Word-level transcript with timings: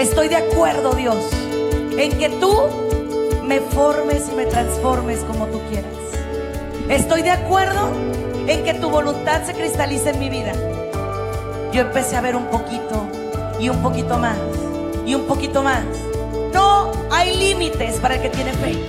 Estoy 0.00 0.28
de 0.28 0.36
acuerdo, 0.36 0.94
Dios, 0.94 1.28
en 1.98 2.16
que 2.16 2.30
tú 2.30 2.56
me 3.44 3.60
formes 3.60 4.30
y 4.32 4.34
me 4.34 4.46
transformes 4.46 5.18
como 5.24 5.44
tú 5.48 5.60
quieras. 5.68 5.92
Estoy 6.88 7.20
de 7.20 7.28
acuerdo 7.28 7.90
en 8.46 8.64
que 8.64 8.72
tu 8.72 8.88
voluntad 8.88 9.44
se 9.44 9.52
cristalice 9.52 10.08
en 10.08 10.18
mi 10.18 10.30
vida. 10.30 10.54
Yo 11.74 11.82
empecé 11.82 12.16
a 12.16 12.22
ver 12.22 12.34
un 12.34 12.46
poquito 12.46 13.06
y 13.60 13.68
un 13.68 13.82
poquito 13.82 14.16
más 14.16 14.38
y 15.04 15.14
un 15.14 15.26
poquito 15.26 15.62
más. 15.62 15.84
No 16.54 16.92
hay 17.10 17.36
límites 17.36 18.00
para 18.00 18.14
el 18.14 18.22
que 18.22 18.30
tiene 18.30 18.54
fe. 18.54 18.82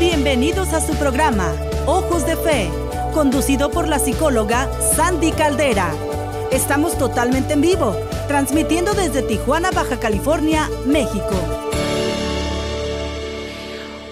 Bienvenidos 0.00 0.72
a 0.72 0.80
su 0.80 0.94
programa, 0.94 1.52
Ojos 1.86 2.26
de 2.26 2.34
Fe, 2.34 2.70
conducido 3.14 3.70
por 3.70 3.86
la 3.86 4.00
psicóloga 4.00 4.68
Sandy 4.96 5.30
Caldera. 5.30 5.94
Estamos 6.50 6.98
totalmente 6.98 7.52
en 7.52 7.60
vivo, 7.60 7.96
transmitiendo 8.26 8.92
desde 8.94 9.22
Tijuana, 9.22 9.70
Baja 9.70 9.98
California, 9.98 10.68
México. 10.86 11.30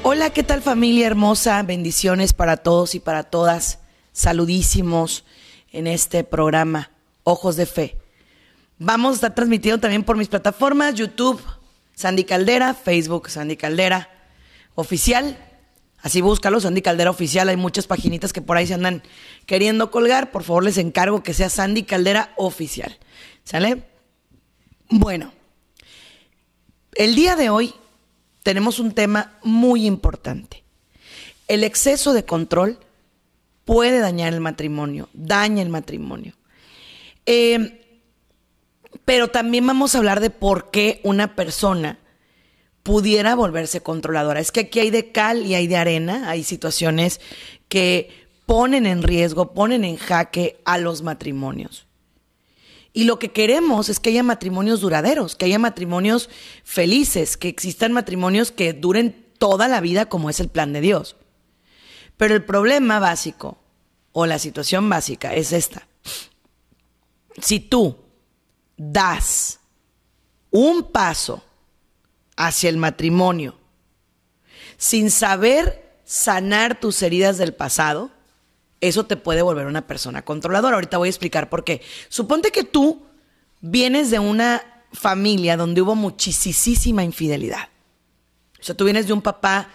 Hola, 0.02 0.30
¿qué 0.30 0.42
tal 0.42 0.62
familia 0.62 1.06
hermosa? 1.06 1.62
Bendiciones 1.62 2.32
para 2.32 2.56
todos 2.56 2.94
y 2.94 3.00
para 3.00 3.24
todas. 3.24 3.80
Saludísimos 4.12 5.24
en 5.72 5.86
este 5.86 6.24
programa, 6.24 6.90
Ojos 7.24 7.56
de 7.56 7.66
Fe. 7.66 7.98
Vamos 8.78 9.12
a 9.12 9.14
estar 9.16 9.34
transmitiendo 9.34 9.80
también 9.80 10.04
por 10.04 10.16
mis 10.16 10.28
plataformas, 10.28 10.94
YouTube, 10.94 11.40
Sandy 11.94 12.24
Caldera, 12.24 12.74
Facebook, 12.74 13.28
Sandy 13.28 13.56
Caldera 13.56 14.10
Oficial. 14.74 15.36
Así 16.02 16.22
búscalo, 16.22 16.60
Sandy 16.60 16.80
Caldera 16.80 17.10
Oficial. 17.10 17.48
Hay 17.50 17.56
muchas 17.56 17.86
paginitas 17.86 18.32
que 18.32 18.40
por 18.40 18.56
ahí 18.56 18.66
se 18.66 18.74
andan 18.74 19.02
queriendo 19.44 19.90
colgar. 19.90 20.30
Por 20.30 20.44
favor, 20.44 20.64
les 20.64 20.78
encargo 20.78 21.22
que 21.22 21.34
sea 21.34 21.50
Sandy 21.50 21.82
Caldera 21.82 22.32
Oficial. 22.36 22.98
¿Sale? 23.44 23.89
Bueno, 24.90 25.32
el 26.96 27.14
día 27.14 27.36
de 27.36 27.48
hoy 27.48 27.72
tenemos 28.42 28.80
un 28.80 28.92
tema 28.92 29.38
muy 29.44 29.86
importante. 29.86 30.64
El 31.46 31.62
exceso 31.62 32.12
de 32.12 32.24
control 32.24 32.76
puede 33.64 34.00
dañar 34.00 34.34
el 34.34 34.40
matrimonio, 34.40 35.08
daña 35.12 35.62
el 35.62 35.68
matrimonio. 35.68 36.34
Eh, 37.24 37.86
pero 39.04 39.28
también 39.28 39.64
vamos 39.64 39.94
a 39.94 39.98
hablar 39.98 40.18
de 40.18 40.30
por 40.30 40.72
qué 40.72 41.00
una 41.04 41.36
persona 41.36 42.00
pudiera 42.82 43.36
volverse 43.36 43.82
controladora. 43.82 44.40
Es 44.40 44.50
que 44.50 44.60
aquí 44.60 44.80
hay 44.80 44.90
de 44.90 45.12
cal 45.12 45.46
y 45.46 45.54
hay 45.54 45.68
de 45.68 45.76
arena, 45.76 46.28
hay 46.28 46.42
situaciones 46.42 47.20
que 47.68 48.10
ponen 48.44 48.86
en 48.86 49.04
riesgo, 49.04 49.54
ponen 49.54 49.84
en 49.84 49.98
jaque 49.98 50.60
a 50.64 50.78
los 50.78 51.02
matrimonios. 51.02 51.86
Y 52.92 53.04
lo 53.04 53.18
que 53.18 53.30
queremos 53.30 53.88
es 53.88 54.00
que 54.00 54.10
haya 54.10 54.22
matrimonios 54.22 54.80
duraderos, 54.80 55.36
que 55.36 55.44
haya 55.44 55.58
matrimonios 55.58 56.28
felices, 56.64 57.36
que 57.36 57.48
existan 57.48 57.92
matrimonios 57.92 58.50
que 58.50 58.72
duren 58.72 59.26
toda 59.38 59.68
la 59.68 59.80
vida 59.80 60.06
como 60.06 60.28
es 60.28 60.40
el 60.40 60.48
plan 60.48 60.72
de 60.72 60.80
Dios. 60.80 61.16
Pero 62.16 62.34
el 62.34 62.44
problema 62.44 62.98
básico 62.98 63.58
o 64.12 64.26
la 64.26 64.38
situación 64.38 64.88
básica 64.88 65.34
es 65.34 65.52
esta. 65.52 65.86
Si 67.40 67.60
tú 67.60 67.96
das 68.76 69.60
un 70.50 70.90
paso 70.90 71.44
hacia 72.36 72.70
el 72.70 72.76
matrimonio 72.76 73.56
sin 74.76 75.10
saber 75.10 76.00
sanar 76.04 76.80
tus 76.80 77.02
heridas 77.02 77.38
del 77.38 77.54
pasado, 77.54 78.10
eso 78.80 79.06
te 79.06 79.16
puede 79.16 79.42
volver 79.42 79.66
una 79.66 79.86
persona 79.86 80.22
controladora. 80.22 80.76
Ahorita 80.76 80.98
voy 80.98 81.08
a 81.08 81.10
explicar 81.10 81.48
por 81.48 81.64
qué. 81.64 81.82
Suponte 82.08 82.50
que 82.50 82.64
tú 82.64 83.02
vienes 83.60 84.10
de 84.10 84.18
una 84.18 84.84
familia 84.92 85.56
donde 85.56 85.82
hubo 85.82 85.94
muchísima 85.94 87.04
infidelidad. 87.04 87.68
O 88.60 88.62
sea, 88.62 88.76
tú 88.76 88.84
vienes 88.84 89.06
de 89.06 89.12
un 89.12 89.22
papá 89.22 89.68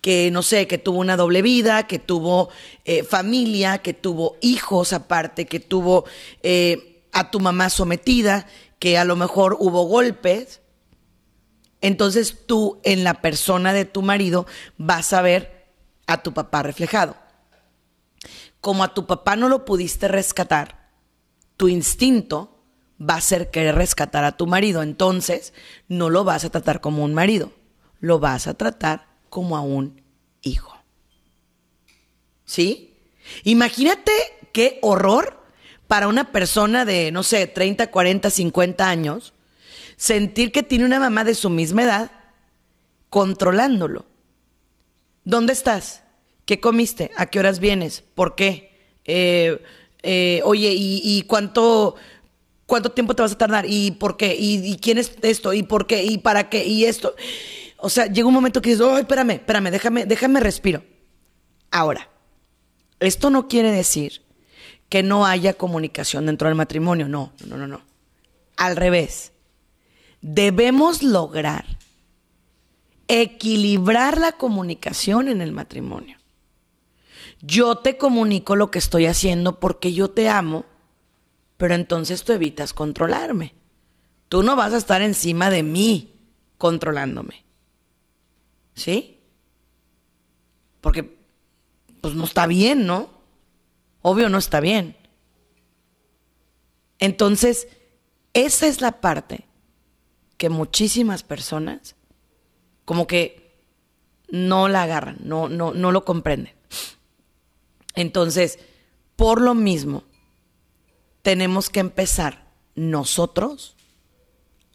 que, 0.00 0.30
no 0.30 0.42
sé, 0.42 0.66
que 0.66 0.78
tuvo 0.78 0.98
una 0.98 1.16
doble 1.16 1.42
vida, 1.42 1.86
que 1.86 1.98
tuvo 1.98 2.48
eh, 2.84 3.02
familia, 3.02 3.78
que 3.78 3.94
tuvo 3.94 4.36
hijos 4.40 4.92
aparte, 4.92 5.46
que 5.46 5.60
tuvo... 5.60 6.04
Eh, 6.42 6.92
a 7.16 7.30
tu 7.30 7.40
mamá 7.40 7.70
sometida, 7.70 8.46
que 8.78 8.98
a 8.98 9.04
lo 9.06 9.16
mejor 9.16 9.56
hubo 9.58 9.84
golpes. 9.84 10.60
Entonces 11.80 12.36
tú 12.46 12.78
en 12.84 13.04
la 13.04 13.22
persona 13.22 13.72
de 13.72 13.86
tu 13.86 14.02
marido 14.02 14.46
vas 14.76 15.14
a 15.14 15.22
ver 15.22 15.66
a 16.06 16.22
tu 16.22 16.34
papá 16.34 16.62
reflejado. 16.62 17.16
Como 18.66 18.82
a 18.82 18.94
tu 18.94 19.06
papá 19.06 19.36
no 19.36 19.48
lo 19.48 19.64
pudiste 19.64 20.08
rescatar, 20.08 20.90
tu 21.56 21.68
instinto 21.68 22.64
va 23.00 23.14
a 23.14 23.20
ser 23.20 23.52
querer 23.52 23.76
rescatar 23.76 24.24
a 24.24 24.36
tu 24.36 24.48
marido. 24.48 24.82
Entonces 24.82 25.54
no 25.86 26.10
lo 26.10 26.24
vas 26.24 26.44
a 26.44 26.50
tratar 26.50 26.80
como 26.80 27.04
un 27.04 27.14
marido, 27.14 27.52
lo 28.00 28.18
vas 28.18 28.48
a 28.48 28.54
tratar 28.54 29.06
como 29.28 29.56
a 29.56 29.60
un 29.60 30.02
hijo. 30.42 30.76
¿Sí? 32.44 32.92
Imagínate 33.44 34.10
qué 34.52 34.80
horror 34.82 35.40
para 35.86 36.08
una 36.08 36.32
persona 36.32 36.84
de, 36.84 37.12
no 37.12 37.22
sé, 37.22 37.46
30, 37.46 37.92
40, 37.92 38.30
50 38.30 38.88
años, 38.88 39.32
sentir 39.96 40.50
que 40.50 40.64
tiene 40.64 40.86
una 40.86 40.98
mamá 40.98 41.22
de 41.22 41.36
su 41.36 41.50
misma 41.50 41.84
edad 41.84 42.10
controlándolo. 43.10 44.06
¿Dónde 45.22 45.52
estás? 45.52 46.02
¿Qué 46.46 46.60
comiste? 46.60 47.10
¿A 47.16 47.26
qué 47.26 47.40
horas 47.40 47.58
vienes? 47.58 48.04
¿Por 48.14 48.36
qué? 48.36 48.72
Eh, 49.04 49.60
eh, 50.02 50.40
oye, 50.44 50.72
¿y, 50.76 51.22
cuánto, 51.22 51.96
cuánto 52.66 52.92
tiempo 52.92 53.14
te 53.14 53.22
vas 53.22 53.32
a 53.32 53.38
tardar? 53.38 53.66
¿Y 53.68 53.90
por 53.90 54.16
qué? 54.16 54.36
¿Y, 54.38 54.78
quién 54.78 54.98
es 54.98 55.12
esto? 55.22 55.52
¿Y 55.52 55.64
por 55.64 55.88
qué? 55.88 56.04
¿Y 56.04 56.18
para 56.18 56.48
qué? 56.48 56.64
¿Y 56.64 56.84
esto? 56.84 57.16
O 57.78 57.90
sea, 57.90 58.06
llega 58.06 58.28
un 58.28 58.34
momento 58.34 58.62
que 58.62 58.70
dices, 58.70 58.86
oh, 58.86 58.96
espérame, 58.96 59.32
espérame, 59.32 59.70
déjame, 59.72 60.06
déjame 60.06 60.38
respiro. 60.38 60.84
Ahora, 61.72 62.08
esto 63.00 63.28
no 63.28 63.48
quiere 63.48 63.72
decir 63.72 64.22
que 64.88 65.02
no 65.02 65.26
haya 65.26 65.54
comunicación 65.54 66.26
dentro 66.26 66.46
del 66.46 66.54
matrimonio. 66.54 67.08
No, 67.08 67.32
no, 67.44 67.56
no, 67.56 67.66
no. 67.66 67.82
Al 68.56 68.76
revés. 68.76 69.32
Debemos 70.20 71.02
lograr 71.02 71.76
equilibrar 73.08 74.18
la 74.18 74.32
comunicación 74.32 75.26
en 75.26 75.40
el 75.40 75.50
matrimonio. 75.50 76.18
Yo 77.40 77.76
te 77.78 77.96
comunico 77.96 78.56
lo 78.56 78.70
que 78.70 78.78
estoy 78.78 79.06
haciendo 79.06 79.60
porque 79.60 79.92
yo 79.92 80.10
te 80.10 80.28
amo, 80.28 80.64
pero 81.56 81.74
entonces 81.74 82.24
tú 82.24 82.32
evitas 82.32 82.72
controlarme. 82.72 83.54
Tú 84.28 84.42
no 84.42 84.56
vas 84.56 84.72
a 84.72 84.78
estar 84.78 85.02
encima 85.02 85.50
de 85.50 85.62
mí 85.62 86.14
controlándome. 86.58 87.44
¿Sí? 88.74 89.20
Porque 90.80 91.16
pues 92.00 92.14
no 92.14 92.24
está 92.24 92.46
bien, 92.46 92.86
¿no? 92.86 93.16
obvio 94.08 94.28
no 94.28 94.38
está 94.38 94.60
bien. 94.60 94.96
Entonces, 97.00 97.66
esa 98.34 98.68
es 98.68 98.80
la 98.80 99.00
parte 99.00 99.46
que 100.36 100.48
muchísimas 100.48 101.24
personas 101.24 101.96
como 102.84 103.08
que 103.08 103.58
no 104.28 104.68
la 104.68 104.84
agarran, 104.84 105.18
no, 105.24 105.48
no, 105.48 105.74
no 105.74 105.90
lo 105.90 106.04
comprenden. 106.04 106.54
Entonces, 107.96 108.60
por 109.16 109.40
lo 109.40 109.54
mismo, 109.54 110.04
tenemos 111.22 111.70
que 111.70 111.80
empezar 111.80 112.46
nosotros 112.76 113.74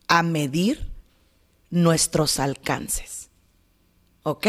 a 0.07 0.23
medir 0.23 0.89
nuestros 1.69 2.39
alcances. 2.39 3.29
¿Ok? 4.23 4.47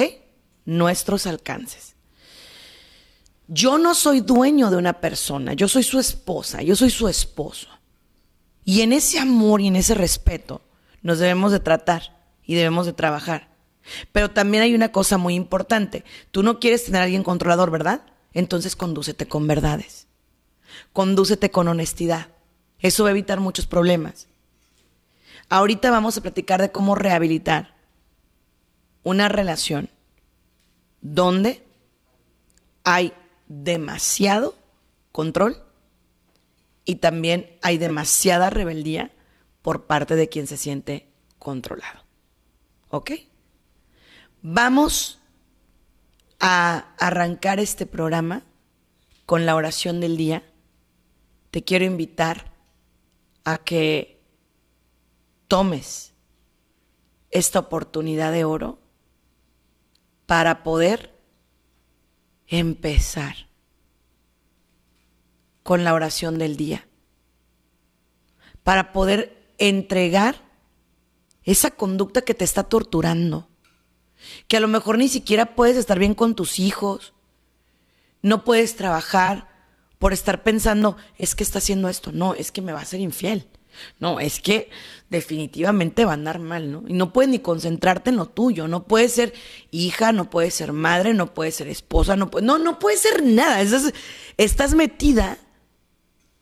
Nuestros 0.64 1.26
alcances. 1.26 1.94
Yo 3.46 3.78
no 3.78 3.94
soy 3.94 4.20
dueño 4.20 4.70
de 4.70 4.76
una 4.76 5.00
persona, 5.00 5.52
yo 5.52 5.68
soy 5.68 5.82
su 5.82 5.98
esposa, 5.98 6.62
yo 6.62 6.74
soy 6.74 6.90
su 6.90 7.06
esposo. 7.06 7.68
Y 8.64 8.80
en 8.80 8.92
ese 8.92 9.18
amor 9.18 9.60
y 9.60 9.66
en 9.66 9.76
ese 9.76 9.94
respeto 9.94 10.62
nos 11.02 11.18
debemos 11.18 11.52
de 11.52 11.60
tratar 11.60 12.18
y 12.44 12.54
debemos 12.54 12.86
de 12.86 12.92
trabajar. 12.92 13.48
Pero 14.12 14.30
también 14.30 14.62
hay 14.62 14.74
una 14.74 14.92
cosa 14.92 15.18
muy 15.18 15.34
importante. 15.34 16.04
Tú 16.30 16.42
no 16.42 16.60
quieres 16.60 16.84
tener 16.84 17.02
a 17.02 17.04
alguien 17.04 17.24
controlador, 17.24 17.70
¿verdad? 17.70 18.02
Entonces 18.32 18.76
condúcete 18.76 19.26
con 19.26 19.46
verdades. 19.46 20.06
Condúcete 20.92 21.50
con 21.50 21.68
honestidad. 21.68 22.28
Eso 22.78 23.04
va 23.04 23.10
a 23.10 23.12
evitar 23.12 23.40
muchos 23.40 23.66
problemas. 23.66 24.28
Ahorita 25.48 25.90
vamos 25.90 26.16
a 26.16 26.22
platicar 26.22 26.60
de 26.60 26.72
cómo 26.72 26.94
rehabilitar 26.94 27.74
una 29.02 29.28
relación 29.28 29.90
donde 31.00 31.62
hay 32.84 33.12
demasiado 33.48 34.54
control 35.10 35.62
y 36.84 36.96
también 36.96 37.58
hay 37.62 37.78
demasiada 37.78 38.50
rebeldía 38.50 39.12
por 39.60 39.86
parte 39.86 40.16
de 40.16 40.28
quien 40.28 40.46
se 40.46 40.56
siente 40.56 41.08
controlado. 41.38 42.02
¿Ok? 42.88 43.12
Vamos 44.42 45.20
a 46.44 46.92
arrancar 46.98 47.60
este 47.60 47.86
programa 47.86 48.42
con 49.26 49.46
la 49.46 49.54
oración 49.54 50.00
del 50.00 50.16
día. 50.16 50.42
Te 51.52 51.62
quiero 51.62 51.84
invitar 51.84 52.52
a 53.44 53.58
que 53.58 54.20
tomes 55.46 56.14
esta 57.30 57.60
oportunidad 57.60 58.32
de 58.32 58.44
oro 58.44 58.80
para 60.26 60.64
poder 60.64 61.16
empezar 62.48 63.36
con 65.62 65.84
la 65.84 65.94
oración 65.94 66.38
del 66.38 66.56
día, 66.56 66.88
para 68.64 68.92
poder 68.92 69.54
entregar 69.58 70.42
esa 71.44 71.70
conducta 71.70 72.22
que 72.22 72.34
te 72.34 72.44
está 72.44 72.64
torturando, 72.64 73.48
que 74.48 74.56
a 74.56 74.60
lo 74.60 74.68
mejor 74.68 74.98
ni 74.98 75.08
siquiera 75.08 75.54
puedes 75.54 75.76
estar 75.76 75.98
bien 75.98 76.14
con 76.14 76.34
tus 76.34 76.58
hijos, 76.58 77.12
no 78.22 78.44
puedes 78.44 78.76
trabajar 78.76 79.48
por 79.98 80.12
estar 80.12 80.42
pensando, 80.42 80.96
es 81.16 81.34
que 81.34 81.44
está 81.44 81.58
haciendo 81.58 81.88
esto, 81.88 82.12
no, 82.12 82.34
es 82.34 82.50
que 82.50 82.62
me 82.62 82.72
va 82.72 82.80
a 82.80 82.84
ser 82.84 83.00
infiel. 83.00 83.46
No, 83.98 84.20
es 84.20 84.40
que 84.40 84.68
definitivamente 85.08 86.04
va 86.04 86.12
a 86.12 86.14
andar 86.14 86.38
mal, 86.38 86.70
¿no? 86.70 86.84
Y 86.86 86.92
no 86.92 87.12
puedes 87.12 87.30
ni 87.30 87.38
concentrarte 87.38 88.10
en 88.10 88.16
lo 88.16 88.26
tuyo, 88.26 88.68
no 88.68 88.86
puedes 88.86 89.12
ser 89.12 89.32
hija, 89.70 90.12
no 90.12 90.28
puedes 90.28 90.54
ser 90.54 90.72
madre, 90.72 91.14
no 91.14 91.32
puedes 91.32 91.54
ser 91.54 91.68
esposa, 91.68 92.16
no, 92.16 92.30
no, 92.42 92.58
no 92.58 92.78
puedes 92.78 93.00
ser 93.00 93.22
nada. 93.22 93.62
estás 94.36 94.74
metida 94.74 95.38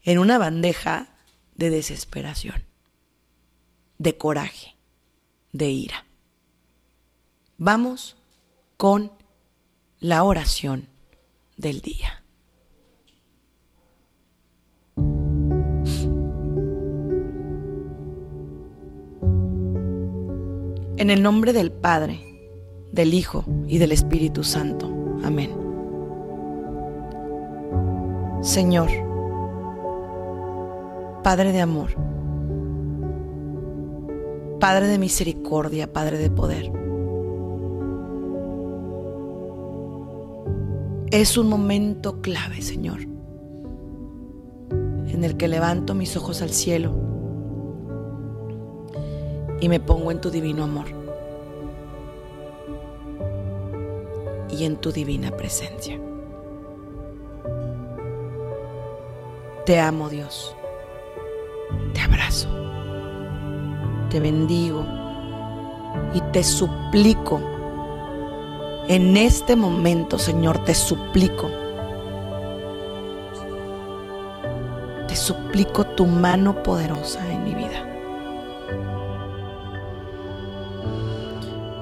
en 0.03 0.19
una 0.19 0.39
bandeja 0.39 1.15
de 1.55 1.71
desesperación, 1.71 2.65
de 3.99 4.17
coraje, 4.17 4.77
de 5.53 5.69
ira. 5.69 6.07
Vamos 7.63 8.17
con 8.79 9.13
la 9.99 10.25
oración 10.25 10.89
del 11.59 11.83
día. 11.83 12.25
En 20.97 21.11
el 21.11 21.23
nombre 21.23 21.53
del 21.53 21.71
Padre, 21.71 22.23
del 22.93 23.13
Hijo 23.13 23.45
y 23.69 23.77
del 23.77 23.93
Espíritu 23.93 24.43
Santo. 24.43 24.87
Amén. 25.23 25.51
Señor, 28.41 28.89
Padre 31.23 31.53
de 31.53 31.61
amor, 31.61 31.91
Padre 34.59 34.87
de 34.87 34.99
misericordia, 34.99 35.93
Padre 35.93 36.17
de 36.17 36.31
poder. 36.31 36.80
Es 41.11 41.37
un 41.37 41.49
momento 41.49 42.23
clave, 42.23 42.63
Señor, 42.63 43.01
en 44.71 45.25
el 45.25 45.37
que 45.37 45.49
levanto 45.49 45.93
mis 45.93 46.17
ojos 46.17 46.41
al 46.41 46.51
cielo 46.51 46.95
y 49.61 49.69
me 49.69 49.81
pongo 49.81 50.13
en 50.13 50.21
tu 50.21 50.31
divino 50.31 50.63
amor 50.63 50.87
y 54.51 54.65
en 54.65 54.77
tu 54.77 54.93
divina 54.93 55.33
presencia. 55.33 56.01
Te 59.67 59.81
amo, 59.81 60.09
Dios. 60.09 60.55
Te 61.93 62.03
abrazo. 62.03 62.49
Te 64.11 64.21
bendigo 64.21 64.87
y 66.15 66.21
te 66.33 66.45
suplico 66.45 67.41
en 68.89 69.17
este 69.17 69.57
momento, 69.57 70.19
Señor, 70.19 70.65
te 70.65 70.75
suplico. 70.75 71.51
Te 75.07 75.17
suplico 75.17 75.85
tu 75.85 76.07
mano 76.07 76.63
poderosa 76.63 77.21
en 77.31 77.45
mi 77.45 77.55
vida. 77.55 77.87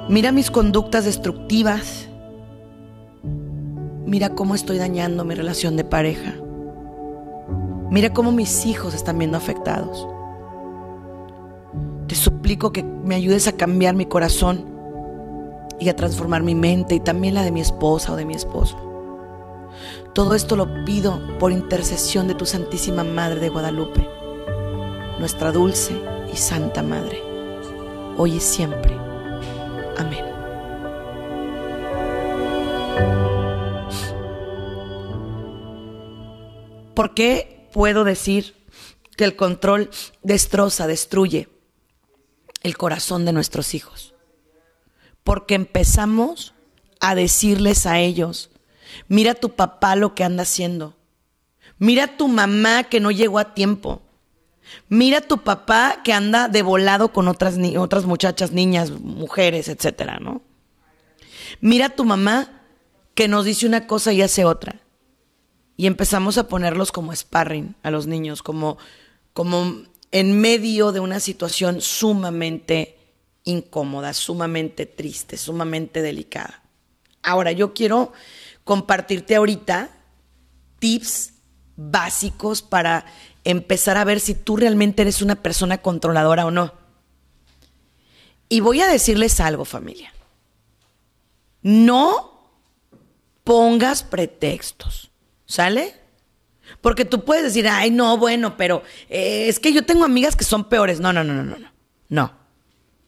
Mira 0.08 0.32
mis 0.32 0.50
conductas 0.50 1.04
destructivas. 1.04 2.08
Mira 4.06 4.30
cómo 4.30 4.54
estoy 4.54 4.78
dañando 4.78 5.24
mi 5.24 5.34
relación 5.34 5.76
de 5.76 5.84
pareja. 5.84 6.34
Mira 7.90 8.12
cómo 8.12 8.32
mis 8.32 8.64
hijos 8.66 8.94
están 8.94 9.18
viendo 9.18 9.36
afectados. 9.36 10.06
Te 12.06 12.14
suplico 12.14 12.72
que 12.72 12.82
me 12.82 13.14
ayudes 13.14 13.48
a 13.48 13.52
cambiar 13.52 13.94
mi 13.94 14.06
corazón 14.06 14.77
y 15.80 15.88
a 15.88 15.96
transformar 15.96 16.42
mi 16.42 16.54
mente 16.54 16.94
y 16.94 17.00
también 17.00 17.34
la 17.34 17.42
de 17.42 17.52
mi 17.52 17.60
esposa 17.60 18.12
o 18.12 18.16
de 18.16 18.24
mi 18.24 18.34
esposo. 18.34 18.76
Todo 20.14 20.34
esto 20.34 20.56
lo 20.56 20.84
pido 20.84 21.20
por 21.38 21.52
intercesión 21.52 22.26
de 22.26 22.34
tu 22.34 22.46
Santísima 22.46 23.04
Madre 23.04 23.40
de 23.40 23.48
Guadalupe, 23.48 24.08
nuestra 25.18 25.52
dulce 25.52 25.94
y 26.32 26.36
santa 26.36 26.82
Madre, 26.82 27.22
hoy 28.16 28.34
y 28.34 28.40
siempre. 28.40 28.96
Amén. 29.96 30.24
¿Por 36.94 37.14
qué 37.14 37.68
puedo 37.72 38.02
decir 38.02 38.56
que 39.16 39.22
el 39.22 39.36
control 39.36 39.90
destroza, 40.24 40.88
destruye 40.88 41.48
el 42.64 42.76
corazón 42.76 43.24
de 43.24 43.32
nuestros 43.32 43.74
hijos? 43.74 44.07
Porque 45.28 45.56
empezamos 45.56 46.54
a 47.00 47.14
decirles 47.14 47.84
a 47.84 47.98
ellos, 47.98 48.48
mira 49.08 49.34
tu 49.34 49.56
papá 49.56 49.94
lo 49.94 50.14
que 50.14 50.24
anda 50.24 50.44
haciendo, 50.44 50.96
mira 51.76 52.16
tu 52.16 52.28
mamá 52.28 52.84
que 52.84 52.98
no 52.98 53.10
llegó 53.10 53.38
a 53.38 53.52
tiempo, 53.52 54.00
mira 54.88 55.20
tu 55.20 55.44
papá 55.44 56.00
que 56.02 56.14
anda 56.14 56.48
de 56.48 56.62
volado 56.62 57.12
con 57.12 57.28
otras, 57.28 57.58
otras 57.76 58.06
muchachas, 58.06 58.52
niñas, 58.52 58.90
mujeres, 58.90 59.68
etcétera, 59.68 60.18
¿no? 60.18 60.40
Mira 61.60 61.90
tu 61.90 62.06
mamá 62.06 62.62
que 63.14 63.28
nos 63.28 63.44
dice 63.44 63.66
una 63.66 63.86
cosa 63.86 64.14
y 64.14 64.22
hace 64.22 64.46
otra. 64.46 64.80
Y 65.76 65.88
empezamos 65.88 66.38
a 66.38 66.48
ponerlos 66.48 66.90
como 66.90 67.14
sparring 67.14 67.76
a 67.82 67.90
los 67.90 68.06
niños, 68.06 68.42
como, 68.42 68.78
como 69.34 69.82
en 70.10 70.40
medio 70.40 70.90
de 70.90 71.00
una 71.00 71.20
situación 71.20 71.82
sumamente 71.82 72.97
incómoda, 73.48 74.12
sumamente 74.12 74.84
triste, 74.84 75.38
sumamente 75.38 76.02
delicada. 76.02 76.62
Ahora, 77.22 77.50
yo 77.52 77.72
quiero 77.72 78.12
compartirte 78.62 79.36
ahorita 79.36 79.90
tips 80.78 81.32
básicos 81.76 82.60
para 82.60 83.06
empezar 83.44 83.96
a 83.96 84.04
ver 84.04 84.20
si 84.20 84.34
tú 84.34 84.56
realmente 84.56 85.02
eres 85.02 85.22
una 85.22 85.36
persona 85.36 85.78
controladora 85.78 86.44
o 86.44 86.50
no. 86.50 86.74
Y 88.50 88.60
voy 88.60 88.82
a 88.82 88.88
decirles 88.88 89.40
algo, 89.40 89.64
familia. 89.64 90.12
No 91.62 92.52
pongas 93.44 94.02
pretextos, 94.02 95.10
¿sale? 95.46 95.94
Porque 96.82 97.06
tú 97.06 97.24
puedes 97.24 97.44
decir, 97.44 97.66
ay, 97.66 97.90
no, 97.90 98.18
bueno, 98.18 98.58
pero 98.58 98.82
eh, 99.08 99.48
es 99.48 99.58
que 99.58 99.72
yo 99.72 99.86
tengo 99.86 100.04
amigas 100.04 100.36
que 100.36 100.44
son 100.44 100.64
peores. 100.64 101.00
No, 101.00 101.14
no, 101.14 101.24
no, 101.24 101.32
no, 101.32 101.44
no, 101.44 101.56
no. 102.08 102.37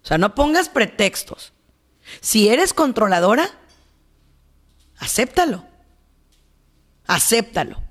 O 0.02 0.06
sea, 0.06 0.18
no 0.18 0.34
pongas 0.34 0.68
pretextos. 0.68 1.52
Si 2.20 2.48
eres 2.48 2.74
controladora, 2.74 3.50
acéptalo. 4.98 5.64
Acéptalo. 7.06 7.82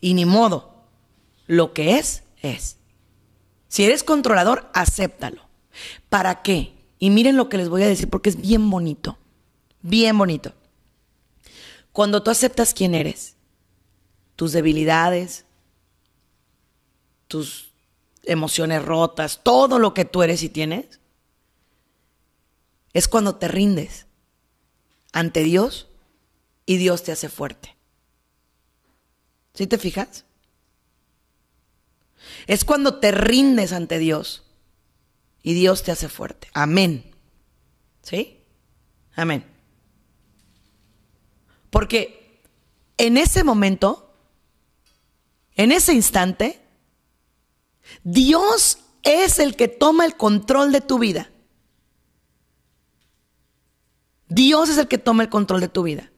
Y 0.00 0.14
ni 0.14 0.24
modo. 0.24 0.74
Lo 1.46 1.72
que 1.72 1.98
es, 1.98 2.22
es. 2.42 2.78
Si 3.68 3.84
eres 3.84 4.02
controlador, 4.04 4.70
acéptalo. 4.72 5.42
¿Para 6.08 6.42
qué? 6.42 6.74
Y 6.98 7.10
miren 7.10 7.36
lo 7.36 7.48
que 7.48 7.58
les 7.58 7.68
voy 7.68 7.82
a 7.82 7.88
decir 7.88 8.08
porque 8.08 8.30
es 8.30 8.40
bien 8.40 8.70
bonito. 8.70 9.18
Bien 9.82 10.16
bonito. 10.16 10.52
Cuando 11.92 12.22
tú 12.22 12.30
aceptas 12.30 12.72
quién 12.72 12.94
eres, 12.94 13.36
tus 14.36 14.52
debilidades, 14.52 15.44
tus 17.28 17.73
emociones 18.26 18.84
rotas, 18.84 19.40
todo 19.42 19.78
lo 19.78 19.94
que 19.94 20.04
tú 20.04 20.22
eres 20.22 20.42
y 20.42 20.48
tienes, 20.48 21.00
es 22.92 23.08
cuando 23.08 23.36
te 23.36 23.48
rindes 23.48 24.06
ante 25.12 25.42
Dios 25.42 25.88
y 26.66 26.76
Dios 26.76 27.02
te 27.02 27.12
hace 27.12 27.28
fuerte. 27.28 27.76
¿Sí 29.54 29.66
te 29.66 29.78
fijas? 29.78 30.24
Es 32.46 32.64
cuando 32.64 32.98
te 32.98 33.12
rindes 33.12 33.72
ante 33.72 33.98
Dios 33.98 34.44
y 35.42 35.54
Dios 35.54 35.82
te 35.82 35.92
hace 35.92 36.08
fuerte. 36.08 36.48
Amén. 36.54 37.12
¿Sí? 38.02 38.40
Amén. 39.14 39.44
Porque 41.70 42.40
en 42.96 43.16
ese 43.16 43.44
momento, 43.44 44.12
en 45.54 45.72
ese 45.72 45.92
instante, 45.92 46.63
Dios 48.02 48.78
es 49.02 49.38
el 49.38 49.56
que 49.56 49.68
toma 49.68 50.04
el 50.04 50.16
control 50.16 50.72
de 50.72 50.80
tu 50.80 50.98
vida. 50.98 51.30
Dios 54.28 54.68
es 54.68 54.78
el 54.78 54.88
que 54.88 54.98
toma 54.98 55.22
el 55.22 55.28
control 55.28 55.60
de 55.60 55.68
tu 55.68 55.82
vida. 55.82 56.10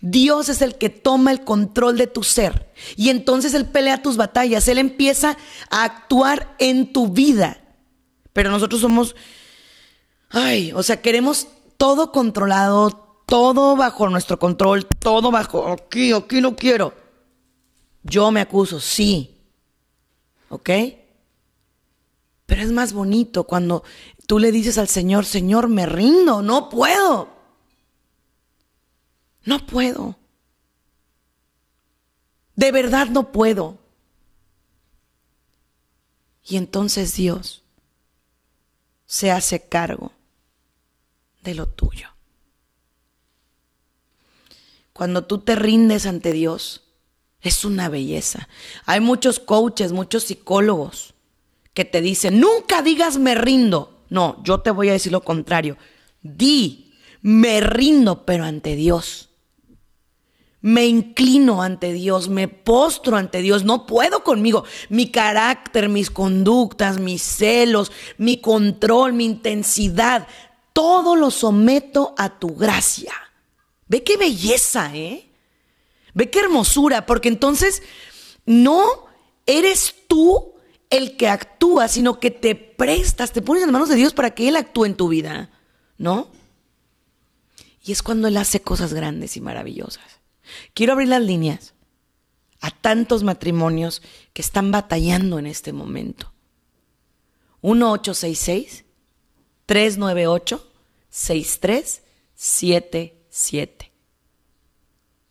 Dios 0.00 0.48
es 0.48 0.62
el 0.62 0.76
que 0.76 0.88
toma 0.88 1.32
el 1.32 1.44
control 1.44 1.98
de 1.98 2.06
tu 2.06 2.22
ser. 2.22 2.72
Y 2.96 3.10
entonces 3.10 3.52
Él 3.54 3.66
pelea 3.66 4.02
tus 4.02 4.16
batallas. 4.16 4.66
Él 4.68 4.78
empieza 4.78 5.36
a 5.70 5.84
actuar 5.84 6.54
en 6.58 6.92
tu 6.92 7.08
vida 7.08 7.58
Pero 8.32 8.50
nosotros 8.50 8.80
somos, 8.80 9.14
ay, 10.30 10.72
o 10.72 10.82
sea, 10.82 11.02
queremos 11.02 11.48
todo 11.76 12.12
controlado, 12.12 13.22
todo 13.26 13.76
bajo 13.76 14.08
nuestro 14.08 14.38
control, 14.38 14.86
todo 14.86 15.30
bajo, 15.30 15.68
aquí, 15.68 16.12
aquí 16.12 16.40
lo 16.40 16.56
quiero. 16.56 16.94
Yo 18.02 18.30
me 18.30 18.40
acuso, 18.40 18.80
sí. 18.80 19.33
¿Ok? 20.54 20.70
Pero 22.46 22.62
es 22.62 22.70
más 22.70 22.92
bonito 22.92 23.42
cuando 23.42 23.82
tú 24.28 24.38
le 24.38 24.52
dices 24.52 24.78
al 24.78 24.86
Señor, 24.86 25.24
Señor, 25.24 25.68
me 25.68 25.84
rindo, 25.84 26.42
no 26.42 26.68
puedo. 26.68 27.28
No 29.42 29.66
puedo. 29.66 30.16
De 32.54 32.70
verdad 32.70 33.08
no 33.08 33.32
puedo. 33.32 33.80
Y 36.44 36.56
entonces 36.56 37.16
Dios 37.16 37.64
se 39.06 39.32
hace 39.32 39.68
cargo 39.68 40.12
de 41.42 41.56
lo 41.56 41.66
tuyo. 41.66 42.10
Cuando 44.92 45.24
tú 45.24 45.38
te 45.38 45.56
rindes 45.56 46.06
ante 46.06 46.30
Dios, 46.30 46.83
es 47.44 47.64
una 47.64 47.88
belleza. 47.88 48.48
Hay 48.86 49.00
muchos 49.00 49.38
coaches, 49.38 49.92
muchos 49.92 50.24
psicólogos 50.24 51.14
que 51.74 51.84
te 51.84 52.00
dicen, 52.00 52.40
nunca 52.40 52.82
digas 52.82 53.18
me 53.18 53.34
rindo. 53.34 54.00
No, 54.08 54.42
yo 54.42 54.60
te 54.60 54.70
voy 54.70 54.88
a 54.88 54.92
decir 54.92 55.12
lo 55.12 55.22
contrario. 55.22 55.76
Di, 56.22 56.92
me 57.20 57.60
rindo, 57.60 58.24
pero 58.24 58.44
ante 58.44 58.74
Dios. 58.76 59.28
Me 60.62 60.86
inclino 60.86 61.62
ante 61.62 61.92
Dios, 61.92 62.30
me 62.30 62.48
postro 62.48 63.18
ante 63.18 63.42
Dios, 63.42 63.64
no 63.64 63.86
puedo 63.86 64.24
conmigo. 64.24 64.64
Mi 64.88 65.10
carácter, 65.10 65.90
mis 65.90 66.10
conductas, 66.10 66.98
mis 66.98 67.20
celos, 67.22 67.92
mi 68.16 68.38
control, 68.38 69.12
mi 69.12 69.26
intensidad, 69.26 70.26
todo 70.72 71.16
lo 71.16 71.30
someto 71.30 72.14
a 72.16 72.38
tu 72.38 72.54
gracia. 72.54 73.12
Ve 73.86 74.02
qué 74.02 74.16
belleza, 74.16 74.96
¿eh? 74.96 75.33
Ve 76.14 76.30
qué 76.30 76.40
hermosura, 76.40 77.06
porque 77.06 77.28
entonces 77.28 77.82
no 78.46 79.06
eres 79.46 79.94
tú 80.08 80.54
el 80.90 81.16
que 81.16 81.28
actúa, 81.28 81.88
sino 81.88 82.20
que 82.20 82.30
te 82.30 82.54
prestas, 82.54 83.32
te 83.32 83.42
pones 83.42 83.64
en 83.64 83.72
manos 83.72 83.88
de 83.88 83.96
Dios 83.96 84.14
para 84.14 84.30
que 84.30 84.46
Él 84.48 84.54
actúe 84.56 84.84
en 84.84 84.94
tu 84.94 85.08
vida, 85.08 85.50
¿no? 85.98 86.28
Y 87.82 87.90
es 87.92 88.02
cuando 88.02 88.28
Él 88.28 88.36
hace 88.36 88.62
cosas 88.62 88.94
grandes 88.94 89.36
y 89.36 89.40
maravillosas. 89.40 90.20
Quiero 90.72 90.92
abrir 90.92 91.08
las 91.08 91.22
líneas 91.22 91.74
a 92.60 92.70
tantos 92.70 93.24
matrimonios 93.24 94.02
que 94.32 94.42
están 94.42 94.70
batallando 94.70 95.38
en 95.38 95.46
este 95.46 95.72
momento. 95.72 96.32
1866 97.62 98.84
398 99.66 100.70
6377 101.10 103.93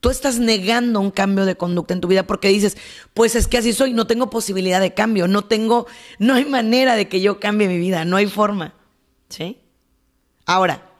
Tú 0.00 0.10
estás 0.10 0.38
negando 0.38 1.00
un 1.00 1.10
cambio 1.10 1.44
de 1.44 1.56
conducta 1.56 1.94
en 1.94 2.00
tu 2.00 2.08
vida 2.08 2.26
porque 2.26 2.48
dices, 2.48 2.76
pues 3.14 3.36
es 3.36 3.46
que 3.46 3.58
así 3.58 3.72
soy, 3.72 3.92
no 3.92 4.06
tengo 4.06 4.30
posibilidad 4.30 4.80
de 4.80 4.94
cambio, 4.94 5.28
no 5.28 5.44
tengo, 5.44 5.86
no 6.18 6.34
hay 6.34 6.46
manera 6.46 6.96
de 6.96 7.08
que 7.08 7.20
yo 7.20 7.38
cambie 7.38 7.68
mi 7.68 7.78
vida, 7.78 8.04
no 8.04 8.16
hay 8.16 8.26
forma. 8.26 8.74
¿Sí? 9.28 9.58
Ahora, 10.46 10.90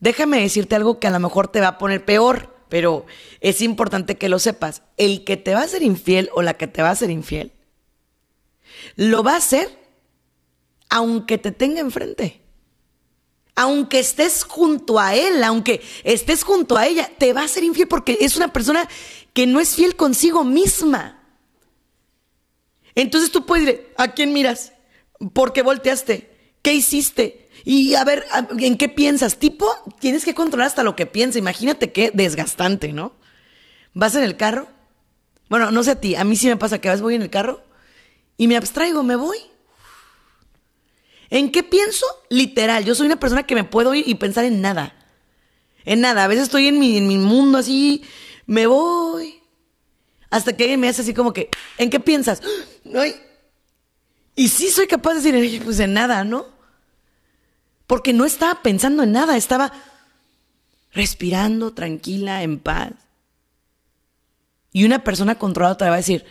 Déjame 0.00 0.40
decirte 0.40 0.74
algo 0.74 0.98
que 0.98 1.06
a 1.06 1.10
lo 1.10 1.20
mejor 1.20 1.48
te 1.48 1.60
va 1.60 1.68
a 1.68 1.78
poner 1.78 2.04
peor, 2.04 2.56
pero 2.70 3.04
es 3.40 3.60
importante 3.60 4.16
que 4.16 4.30
lo 4.30 4.38
sepas. 4.38 4.82
El 4.96 5.24
que 5.24 5.36
te 5.36 5.54
va 5.54 5.62
a 5.62 5.68
ser 5.68 5.82
infiel 5.82 6.30
o 6.32 6.40
la 6.40 6.54
que 6.54 6.66
te 6.66 6.82
va 6.82 6.90
a 6.90 6.96
ser 6.96 7.10
infiel, 7.10 7.52
lo 8.96 9.22
va 9.22 9.34
a 9.34 9.38
hacer 9.38 9.68
aunque 10.88 11.38
te 11.38 11.52
tenga 11.52 11.80
enfrente. 11.80 12.40
Aunque 13.60 13.98
estés 13.98 14.42
junto 14.42 14.98
a 14.98 15.14
él, 15.14 15.44
aunque 15.44 15.82
estés 16.02 16.44
junto 16.44 16.78
a 16.78 16.86
ella, 16.86 17.10
te 17.18 17.34
va 17.34 17.42
a 17.42 17.48
ser 17.48 17.62
infiel 17.62 17.88
porque 17.88 18.16
es 18.22 18.38
una 18.38 18.54
persona 18.54 18.88
que 19.34 19.46
no 19.46 19.60
es 19.60 19.74
fiel 19.74 19.96
consigo 19.96 20.44
misma. 20.44 21.22
Entonces 22.94 23.30
tú 23.30 23.44
puedes 23.44 23.66
decir, 23.66 23.92
¿a 23.98 24.12
quién 24.12 24.32
miras? 24.32 24.72
¿Por 25.34 25.52
qué 25.52 25.60
volteaste? 25.60 26.54
¿Qué 26.62 26.72
hiciste? 26.72 27.50
Y 27.66 27.96
a 27.96 28.04
ver, 28.04 28.24
¿en 28.58 28.78
qué 28.78 28.88
piensas? 28.88 29.38
Tipo, 29.38 29.66
tienes 29.98 30.24
que 30.24 30.34
controlar 30.34 30.68
hasta 30.68 30.82
lo 30.82 30.96
que 30.96 31.04
piensa. 31.04 31.38
Imagínate 31.38 31.92
qué 31.92 32.10
desgastante, 32.14 32.94
¿no? 32.94 33.12
Vas 33.92 34.14
en 34.14 34.24
el 34.24 34.38
carro. 34.38 34.68
Bueno, 35.50 35.70
no 35.70 35.82
sé 35.82 35.90
a 35.90 36.00
ti, 36.00 36.14
a 36.14 36.24
mí 36.24 36.34
sí 36.34 36.46
me 36.48 36.56
pasa 36.56 36.80
que 36.80 36.88
a 36.88 36.96
voy 36.96 37.14
en 37.14 37.20
el 37.20 37.28
carro 37.28 37.62
y 38.38 38.48
me 38.48 38.56
abstraigo, 38.56 39.02
me 39.02 39.16
voy. 39.16 39.36
¿En 41.30 41.50
qué 41.50 41.62
pienso? 41.62 42.04
Literal, 42.28 42.84
yo 42.84 42.94
soy 42.94 43.06
una 43.06 43.20
persona 43.20 43.44
que 43.44 43.54
me 43.54 43.64
puedo 43.64 43.94
ir 43.94 44.06
y 44.08 44.16
pensar 44.16 44.44
en 44.44 44.60
nada. 44.60 44.94
En 45.84 46.00
nada, 46.00 46.24
a 46.24 46.28
veces 46.28 46.44
estoy 46.44 46.66
en 46.68 46.78
mi, 46.78 46.98
en 46.98 47.08
mi 47.08 47.16
mundo 47.16 47.58
así, 47.58 48.02
me 48.46 48.66
voy. 48.66 49.40
Hasta 50.28 50.56
que 50.56 50.64
alguien 50.64 50.80
me 50.80 50.88
hace 50.88 51.02
así 51.02 51.14
como 51.14 51.32
que, 51.32 51.48
¿en 51.78 51.90
qué 51.90 52.00
piensas? 52.00 52.42
Y 54.36 54.48
sí 54.48 54.70
soy 54.70 54.86
capaz 54.86 55.14
de 55.14 55.32
decir, 55.32 55.62
pues 55.62 55.80
en 55.80 55.92
nada, 55.92 56.24
¿no? 56.24 56.46
porque 57.90 58.12
no 58.12 58.24
estaba 58.24 58.62
pensando 58.62 59.02
en 59.02 59.10
nada, 59.10 59.36
estaba 59.36 59.72
respirando 60.92 61.74
tranquila, 61.74 62.44
en 62.44 62.60
paz. 62.60 62.92
Y 64.72 64.84
una 64.84 65.02
persona 65.02 65.34
controlada 65.40 65.76
te 65.76 65.86
va 65.86 65.94
a 65.94 65.96
decir, 65.96 66.24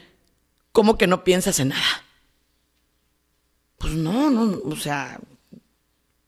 ¿cómo 0.72 0.98
que 0.98 1.06
no 1.06 1.26
piensas 1.26 1.60
en 1.60 1.68
nada? 1.68 2.06
Pues 3.80 3.94
no, 3.94 4.30
no, 4.30 4.60
o 4.64 4.76
sea, 4.76 5.20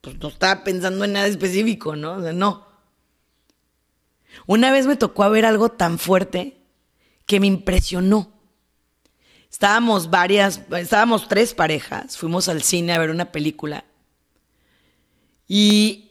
pues 0.00 0.18
no 0.18 0.28
estaba 0.28 0.64
pensando 0.64 1.04
en 1.04 1.12
nada 1.12 1.26
específico, 1.26 1.94
¿no? 1.94 2.14
O 2.14 2.22
sea, 2.22 2.32
no. 2.32 2.66
Una 4.46 4.72
vez 4.72 4.86
me 4.86 4.96
tocó 4.96 5.28
ver 5.30 5.44
algo 5.44 5.68
tan 5.68 5.98
fuerte 5.98 6.56
que 7.26 7.38
me 7.38 7.46
impresionó. 7.46 8.32
Estábamos 9.50 10.10
varias, 10.10 10.62
estábamos 10.76 11.28
tres 11.28 11.54
parejas, 11.54 12.16
fuimos 12.16 12.48
al 12.48 12.62
cine 12.62 12.94
a 12.94 12.98
ver 12.98 13.10
una 13.10 13.30
película 13.30 13.84
y 15.46 16.10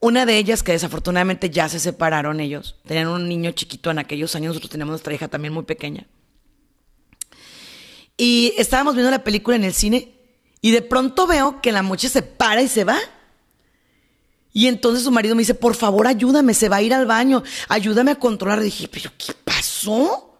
una 0.00 0.26
de 0.26 0.36
ellas, 0.36 0.62
que 0.62 0.72
desafortunadamente 0.72 1.48
ya 1.48 1.68
se 1.70 1.80
separaron 1.80 2.40
ellos, 2.40 2.76
tenían 2.86 3.08
un 3.08 3.26
niño 3.26 3.52
chiquito 3.52 3.90
en 3.90 3.98
aquellos 3.98 4.34
años, 4.34 4.48
nosotros 4.48 4.70
teníamos 4.70 4.92
nuestra 4.92 5.14
hija 5.14 5.28
también 5.28 5.54
muy 5.54 5.64
pequeña. 5.64 6.06
Y 8.18 8.52
estábamos 8.58 8.94
viendo 8.94 9.10
la 9.10 9.24
película 9.24 9.56
en 9.56 9.64
el 9.64 9.72
cine 9.72 10.19
y 10.60 10.70
de 10.72 10.82
pronto 10.82 11.26
veo 11.26 11.60
que 11.60 11.72
la 11.72 11.82
muchacha 11.82 12.14
se 12.14 12.22
para 12.22 12.62
y 12.62 12.68
se 12.68 12.84
va. 12.84 12.98
Y 14.52 14.66
entonces 14.66 15.04
su 15.04 15.10
marido 15.10 15.34
me 15.34 15.42
dice, 15.42 15.54
por 15.54 15.74
favor 15.74 16.06
ayúdame, 16.06 16.54
se 16.54 16.68
va 16.68 16.76
a 16.76 16.82
ir 16.82 16.92
al 16.92 17.06
baño, 17.06 17.42
ayúdame 17.68 18.10
a 18.10 18.18
controlar. 18.18 18.60
Dije, 18.60 18.88
pero 18.88 19.10
¿qué 19.16 19.32
pasó? 19.32 20.38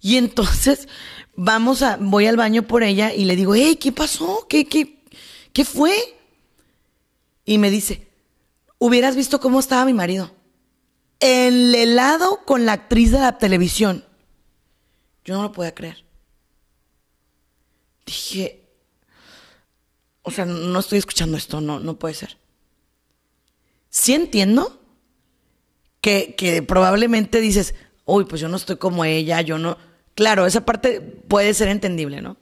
Y 0.00 0.16
entonces 0.16 0.88
vamos 1.34 1.82
a, 1.82 1.96
voy 2.00 2.26
al 2.26 2.36
baño 2.36 2.62
por 2.62 2.82
ella 2.82 3.12
y 3.12 3.24
le 3.24 3.36
digo, 3.36 3.54
hey, 3.54 3.76
¿qué 3.76 3.92
pasó? 3.92 4.46
¿Qué, 4.48 4.66
qué, 4.66 5.04
qué 5.52 5.64
fue? 5.64 6.16
y 7.50 7.58
me 7.58 7.68
dice, 7.68 8.06
hubieras 8.78 9.16
visto 9.16 9.40
cómo 9.40 9.58
estaba 9.58 9.84
mi 9.84 9.92
marido. 9.92 10.30
helado 11.18 12.44
con 12.44 12.64
la 12.64 12.74
actriz 12.74 13.10
de 13.10 13.18
la 13.18 13.38
televisión. 13.38 14.04
Yo 15.24 15.34
no 15.34 15.42
lo 15.42 15.50
podía 15.50 15.74
creer. 15.74 16.04
Dije, 18.06 18.59
o 20.30 20.32
sea, 20.32 20.44
no 20.44 20.78
estoy 20.78 20.98
escuchando 20.98 21.36
esto, 21.36 21.60
no, 21.60 21.80
no 21.80 21.98
puede 21.98 22.14
ser. 22.14 22.36
Sí 23.88 24.14
entiendo 24.14 24.80
que, 26.00 26.34
que 26.36 26.62
probablemente 26.62 27.40
dices, 27.40 27.74
uy, 28.04 28.24
pues 28.24 28.40
yo 28.40 28.48
no 28.48 28.56
estoy 28.56 28.76
como 28.76 29.04
ella, 29.04 29.40
yo 29.40 29.58
no. 29.58 29.76
Claro, 30.14 30.46
esa 30.46 30.64
parte 30.64 31.00
puede 31.00 31.52
ser 31.52 31.68
entendible, 31.68 32.22
¿no? 32.22 32.36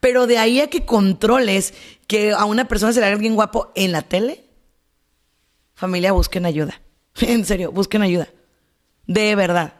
Pero 0.00 0.26
de 0.26 0.38
ahí 0.38 0.60
a 0.60 0.68
que 0.68 0.84
controles 0.84 1.72
que 2.08 2.32
a 2.32 2.44
una 2.44 2.66
persona 2.66 2.92
se 2.92 2.98
le 3.00 3.06
haga 3.06 3.14
alguien 3.14 3.36
guapo 3.36 3.70
en 3.76 3.92
la 3.92 4.02
tele, 4.02 4.44
familia, 5.74 6.12
busquen 6.12 6.46
ayuda. 6.46 6.80
En 7.20 7.44
serio, 7.44 7.70
busquen 7.70 8.02
ayuda. 8.02 8.28
De 9.06 9.36
verdad. 9.36 9.74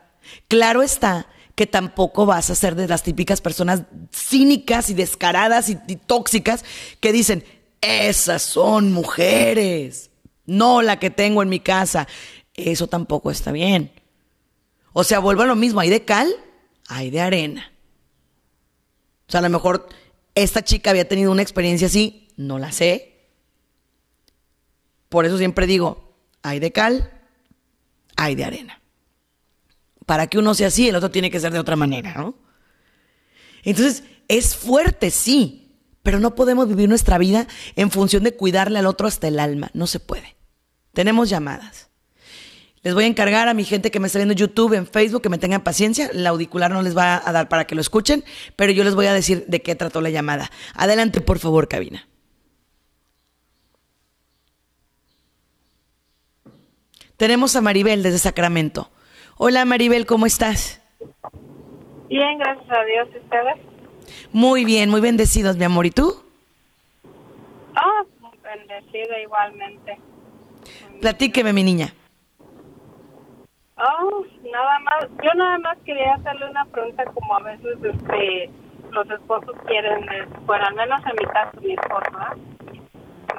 Claro 0.47 0.83
está 0.83 1.26
que 1.54 1.66
tampoco 1.66 2.26
vas 2.26 2.50
a 2.50 2.54
ser 2.54 2.75
de 2.75 2.88
las 2.88 3.02
típicas 3.02 3.40
personas 3.40 3.82
cínicas 4.12 4.90
y 4.90 4.94
descaradas 4.94 5.68
y, 5.68 5.76
tóxicas 5.96 6.64
que 7.00 7.12
dicen, 7.12 7.44
esas 7.80 8.42
son 8.42 8.92
mujeres, 8.92 10.11
no 10.46 10.82
la 10.82 10.99
que 10.99 11.11
tengo 11.11 11.42
en 11.42 11.49
mi 11.49 11.61
casa. 11.61 12.08
Eso 12.54 12.87
tampoco 12.88 13.30
está 13.30 13.52
bien. 13.52 13.92
O 14.92 15.04
sea, 15.04 15.18
vuelvo 15.18 15.42
a 15.42 15.46
lo 15.46 15.56
mismo, 15.56 15.80
hay 15.80 15.90
de 15.90 16.04
cal, 16.04 16.32
hay 16.88 17.11
de 17.11 17.20
arena. 17.20 17.73
O 19.28 19.30
sea, 19.30 19.40
a 19.40 19.42
lo 19.42 19.50
mejor 19.50 19.88
esta 20.34 20.62
chica 20.62 20.90
había 20.90 21.08
tenido 21.08 21.30
una 21.30 21.42
experiencia 21.42 21.87
así, 21.87 22.28
no 22.37 22.58
la 22.58 22.73
sé. 22.73 23.28
Por 25.08 25.25
eso 25.25 25.38
siempre 25.38 25.66
digo, 25.66 26.16
hay 26.42 26.58
de 26.58 26.73
cal, 26.73 27.12
hay 28.16 28.34
de 28.34 28.44
arena 28.44 28.80
para 30.06 30.26
que 30.26 30.38
uno 30.38 30.54
sea 30.54 30.68
así, 30.68 30.88
el 30.88 30.96
otro 30.96 31.11
tiene 31.11 31.30
que 31.30 31.40
ser 31.40 31.52
de 31.52 31.58
otra 31.58 31.76
manera, 31.76 32.14
¿no? 32.14 32.34
Entonces, 33.62 34.04
es 34.28 34.56
fuerte, 34.56 35.11
sí, 35.11 35.78
pero 36.02 36.20
no 36.20 36.34
podemos 36.34 36.68
vivir 36.68 36.88
nuestra 36.88 37.18
vida 37.18 37.46
en 37.76 37.90
función 37.90 38.23
de 38.23 38.37
cuidarle 38.37 38.78
al 38.78 38.87
otro 38.87 39.06
hasta 39.08 39.28
el 39.28 39.40
alma. 39.40 39.70
No 39.73 39.87
se 39.87 40.00
puede. 40.00 40.37
Tenemos 40.92 41.30
llamadas. 41.30 41.88
Les 42.82 42.92
voy 42.92 43.04
a 43.04 43.06
encargar 43.06 43.49
a 43.49 43.54
mi 43.54 43.64
gente 43.64 43.90
que 43.90 43.99
me 43.99 44.06
está 44.06 44.18
viendo 44.18 44.32
en 44.32 44.38
YouTube, 44.38 44.75
en 44.75 44.87
Facebook, 44.87 45.23
que 45.23 45.30
me 45.30 45.38
tengan 45.38 45.64
paciencia. 45.64 46.11
El 46.12 46.26
auricular 46.26 46.70
no 46.70 46.82
les 46.82 46.94
va 46.94 47.23
a 47.26 47.32
dar 47.32 47.49
para 47.49 47.66
que 47.66 47.75
lo 47.75 47.80
escuchen, 47.80 48.23
pero 48.56 48.73
yo 48.73 48.84
les 48.84 48.94
voy 48.94 49.06
a 49.06 49.14
decir 49.14 49.46
de 49.49 49.62
qué 49.62 49.75
trató 49.75 50.02
la 50.02 50.11
llamada. 50.11 50.50
Adelante, 50.75 51.23
por 51.23 51.38
favor, 51.38 51.66
cabina. 51.66 52.06
Tenemos 57.16 57.56
a 57.56 57.62
Maribel 57.62 58.02
desde 58.02 58.18
Sacramento. 58.18 58.90
Hola 59.37 59.64
Maribel, 59.64 60.07
¿cómo 60.07 60.26
estás? 60.26 60.81
Bien, 62.09 62.38
gracias 62.38 62.71
a 62.71 62.85
Dios. 62.85 63.09
¿Ustedes? 63.09 63.57
Muy 64.33 64.64
bien, 64.64 64.91
muy 64.91 65.00
bendecidos, 65.00 65.57
mi 65.57 65.64
amor. 65.64 65.87
¿Y 65.87 65.91
tú? 65.91 66.14
Ah, 67.75 68.05
bendecida 68.43 69.19
igualmente. 69.21 69.99
Platíqueme, 71.00 71.53
mi 71.53 71.64
niña. 71.64 71.93
Oh, 73.76 74.25
nada 74.53 74.79
más, 74.79 75.09
yo 75.23 75.35
nada 75.35 75.59
más 75.59 75.79
quería 75.85 76.14
hacerle 76.14 76.49
una 76.50 76.64
pregunta 76.67 77.05
como 77.07 77.37
a 77.37 77.41
veces 77.41 77.76
este, 77.83 78.50
los 78.93 79.11
esposos 79.11 79.57
quieren, 79.67 80.07
bueno, 80.47 80.64
al 80.64 80.75
menos 80.76 81.00
en 81.07 81.12
mi 81.19 81.25
caso 81.33 81.61
mi 81.61 81.73
esposo, 81.73 82.11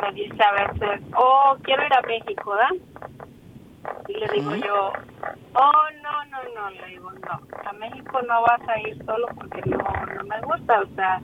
me 0.02 0.12
dice 0.12 0.44
a 0.44 0.68
veces, 0.68 1.02
oh, 1.16 1.56
quiero 1.64 1.86
ir 1.86 1.94
a 1.94 2.02
México, 2.02 2.52
¿verdad? 2.52 2.86
Y 4.08 4.14
le 4.14 4.28
digo 4.34 4.56
yo, 4.56 4.94
oh, 5.54 5.72
no, 6.04 6.26
no, 6.26 6.44
no, 6.54 6.70
le 6.70 6.88
digo, 6.88 7.12
no, 7.12 7.70
a 7.70 7.74
México 7.74 8.22
no 8.22 8.42
vas 8.42 8.62
a 8.68 8.80
ir 8.82 8.98
solo 9.06 9.28
porque 9.36 9.62
no, 9.66 9.78
no 9.78 10.24
me 10.24 10.42
gusta, 10.42 10.82
o 10.82 10.96
sea, 10.96 11.22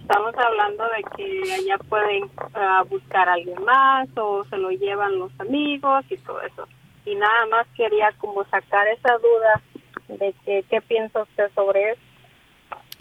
estamos 0.00 0.34
hablando 0.36 0.84
de 0.84 1.02
que 1.16 1.54
allá 1.54 1.78
pueden 1.88 2.24
uh, 2.24 2.84
buscar 2.88 3.28
a 3.28 3.34
alguien 3.34 3.62
más 3.64 4.08
o 4.16 4.44
se 4.44 4.56
lo 4.56 4.70
llevan 4.70 5.18
los 5.18 5.32
amigos 5.38 6.04
y 6.10 6.16
todo 6.18 6.40
eso. 6.42 6.68
Y 7.06 7.14
nada 7.14 7.46
más 7.50 7.66
quería 7.76 8.12
como 8.18 8.44
sacar 8.44 8.86
esa 8.88 9.14
duda 9.18 9.62
de 10.08 10.34
que, 10.44 10.64
qué 10.70 10.80
piensa 10.82 11.22
usted 11.22 11.50
sobre 11.54 11.92
eso. 11.92 12.00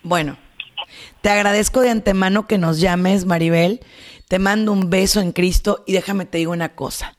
Bueno, 0.01 0.37
te 1.21 1.29
agradezco 1.29 1.81
de 1.81 1.89
antemano 1.89 2.47
que 2.47 2.57
nos 2.57 2.79
llames, 2.79 3.25
Maribel. 3.25 3.81
Te 4.27 4.39
mando 4.39 4.71
un 4.71 4.89
beso 4.89 5.19
en 5.19 5.31
Cristo 5.31 5.83
y 5.85 5.93
déjame 5.93 6.25
te 6.25 6.37
digo 6.37 6.51
una 6.51 6.75
cosa. 6.75 7.15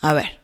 A 0.00 0.12
ver, 0.12 0.40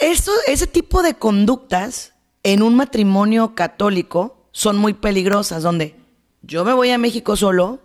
eso, 0.00 0.32
ese 0.46 0.66
tipo 0.66 1.02
de 1.02 1.14
conductas 1.14 2.14
en 2.42 2.62
un 2.62 2.74
matrimonio 2.74 3.54
católico 3.54 4.48
son 4.52 4.76
muy 4.78 4.94
peligrosas, 4.94 5.62
donde 5.62 5.94
yo 6.42 6.64
me 6.64 6.72
voy 6.72 6.90
a 6.90 6.98
México 6.98 7.36
solo, 7.36 7.80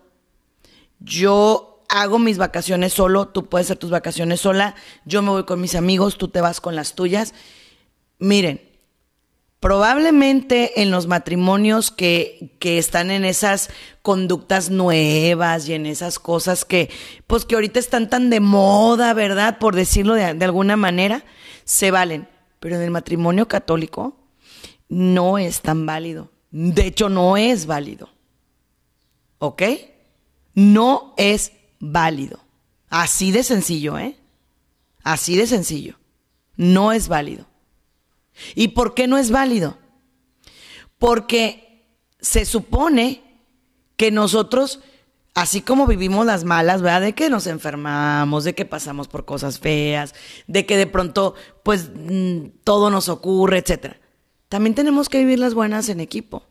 yo 1.00 1.84
hago 1.90 2.20
mis 2.20 2.38
vacaciones 2.38 2.94
solo, 2.94 3.28
tú 3.28 3.48
puedes 3.48 3.68
hacer 3.68 3.78
tus 3.78 3.92
vacaciones 3.92 4.42
sola, 4.42 4.76
yo 5.06 5.22
me 5.22 5.30
voy 5.30 5.44
con 5.44 5.62
mis 5.62 5.76
amigos, 5.76 6.18
tú 6.18 6.30
te 6.30 6.42
vas 6.42 6.62
con 6.62 6.76
las 6.76 6.96
tuyas. 6.96 7.34
Miren, 8.18 8.62
probablemente 9.60 10.82
en 10.82 10.92
los 10.92 11.08
matrimonios 11.08 11.92
que, 11.92 12.56
que, 12.60 12.78
están 12.78 13.12
en 13.12 13.26
esas 13.26 13.70
conductas 14.02 14.70
nuevas 14.70 15.68
y 15.68 15.74
en 15.74 15.86
esas 15.86 16.20
cosas 16.20 16.66
que, 16.66 16.90
pues 17.28 17.46
que 17.46 17.56
ahorita 17.56 17.80
están 17.80 18.10
tan 18.10 18.30
de 18.30 18.40
moda, 18.40 19.14
¿verdad? 19.14 19.58
Por 19.60 19.76
decirlo 19.76 20.14
de, 20.14 20.34
de 20.34 20.46
alguna 20.46 20.78
manera, 20.78 21.26
se 21.66 21.92
valen, 21.92 22.30
pero 22.62 22.78
en 22.78 22.84
el 22.84 22.92
matrimonio 22.92 23.48
católico 23.48 24.16
no 24.88 25.38
es 25.38 25.62
tan 25.62 25.86
válido. 25.86 26.32
De 26.52 26.88
hecho, 26.88 27.10
no 27.10 27.36
es 27.36 27.66
válido. 27.66 28.10
¿Ok? 29.40 29.64
No 30.54 31.14
es 31.18 31.52
válido. 31.80 32.40
Así 32.90 33.32
de 33.32 33.44
sencillo, 33.44 34.00
¿eh? 34.00 34.16
Así 35.04 35.36
de 35.36 35.48
sencillo. 35.48 35.98
No 36.56 36.94
es 36.94 37.10
válido. 37.10 37.46
¿Y 38.54 38.70
por 38.70 38.94
qué 38.94 39.08
no 39.08 39.18
es 39.18 39.32
válido? 39.32 39.78
Porque 40.98 41.84
se 42.20 42.46
supone 42.46 43.22
que 43.98 44.12
nosotros 44.12 44.80
así 45.36 45.62
como 45.62 45.86
vivimos 45.86 46.26
las 46.26 46.46
malas, 46.46 46.82
¿verdad? 46.82 47.02
De 47.02 47.14
que 47.14 47.30
nos 47.30 47.46
enfermamos, 47.46 48.46
de 48.46 48.56
que 48.56 48.66
pasamos 48.66 49.08
por 49.08 49.26
cosas 49.26 49.60
feas, 49.60 50.16
de 50.48 50.66
que 50.66 50.78
de 50.78 50.88
pronto, 50.88 51.36
pues, 51.62 51.92
mm, 51.94 52.48
todo 52.64 52.90
nos 52.90 53.10
ocurre, 53.10 53.60
etcétera. 53.60 54.00
También 54.50 54.74
tenemos 54.74 55.10
que 55.10 55.20
vivir 55.20 55.38
las 55.38 55.54
buenas 55.54 55.90
en 55.90 56.00
equipo. 56.00 56.44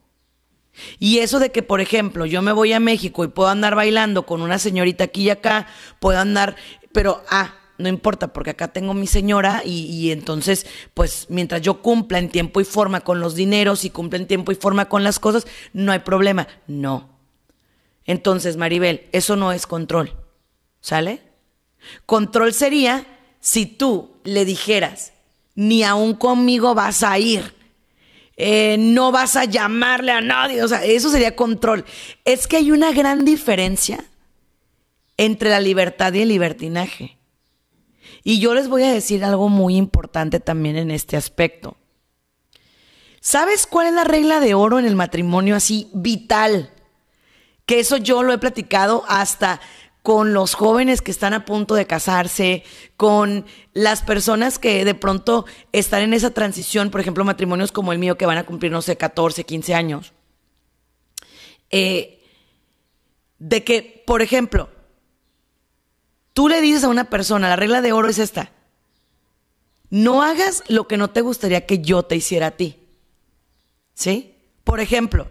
Y 0.99 1.19
eso 1.19 1.39
de 1.39 1.51
que, 1.51 1.63
por 1.63 1.81
ejemplo, 1.81 2.27
yo 2.27 2.43
me 2.43 2.53
voy 2.53 2.73
a 2.73 2.81
México 2.81 3.25
y 3.25 3.29
puedo 3.29 3.49
andar 3.49 3.75
bailando 3.75 4.27
con 4.27 4.43
una 4.43 4.59
señorita 4.59 5.05
aquí 5.05 5.23
y 5.23 5.31
acá, 5.31 5.67
puedo 5.99 6.19
andar, 6.19 6.57
pero, 6.93 7.23
ah, 7.31 7.55
no 7.79 7.89
importa, 7.89 8.33
porque 8.33 8.51
acá 8.51 8.69
tengo 8.69 8.93
mi 8.93 9.07
señora 9.07 9.63
y, 9.65 9.87
y, 9.87 10.13
entonces, 10.13 10.67
pues 10.93 11.27
mientras 11.31 11.63
yo 11.63 11.81
cumpla 11.81 12.19
en 12.19 12.29
tiempo 12.29 12.61
y 12.61 12.65
forma 12.65 13.01
con 13.01 13.21
los 13.21 13.35
dineros 13.35 13.85
y 13.85 13.91
cumpla 13.91 14.19
en 14.19 14.27
tiempo 14.27 14.53
y 14.53 14.57
forma 14.57 14.89
con 14.89 15.05
las 15.05 15.19
cosas, 15.19 15.47
no 15.73 15.91
hay 15.91 16.01
problema. 16.01 16.47
No, 16.67 17.14
entonces, 18.05 18.57
Maribel, 18.57 19.09
eso 19.13 19.37
no 19.37 19.53
es 19.53 19.67
control. 19.67 20.13
¿Sale? 20.81 21.23
Control 22.07 22.53
sería 22.53 23.07
si 23.41 23.67
tú 23.67 24.17
le 24.25 24.45
dijeras, 24.45 25.13
ni 25.55 25.83
aún 25.83 26.15
conmigo 26.15 26.75
vas 26.75 27.03
a 27.03 27.19
ir, 27.19 27.55
eh, 28.37 28.77
no 28.79 29.13
vas 29.13 29.37
a 29.37 29.45
llamarle 29.45 30.13
a 30.13 30.21
nadie, 30.21 30.63
o 30.63 30.69
sea, 30.69 30.85
eso 30.85 31.11
sería 31.11 31.37
control. 31.37 31.85
Es 32.25 32.47
que 32.47 32.57
hay 32.57 32.71
una 32.71 32.93
gran 32.93 33.25
diferencia 33.25 34.05
entre 35.17 35.51
la 35.51 35.61
libertad 35.61 36.13
y 36.13 36.23
el 36.23 36.29
libertinaje. 36.29 37.19
Y 38.25 38.41
yo 38.41 38.55
les 38.55 38.69
voy 38.69 38.83
a 38.83 38.93
decir 38.93 39.25
algo 39.25 39.49
muy 39.49 39.77
importante 39.77 40.41
también 40.41 40.77
en 40.77 40.91
este 40.91 41.17
aspecto. 41.17 41.77
¿Sabes 43.21 43.67
cuál 43.67 43.87
es 43.87 43.95
la 43.95 44.05
regla 44.05 44.41
de 44.41 44.55
oro 44.55 44.79
en 44.79 44.87
el 44.87 44.97
matrimonio 44.97 45.57
así 45.57 45.89
vital? 45.93 46.74
Que 47.67 47.81
eso 47.81 47.97
yo 47.97 48.23
lo 48.23 48.33
he 48.33 48.39
platicado 48.39 49.05
hasta 49.09 49.61
con 50.03 50.35
los 50.35 50.55
jóvenes 50.55 51.01
que 51.01 51.11
están 51.11 51.33
a 51.33 51.47
punto 51.47 51.75
de 51.75 51.87
casarse, 51.87 52.63
con 52.99 53.47
las 53.73 54.03
personas 54.03 54.59
que 54.59 54.85
de 54.85 54.95
pronto 54.95 55.47
están 55.73 56.03
en 56.03 56.13
esa 56.13 56.31
transición, 56.31 56.91
por 56.91 57.01
ejemplo, 57.01 57.25
matrimonios 57.25 57.73
como 57.73 57.91
el 57.91 57.99
mío 57.99 58.19
que 58.19 58.27
van 58.27 58.37
a 58.37 58.45
cumplir, 58.45 58.71
no 58.71 58.83
sé, 58.83 58.99
14, 58.99 59.45
15 59.45 59.75
años. 59.75 60.13
Eh, 61.71 62.23
de 63.39 63.65
que, 63.65 64.05
por 64.07 64.21
ejemplo, 64.21 64.69
tú 66.35 66.49
le 66.49 66.61
dices 66.61 66.85
a 66.85 66.89
una 66.89 67.09
persona, 67.09 67.49
la 67.49 67.57
regla 67.57 67.81
de 67.81 67.93
oro 67.93 68.09
es 68.09 68.19
esta, 68.19 68.53
no 69.89 70.23
hagas 70.23 70.65
lo 70.69 70.87
que 70.87 70.99
no 70.99 71.09
te 71.09 71.23
gustaría 71.23 71.65
que 71.65 71.79
yo 71.79 72.03
te 72.03 72.17
hiciera 72.17 72.49
a 72.49 72.51
ti. 72.51 72.77
¿Sí? 73.95 74.35
Por 74.65 74.81
ejemplo, 74.81 75.29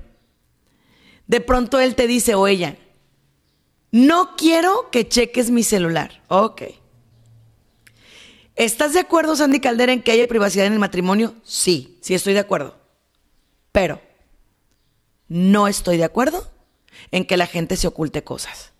de 1.28 1.42
pronto 1.42 1.80
él 1.80 1.96
te 1.96 2.08
dice 2.08 2.36
o 2.36 2.48
ella, 2.48 2.78
no 3.92 4.36
quiero 4.36 4.90
que 4.92 5.08
cheques 5.08 5.52
mi 5.52 5.64
celular. 5.64 6.24
Ok. 6.28 6.64
¿Estás 8.56 8.94
de 8.94 9.00
acuerdo, 9.00 9.36
Sandy 9.36 9.60
Caldera, 9.60 9.94
en 9.94 10.04
que 10.04 10.12
haya 10.12 10.28
privacidad 10.28 10.66
en 10.66 10.74
el 10.74 10.80
matrimonio? 10.80 11.36
Sí, 11.44 11.98
sí 12.02 12.14
estoy 12.14 12.34
de 12.34 12.40
acuerdo. 12.40 12.78
Pero, 13.72 14.02
no 15.28 15.68
estoy 15.68 15.98
de 15.98 16.04
acuerdo 16.04 16.52
en 17.12 17.26
que 17.26 17.38
la 17.38 17.48
gente 17.48 17.76
se 17.78 17.88
oculte 17.88 18.24
cosas. 18.24 18.73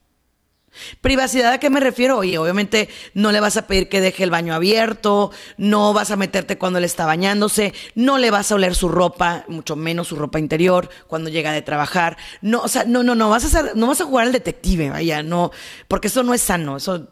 Privacidad 1.02 1.54
a 1.54 1.60
qué 1.60 1.70
me 1.70 1.80
refiero? 1.80 2.18
Oye, 2.18 2.38
obviamente 2.38 2.90
no 3.14 3.32
le 3.32 3.40
vas 3.40 3.58
a 3.58 3.68
pedir 3.68 3.90
que 3.90 4.02
deje 4.02 4.24
el 4.24 4.30
baño 4.30 4.54
abierto, 4.54 5.32
no 5.58 5.94
vas 5.94 6.12
a 6.12 6.16
meterte 6.16 6.58
cuando 6.58 6.80
él 6.80 6.86
está 6.86 7.06
bañándose, 7.06 7.74
no 7.96 8.18
le 8.18 8.32
vas 8.32 8.52
a 8.52 8.56
oler 8.56 8.76
su 8.76 8.90
ropa, 8.90 9.46
mucho 9.48 9.76
menos 9.76 10.08
su 10.08 10.16
ropa 10.16 10.40
interior 10.40 10.90
cuando 11.08 11.30
llega 11.30 11.52
de 11.52 11.62
trabajar. 11.62 12.18
No, 12.42 12.62
o 12.62 12.68
sea, 12.68 12.86
no, 12.86 13.04
no, 13.04 13.16
no 13.16 13.30
vas 13.30 13.44
a 13.44 13.48
hacer, 13.48 13.76
no 13.76 13.88
vas 13.88 14.02
a 14.02 14.06
jugar 14.06 14.28
al 14.28 14.34
detective, 14.34 14.90
vaya, 14.90 15.22
no, 15.22 15.52
porque 15.88 16.08
eso 16.08 16.24
no 16.24 16.34
es 16.34 16.42
sano, 16.42 16.78
eso, 16.78 17.10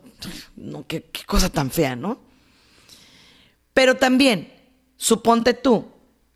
no, 0.56 0.86
qué, 0.88 1.04
qué 1.04 1.24
cosa 1.26 1.50
tan 1.50 1.72
fea, 1.72 1.96
¿no? 1.96 2.20
Pero 3.74 3.96
también, 3.96 4.52
suponte 4.98 5.54
tú, 5.54 5.91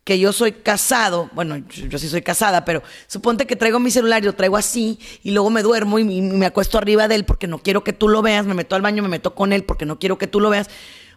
que 0.06 0.20
yo 0.20 0.32
soy 0.32 0.52
casado, 0.52 1.28
bueno, 1.32 1.56
yo, 1.56 1.98
sí 1.98 2.08
soy 2.08 2.22
casada, 2.22 2.64
pero 2.64 2.80
suponte 3.08 3.44
que 3.44 3.56
traigo 3.56 3.80
mi 3.80 3.90
celular 3.90 4.22
y 4.22 4.26
lo 4.26 4.36
traigo 4.36 4.56
así 4.56 5.00
y 5.24 5.32
luego 5.32 5.50
me 5.50 5.64
duermo 5.64 5.98
y, 5.98 6.04
me 6.22 6.46
acuesto 6.46 6.78
arriba 6.78 7.08
de 7.08 7.16
él 7.16 7.24
porque 7.24 7.48
no 7.48 7.58
quiero 7.58 7.82
que 7.82 7.92
tú 7.92 8.08
lo 8.08 8.22
veas, 8.22 8.46
me 8.46 8.54
meto 8.54 8.76
al 8.76 8.82
baño, 8.82 9.02
me 9.02 9.08
meto 9.08 9.34
con 9.34 9.52
él 9.52 9.64
porque 9.64 9.84
no 9.84 9.98
quiero 9.98 10.16
que 10.16 10.28
tú 10.28 10.38
lo 10.38 10.48
veas. 10.48 10.70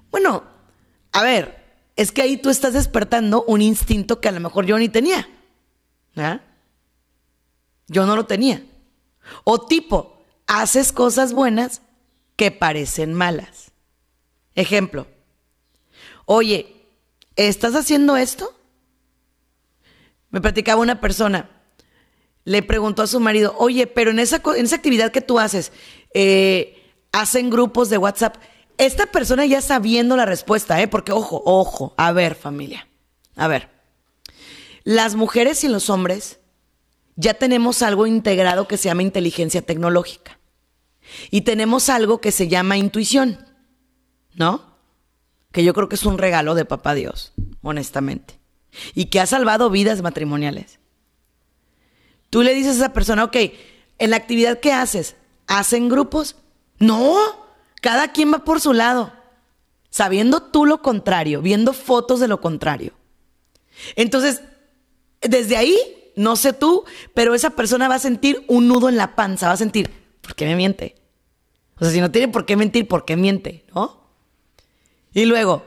Bueno, 0.09 0.43
a 1.11 1.21
ver, 1.21 1.63
es 1.95 2.11
que 2.11 2.23
ahí 2.23 2.37
tú 2.37 2.49
estás 2.49 2.73
despertando 2.73 3.43
un 3.43 3.61
instinto 3.61 4.19
que 4.19 4.27
a 4.27 4.31
lo 4.31 4.39
mejor 4.39 4.65
yo 4.65 4.79
ni 4.79 4.89
tenía. 4.89 5.29
Yo 7.89 8.07
no 8.07 8.15
lo 8.15 8.25
tenía. 8.25 8.63
O 9.43 9.67
tipo, 9.67 10.25
haces 10.47 10.91
cosas 10.91 11.33
buenas 11.33 11.83
que 12.35 12.49
parecen 12.49 13.13
malas. 13.13 13.71
Ejemplo, 14.55 15.05
oye, 16.25 16.75
¿estás 17.35 17.75
haciendo 17.75 18.17
esto? 18.17 18.55
Me 20.31 20.41
platicaba 20.41 20.81
una 20.81 21.01
persona, 21.01 21.49
le 22.45 22.61
preguntó 22.61 23.01
a 23.01 23.07
su 23.07 23.19
marido, 23.19 23.55
oye, 23.57 23.87
pero 23.87 24.11
en 24.11 24.19
esa, 24.19 24.41
en 24.55 24.65
esa 24.65 24.75
actividad 24.75 25.11
que 25.11 25.21
tú 25.21 25.39
haces, 25.39 25.71
eh, 26.13 26.93
hacen 27.11 27.49
grupos 27.49 27.89
de 27.89 27.97
WhatsApp. 27.97 28.37
Esta 28.77 29.07
persona 29.07 29.45
ya 29.45 29.61
sabiendo 29.61 30.15
la 30.15 30.25
respuesta, 30.25 30.81
¿eh? 30.81 30.87
Porque, 30.87 31.11
ojo, 31.11 31.41
ojo, 31.45 31.93
a 31.97 32.11
ver, 32.11 32.35
familia, 32.35 32.87
a 33.35 33.47
ver. 33.47 33.69
Las 34.83 35.15
mujeres 35.15 35.63
y 35.63 35.67
los 35.67 35.89
hombres 35.89 36.39
ya 37.15 37.33
tenemos 37.33 37.81
algo 37.81 38.07
integrado 38.07 38.67
que 38.67 38.77
se 38.77 38.85
llama 38.85 39.03
inteligencia 39.03 39.61
tecnológica. 39.61 40.39
Y 41.31 41.41
tenemos 41.41 41.89
algo 41.89 42.21
que 42.21 42.31
se 42.31 42.47
llama 42.47 42.77
intuición, 42.77 43.45
¿no? 44.35 44.77
Que 45.51 45.63
yo 45.63 45.73
creo 45.73 45.89
que 45.89 45.95
es 45.95 46.05
un 46.05 46.19
regalo 46.19 46.53
de 46.53 46.65
papá 46.65 46.93
Dios, 46.93 47.33
honestamente 47.61 48.38
y 48.93 49.05
que 49.05 49.19
ha 49.19 49.25
salvado 49.25 49.69
vidas 49.69 50.01
matrimoniales. 50.01 50.79
Tú 52.29 52.43
le 52.43 52.53
dices 52.53 52.73
a 52.73 52.85
esa 52.85 52.93
persona, 52.93 53.23
ok, 53.23 53.37
en 53.97 54.09
la 54.09 54.17
actividad 54.17 54.59
que 54.59 54.73
haces, 54.73 55.15
¿hacen 55.47 55.89
grupos? 55.89 56.35
No, 56.77 57.17
cada 57.81 58.11
quien 58.11 58.31
va 58.31 58.43
por 58.43 58.61
su 58.61 58.73
lado, 58.73 59.11
sabiendo 59.89 60.43
tú 60.43 60.65
lo 60.65 60.81
contrario, 60.81 61.41
viendo 61.41 61.73
fotos 61.73 62.19
de 62.19 62.27
lo 62.27 62.39
contrario. 62.39 62.93
Entonces, 63.95 64.41
desde 65.21 65.57
ahí, 65.57 65.77
no 66.15 66.35
sé 66.35 66.53
tú, 66.53 66.83
pero 67.13 67.33
esa 67.33 67.51
persona 67.51 67.87
va 67.87 67.95
a 67.95 67.99
sentir 67.99 68.43
un 68.47 68.67
nudo 68.67 68.89
en 68.89 68.97
la 68.97 69.15
panza, 69.15 69.47
va 69.47 69.53
a 69.53 69.57
sentir, 69.57 69.89
¿por 70.21 70.35
qué 70.35 70.45
me 70.45 70.55
miente? 70.55 70.95
O 71.77 71.85
sea, 71.85 71.93
si 71.93 72.01
no 72.01 72.11
tiene 72.11 72.27
por 72.27 72.45
qué 72.45 72.55
mentir, 72.55 72.87
¿por 72.87 73.05
qué 73.05 73.15
miente? 73.15 73.65
¿No? 73.73 73.99
Y 75.13 75.25
luego, 75.25 75.63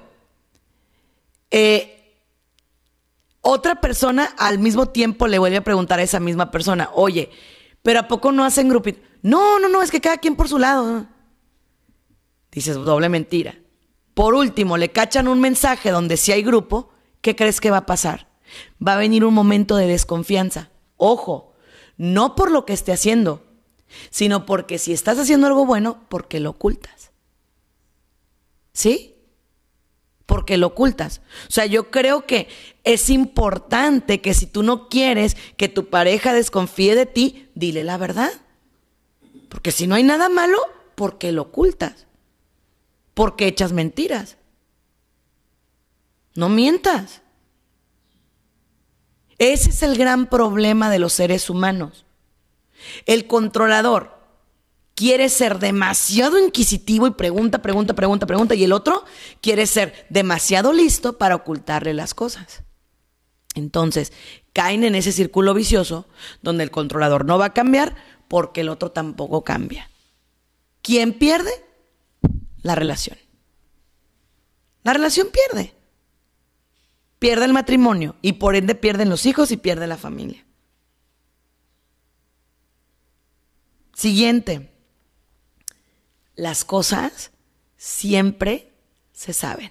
eh, 1.50 2.01
otra 3.42 3.80
persona 3.80 4.34
al 4.38 4.58
mismo 4.58 4.88
tiempo 4.88 5.26
le 5.26 5.38
vuelve 5.38 5.58
a 5.58 5.64
preguntar 5.64 5.98
a 5.98 6.04
esa 6.04 6.20
misma 6.20 6.50
persona, 6.50 6.90
oye, 6.94 7.30
pero 7.82 8.00
¿a 8.00 8.08
poco 8.08 8.32
no 8.32 8.44
hacen 8.44 8.68
grupito? 8.68 9.00
No, 9.20 9.58
no, 9.58 9.68
no, 9.68 9.82
es 9.82 9.90
que 9.90 10.00
cada 10.00 10.16
quien 10.16 10.36
por 10.36 10.48
su 10.48 10.58
lado. 10.58 11.06
Dices, 12.50 12.76
doble 12.76 13.08
mentira. 13.08 13.58
Por 14.14 14.34
último, 14.34 14.76
le 14.76 14.90
cachan 14.90 15.26
un 15.26 15.40
mensaje 15.40 15.90
donde 15.90 16.16
si 16.16 16.32
hay 16.32 16.42
grupo, 16.42 16.90
¿qué 17.20 17.34
crees 17.34 17.60
que 17.60 17.70
va 17.70 17.78
a 17.78 17.86
pasar? 17.86 18.28
Va 18.86 18.94
a 18.94 18.98
venir 18.98 19.24
un 19.24 19.34
momento 19.34 19.76
de 19.76 19.86
desconfianza. 19.86 20.70
Ojo, 20.96 21.54
no 21.96 22.34
por 22.36 22.50
lo 22.50 22.64
que 22.64 22.74
esté 22.74 22.92
haciendo, 22.92 23.44
sino 24.10 24.46
porque 24.46 24.78
si 24.78 24.92
estás 24.92 25.18
haciendo 25.18 25.46
algo 25.46 25.66
bueno, 25.66 26.04
porque 26.08 26.40
lo 26.40 26.50
ocultas. 26.50 27.10
¿Sí? 28.72 29.11
Porque 30.32 30.56
lo 30.56 30.68
ocultas. 30.68 31.20
O 31.46 31.50
sea, 31.50 31.66
yo 31.66 31.90
creo 31.90 32.24
que 32.24 32.48
es 32.84 33.10
importante 33.10 34.22
que 34.22 34.32
si 34.32 34.46
tú 34.46 34.62
no 34.62 34.88
quieres 34.88 35.36
que 35.58 35.68
tu 35.68 35.90
pareja 35.90 36.32
desconfíe 36.32 36.94
de 36.94 37.04
ti, 37.04 37.50
dile 37.54 37.84
la 37.84 37.98
verdad. 37.98 38.32
Porque 39.50 39.72
si 39.72 39.86
no 39.86 39.94
hay 39.94 40.04
nada 40.04 40.30
malo, 40.30 40.56
¿por 40.94 41.18
qué 41.18 41.32
lo 41.32 41.42
ocultas? 41.42 42.06
Porque 43.12 43.46
echas 43.46 43.74
mentiras. 43.74 44.38
No 46.34 46.48
mientas. 46.48 47.20
Ese 49.36 49.68
es 49.68 49.82
el 49.82 49.98
gran 49.98 50.30
problema 50.30 50.88
de 50.88 50.98
los 50.98 51.12
seres 51.12 51.50
humanos. 51.50 52.06
El 53.04 53.26
controlador 53.26 54.18
quiere 55.02 55.28
ser 55.30 55.58
demasiado 55.58 56.38
inquisitivo 56.38 57.08
y 57.08 57.10
pregunta, 57.10 57.60
pregunta, 57.60 57.92
pregunta, 57.92 58.24
pregunta, 58.24 58.54
y 58.54 58.62
el 58.62 58.70
otro 58.70 59.04
quiere 59.40 59.66
ser 59.66 60.06
demasiado 60.10 60.72
listo 60.72 61.18
para 61.18 61.34
ocultarle 61.34 61.92
las 61.92 62.14
cosas. 62.14 62.62
Entonces, 63.56 64.12
caen 64.52 64.84
en 64.84 64.94
ese 64.94 65.10
círculo 65.10 65.54
vicioso 65.54 66.06
donde 66.40 66.62
el 66.62 66.70
controlador 66.70 67.24
no 67.24 67.36
va 67.36 67.46
a 67.46 67.52
cambiar 67.52 67.96
porque 68.28 68.60
el 68.60 68.68
otro 68.68 68.92
tampoco 68.92 69.42
cambia. 69.42 69.90
¿Quién 70.82 71.14
pierde? 71.14 71.50
La 72.62 72.76
relación. 72.76 73.18
La 74.84 74.92
relación 74.92 75.30
pierde. 75.32 75.74
Pierde 77.18 77.46
el 77.46 77.52
matrimonio 77.52 78.14
y 78.22 78.34
por 78.34 78.54
ende 78.54 78.76
pierden 78.76 79.10
los 79.10 79.26
hijos 79.26 79.50
y 79.50 79.56
pierde 79.56 79.88
la 79.88 79.96
familia. 79.96 80.46
Siguiente 83.94 84.71
las 86.42 86.64
cosas 86.64 87.30
siempre 87.76 88.72
se 89.12 89.32
saben. 89.32 89.70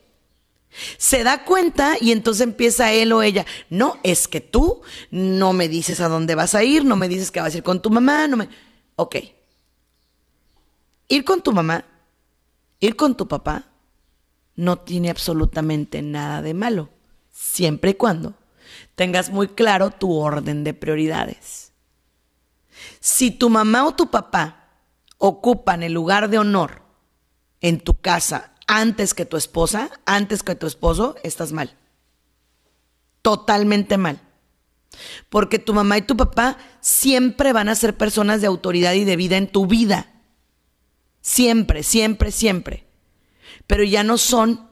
Se 0.96 1.22
da 1.22 1.44
cuenta 1.44 1.96
y 2.00 2.12
entonces 2.12 2.42
empieza 2.42 2.92
él 2.92 3.12
o 3.12 3.22
ella, 3.22 3.46
no, 3.68 3.98
es 4.02 4.26
que 4.26 4.40
tú 4.40 4.82
no 5.10 5.52
me 5.52 5.68
dices 5.68 6.00
a 6.00 6.08
dónde 6.08 6.34
vas 6.34 6.54
a 6.54 6.64
ir, 6.64 6.84
no 6.84 6.96
me 6.96 7.08
dices 7.08 7.30
que 7.30 7.40
vas 7.40 7.54
a 7.54 7.58
ir 7.58 7.62
con 7.62 7.82
tu 7.82 7.90
mamá, 7.90 8.26
no 8.26 8.36
me... 8.36 8.48
Ok. 8.96 9.16
Ir 11.08 11.24
con 11.24 11.42
tu 11.42 11.52
mamá, 11.52 11.84
ir 12.80 12.96
con 12.96 13.16
tu 13.16 13.28
papá, 13.28 13.71
no 14.56 14.78
tiene 14.78 15.10
absolutamente 15.10 16.02
nada 16.02 16.42
de 16.42 16.54
malo, 16.54 16.90
siempre 17.30 17.92
y 17.92 17.94
cuando 17.94 18.34
tengas 18.94 19.30
muy 19.30 19.48
claro 19.48 19.90
tu 19.90 20.12
orden 20.12 20.64
de 20.64 20.74
prioridades. 20.74 21.72
Si 23.00 23.30
tu 23.30 23.48
mamá 23.48 23.86
o 23.86 23.94
tu 23.94 24.10
papá 24.10 24.68
ocupan 25.18 25.82
el 25.82 25.92
lugar 25.92 26.28
de 26.28 26.38
honor 26.38 26.82
en 27.60 27.80
tu 27.80 27.94
casa 27.94 28.54
antes 28.66 29.14
que 29.14 29.24
tu 29.24 29.36
esposa, 29.36 29.90
antes 30.04 30.42
que 30.42 30.54
tu 30.54 30.66
esposo, 30.66 31.16
estás 31.22 31.52
mal. 31.52 31.76
Totalmente 33.22 33.98
mal. 33.98 34.20
Porque 35.28 35.58
tu 35.58 35.74
mamá 35.74 35.98
y 35.98 36.02
tu 36.02 36.16
papá 36.16 36.58
siempre 36.80 37.52
van 37.52 37.68
a 37.68 37.74
ser 37.74 37.96
personas 37.96 38.40
de 38.40 38.46
autoridad 38.46 38.94
y 38.94 39.04
de 39.04 39.16
vida 39.16 39.36
en 39.36 39.50
tu 39.50 39.66
vida. 39.66 40.12
Siempre, 41.20 41.82
siempre, 41.82 42.30
siempre. 42.30 42.86
Pero 43.66 43.84
ya 43.84 44.02
no 44.02 44.18
son, 44.18 44.68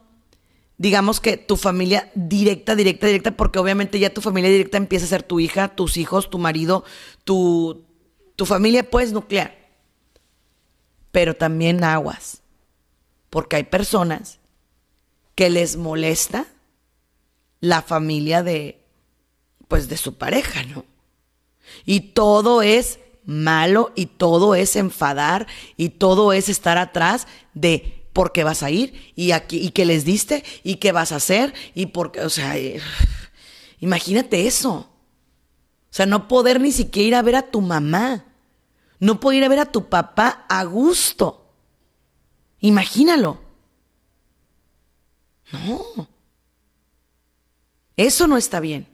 digamos 0.78 1.20
que 1.20 1.36
tu 1.36 1.56
familia 1.56 2.10
directa, 2.14 2.74
directa, 2.74 3.06
directa, 3.06 3.36
porque 3.36 3.58
obviamente 3.58 3.98
ya 3.98 4.12
tu 4.12 4.20
familia 4.20 4.50
directa 4.50 4.76
empieza 4.76 5.06
a 5.06 5.08
ser 5.08 5.22
tu 5.22 5.40
hija, 5.40 5.68
tus 5.68 5.96
hijos, 5.96 6.30
tu 6.30 6.38
marido, 6.38 6.84
tu, 7.24 7.84
tu 8.36 8.46
familia 8.46 8.88
pues 8.88 9.12
nuclear. 9.12 9.58
Pero 11.12 11.34
también 11.34 11.82
aguas 11.82 12.42
porque 13.30 13.56
hay 13.56 13.64
personas 13.64 14.40
que 15.34 15.48
les 15.48 15.76
molesta 15.76 16.46
la 17.60 17.80
familia 17.82 18.42
de, 18.42 18.84
pues, 19.68 19.88
de 19.88 19.96
su 19.96 20.16
pareja, 20.18 20.64
¿no? 20.64 20.84
Y 21.86 22.00
todo 22.12 22.62
es 22.62 22.98
malo 23.24 23.92
y 23.94 24.06
todo 24.06 24.54
es 24.54 24.74
enfadar 24.76 25.46
y 25.76 25.90
todo 25.90 26.32
es 26.32 26.48
estar 26.48 26.78
atrás 26.78 27.28
de 27.54 27.99
por 28.12 28.32
qué 28.32 28.44
vas 28.44 28.62
a 28.62 28.70
ir 28.70 29.12
y 29.14 29.32
aquí 29.32 29.58
y 29.58 29.70
qué 29.70 29.84
les 29.84 30.04
diste 30.04 30.44
y 30.62 30.76
qué 30.76 30.92
vas 30.92 31.12
a 31.12 31.16
hacer 31.16 31.54
y 31.74 31.86
por 31.86 32.12
qué, 32.12 32.22
o 32.22 32.30
sea, 32.30 32.54
imagínate 33.78 34.46
eso. 34.46 34.90
O 35.90 35.92
sea, 35.92 36.06
no 36.06 36.28
poder 36.28 36.60
ni 36.60 36.70
siquiera 36.70 37.08
ir 37.08 37.14
a 37.16 37.22
ver 37.22 37.36
a 37.36 37.50
tu 37.50 37.60
mamá. 37.60 38.24
No 39.00 39.18
poder 39.18 39.38
ir 39.38 39.44
a 39.44 39.48
ver 39.48 39.58
a 39.58 39.72
tu 39.72 39.88
papá 39.88 40.46
a 40.48 40.62
gusto. 40.64 41.52
Imagínalo. 42.60 43.40
No. 45.52 46.08
Eso 47.96 48.26
no 48.26 48.36
está 48.36 48.60
bien. 48.60 48.86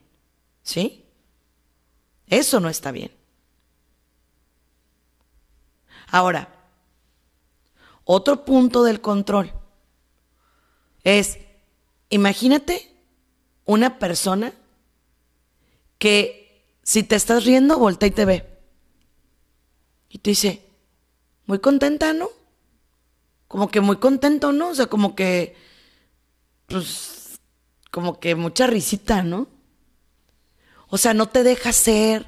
¿Sí? 0.63 1.05
Eso 2.27 2.61
no 2.61 2.69
está 2.69 2.93
bien. 2.93 3.13
Ahora, 6.09 6.56
otro 8.07 8.47
punto 8.47 8.83
del 8.83 9.03
control 9.03 9.53
es, 11.05 11.39
imagínate 12.09 12.91
una 13.67 13.99
persona 13.99 14.55
que 15.99 16.65
si 16.83 17.03
te 17.03 17.17
estás 17.17 17.45
riendo, 17.45 17.79
voltea 17.79 18.09
y 18.09 18.13
te 18.13 18.25
ve. 18.25 18.47
Y 20.09 20.19
te 20.19 20.31
dice, 20.31 20.63
muy 21.45 21.59
contenta, 21.59 22.15
¿no? 22.15 22.31
como 23.49 23.69
que 23.69 23.81
muy 23.81 23.97
contento, 23.97 24.53
¿no? 24.53 24.71
O 24.71 24.75
sea, 24.75 24.87
como 24.87 25.15
que, 25.15 25.57
pues, 26.67 27.41
como 27.91 28.19
que 28.21 28.35
mucha 28.35 28.67
risita, 28.67 29.23
¿no? 29.23 29.49
O 30.89 30.99
sea, 30.99 31.15
no 31.15 31.29
te 31.29 31.43
deja 31.43 31.73
ser, 31.73 32.27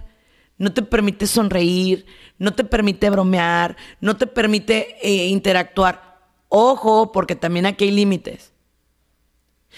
no 0.59 0.73
te 0.73 0.83
permite 0.83 1.27
sonreír, 1.27 2.07
no 2.39 2.53
te 2.53 2.65
permite 2.65 3.11
bromear, 3.11 3.77
no 4.01 4.17
te 4.17 4.27
permite 4.27 4.97
eh, 5.03 5.27
interactuar. 5.29 6.19
Ojo, 6.49 7.13
porque 7.13 7.37
también 7.37 7.67
aquí 7.67 7.85
hay 7.85 7.91
límites. 7.93 8.53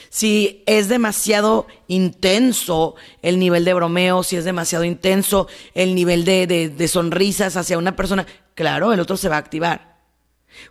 Si 0.09 0.63
es 0.67 0.89
demasiado 0.89 1.67
intenso 1.89 2.95
el 3.23 3.39
nivel 3.39 3.65
de 3.65 3.75
bromeo, 3.75 4.23
si 4.23 4.37
es 4.37 4.45
demasiado 4.45 4.85
intenso 4.85 5.49
el 5.75 5.95
nivel 5.95 6.25
de, 6.25 6.47
de 6.47 6.89
sonrisas 6.89 7.57
hacia 7.57 7.77
una 7.77 7.97
persona, 7.97 8.27
claro, 8.55 8.93
el 8.93 9.01
otro 9.01 9.17
se 9.17 9.29
va 9.29 9.37
a 9.37 9.41
activar. 9.41 9.99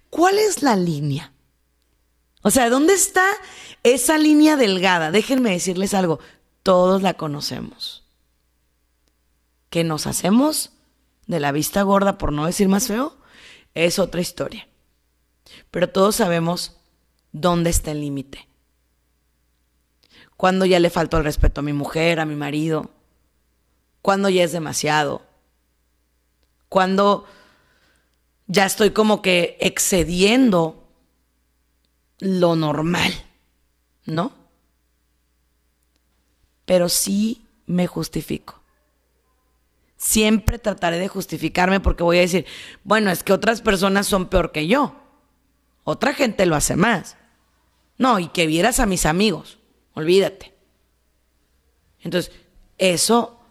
¿Cuál 0.09 0.39
es 0.39 0.63
la 0.63 0.75
línea? 0.75 1.33
O 2.41 2.49
sea, 2.49 2.69
¿dónde 2.69 2.93
está 2.93 3.25
esa 3.83 4.17
línea 4.17 4.55
delgada? 4.55 5.11
Déjenme 5.11 5.51
decirles 5.51 5.93
algo, 5.93 6.19
todos 6.63 7.01
la 7.01 7.13
conocemos. 7.15 8.08
Que 9.69 9.83
nos 9.83 10.07
hacemos 10.07 10.71
de 11.27 11.39
la 11.39 11.51
vista 11.51 11.83
gorda, 11.83 12.17
por 12.17 12.33
no 12.33 12.45
decir 12.45 12.67
más 12.67 12.87
feo, 12.87 13.15
es 13.75 13.99
otra 13.99 14.21
historia. 14.21 14.67
Pero 15.71 15.89
todos 15.89 16.15
sabemos 16.15 16.77
dónde 17.31 17.69
está 17.69 17.91
el 17.91 18.01
límite. 18.01 18.47
Cuando 20.37 20.65
ya 20.65 20.79
le 20.79 20.89
faltó 20.89 21.17
el 21.17 21.23
respeto 21.23 21.59
a 21.59 21.63
mi 21.63 21.73
mujer, 21.73 22.19
a 22.19 22.25
mi 22.25 22.35
marido. 22.35 22.91
Cuando 24.01 24.29
ya 24.29 24.43
es 24.43 24.51
demasiado. 24.51 25.21
Cuando 26.69 27.27
ya 28.47 28.65
estoy 28.65 28.91
como 28.91 29.21
que 29.21 29.57
excediendo 29.59 30.87
lo 32.19 32.55
normal, 32.55 33.13
¿no? 34.05 34.31
Pero 36.65 36.89
sí 36.89 37.45
me 37.65 37.87
justifico. 37.87 38.58
Siempre 39.99 40.59
trataré 40.59 40.97
de 40.97 41.09
justificarme 41.09 41.81
porque 41.81 42.03
voy 42.03 42.19
a 42.19 42.21
decir, 42.21 42.45
bueno, 42.85 43.11
es 43.11 43.21
que 43.21 43.33
otras 43.33 43.61
personas 43.61 44.07
son 44.07 44.29
peor 44.29 44.53
que 44.53 44.65
yo. 44.65 44.95
Otra 45.83 46.13
gente 46.13 46.45
lo 46.45 46.55
hace 46.55 46.77
más. 46.77 47.17
No, 47.97 48.17
y 48.17 48.29
que 48.29 48.47
vieras 48.47 48.79
a 48.79 48.85
mis 48.85 49.05
amigos, 49.05 49.59
olvídate. 49.93 50.53
Entonces, 51.99 52.31
eso 52.77 53.41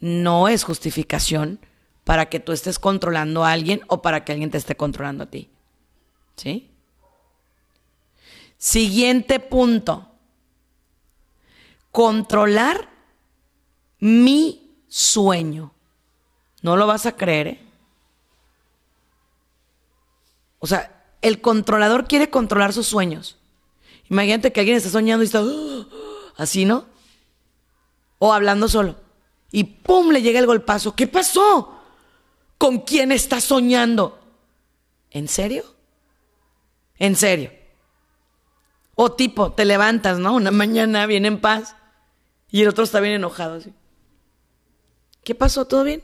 no 0.00 0.48
es 0.48 0.64
justificación 0.64 1.60
para 2.02 2.28
que 2.28 2.40
tú 2.40 2.50
estés 2.50 2.80
controlando 2.80 3.44
a 3.44 3.52
alguien 3.52 3.80
o 3.86 4.02
para 4.02 4.24
que 4.24 4.32
alguien 4.32 4.50
te 4.50 4.58
esté 4.58 4.76
controlando 4.76 5.22
a 5.22 5.30
ti. 5.30 5.48
¿Sí? 6.34 6.72
Siguiente 8.58 9.38
punto. 9.38 10.10
Controlar 11.92 12.90
mi 14.00 14.76
sueño. 14.88 15.72
No 16.64 16.76
lo 16.76 16.88
vas 16.88 17.06
a 17.06 17.14
creer, 17.14 17.46
¿eh? 17.46 17.60
O 20.58 20.66
sea, 20.66 21.04
el 21.22 21.40
controlador 21.40 22.08
quiere 22.08 22.30
controlar 22.30 22.72
sus 22.72 22.88
sueños. 22.88 23.38
Imagínate 24.10 24.52
que 24.52 24.58
alguien 24.58 24.76
está 24.76 24.90
soñando 24.90 25.22
y 25.22 25.26
está 25.26 25.44
así, 26.36 26.64
¿no? 26.64 26.86
O 28.18 28.32
hablando 28.32 28.66
solo. 28.66 28.96
Y 29.52 29.62
¡pum! 29.62 30.10
le 30.10 30.22
llega 30.22 30.40
el 30.40 30.46
golpazo. 30.46 30.96
¿Qué 30.96 31.06
pasó? 31.06 31.74
con 32.64 32.78
quién 32.78 33.12
estás 33.12 33.44
soñando. 33.44 34.18
¿En 35.10 35.28
serio? 35.28 35.64
¿En 36.98 37.14
serio? 37.14 37.52
O 38.94 39.12
tipo, 39.12 39.52
te 39.52 39.66
levantas, 39.66 40.18
¿no? 40.18 40.34
Una 40.34 40.50
mañana 40.50 41.04
bien 41.04 41.26
en 41.26 41.42
paz 41.42 41.76
y 42.50 42.62
el 42.62 42.68
otro 42.68 42.84
está 42.84 43.00
bien 43.00 43.14
enojado. 43.14 43.56
Así. 43.56 43.74
¿Qué 45.24 45.34
pasó? 45.34 45.66
¿Todo 45.66 45.84
bien? 45.84 46.02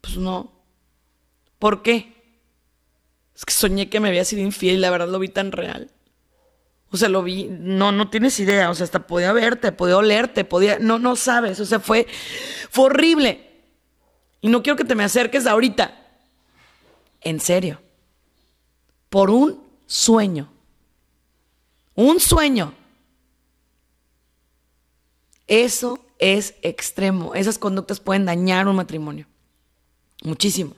Pues 0.00 0.16
no. 0.16 0.52
¿Por 1.58 1.82
qué? 1.82 2.14
Es 3.34 3.44
que 3.44 3.52
soñé 3.52 3.88
que 3.88 4.00
me 4.00 4.08
había 4.08 4.24
sido 4.24 4.42
infiel 4.42 4.76
y 4.76 4.80
la 4.80 4.90
verdad 4.90 5.08
lo 5.08 5.18
vi 5.18 5.28
tan 5.28 5.52
real. 5.52 5.90
O 6.90 6.96
sea, 6.96 7.08
lo 7.08 7.22
vi, 7.22 7.48
no, 7.48 7.92
no 7.92 8.10
tienes 8.10 8.38
idea, 8.40 8.68
o 8.68 8.74
sea, 8.74 8.84
hasta 8.84 9.06
podía 9.06 9.32
verte, 9.32 9.70
podía 9.70 9.96
olerte, 9.96 10.44
podía, 10.44 10.78
no, 10.80 10.98
no 10.98 11.14
sabes, 11.14 11.60
o 11.60 11.64
sea, 11.64 11.78
fue, 11.78 12.06
fue 12.70 12.86
horrible. 12.86 13.48
Y 14.40 14.48
no 14.48 14.62
quiero 14.62 14.76
que 14.76 14.84
te 14.84 14.94
me 14.94 15.04
acerques 15.04 15.46
ahorita. 15.46 15.96
En 17.20 17.40
serio. 17.40 17.80
Por 19.08 19.30
un 19.30 19.62
sueño. 19.86 20.52
Un 21.94 22.18
sueño. 22.18 22.74
Eso 25.46 25.98
es 26.18 26.54
extremo. 26.62 27.34
Esas 27.34 27.58
conductas 27.58 28.00
pueden 28.00 28.24
dañar 28.24 28.66
un 28.66 28.76
matrimonio. 28.76 29.26
Muchísimo. 30.22 30.74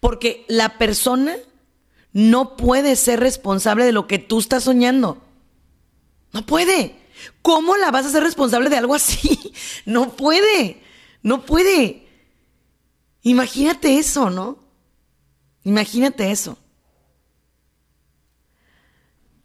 Porque 0.00 0.44
la 0.48 0.78
persona 0.78 1.36
no 2.12 2.56
puede 2.56 2.96
ser 2.96 3.20
responsable 3.20 3.84
de 3.84 3.92
lo 3.92 4.06
que 4.06 4.18
tú 4.18 4.38
estás 4.38 4.64
soñando. 4.64 5.22
No 6.32 6.46
puede. 6.46 6.96
¿Cómo 7.42 7.76
la 7.76 7.90
vas 7.90 8.06
a 8.06 8.10
ser 8.10 8.22
responsable 8.22 8.70
de 8.70 8.76
algo 8.76 8.94
así? 8.94 9.52
No 9.86 10.16
puede. 10.16 10.82
No 11.22 11.44
puede. 11.44 12.06
Imagínate 13.22 13.98
eso, 13.98 14.30
¿no? 14.30 14.58
Imagínate 15.64 16.30
eso. 16.30 16.58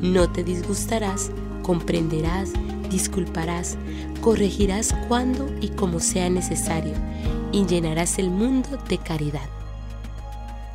No 0.00 0.32
te 0.32 0.44
disgustarás, 0.44 1.30
comprenderás, 1.62 2.52
disculparás, 2.88 3.76
corregirás 4.22 4.94
cuando 5.08 5.46
y 5.60 5.68
como 5.68 6.00
sea 6.00 6.30
necesario 6.30 6.94
y 7.52 7.66
llenarás 7.66 8.18
el 8.18 8.30
mundo 8.30 8.68
de 8.88 8.98
caridad. 8.98 9.48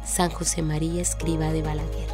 San 0.04 0.30
José 0.30 0.62
María 0.62 1.02
Escriba 1.02 1.52
de 1.52 1.62
Balaguer. 1.62 2.10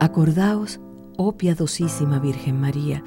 Acordaos, 0.00 0.80
oh 1.16 1.32
piadosísima 1.32 2.20
Virgen 2.20 2.60
María, 2.60 3.02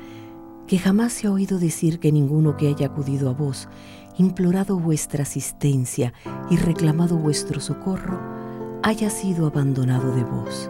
que 0.68 0.78
jamás 0.78 1.14
se 1.14 1.28
ha 1.28 1.32
oído 1.32 1.58
decir 1.58 2.00
que 2.00 2.12
ninguno 2.12 2.58
que 2.58 2.68
haya 2.68 2.88
acudido 2.88 3.30
a 3.30 3.34
vos, 3.34 3.70
implorado 4.18 4.78
vuestra 4.78 5.24
asistencia 5.24 6.12
y 6.50 6.58
reclamado 6.58 7.16
vuestro 7.18 7.62
socorro, 7.62 8.20
haya 8.84 9.10
sido 9.10 9.48
abandonado 9.48 10.14
de 10.16 10.24
vos. 10.24 10.70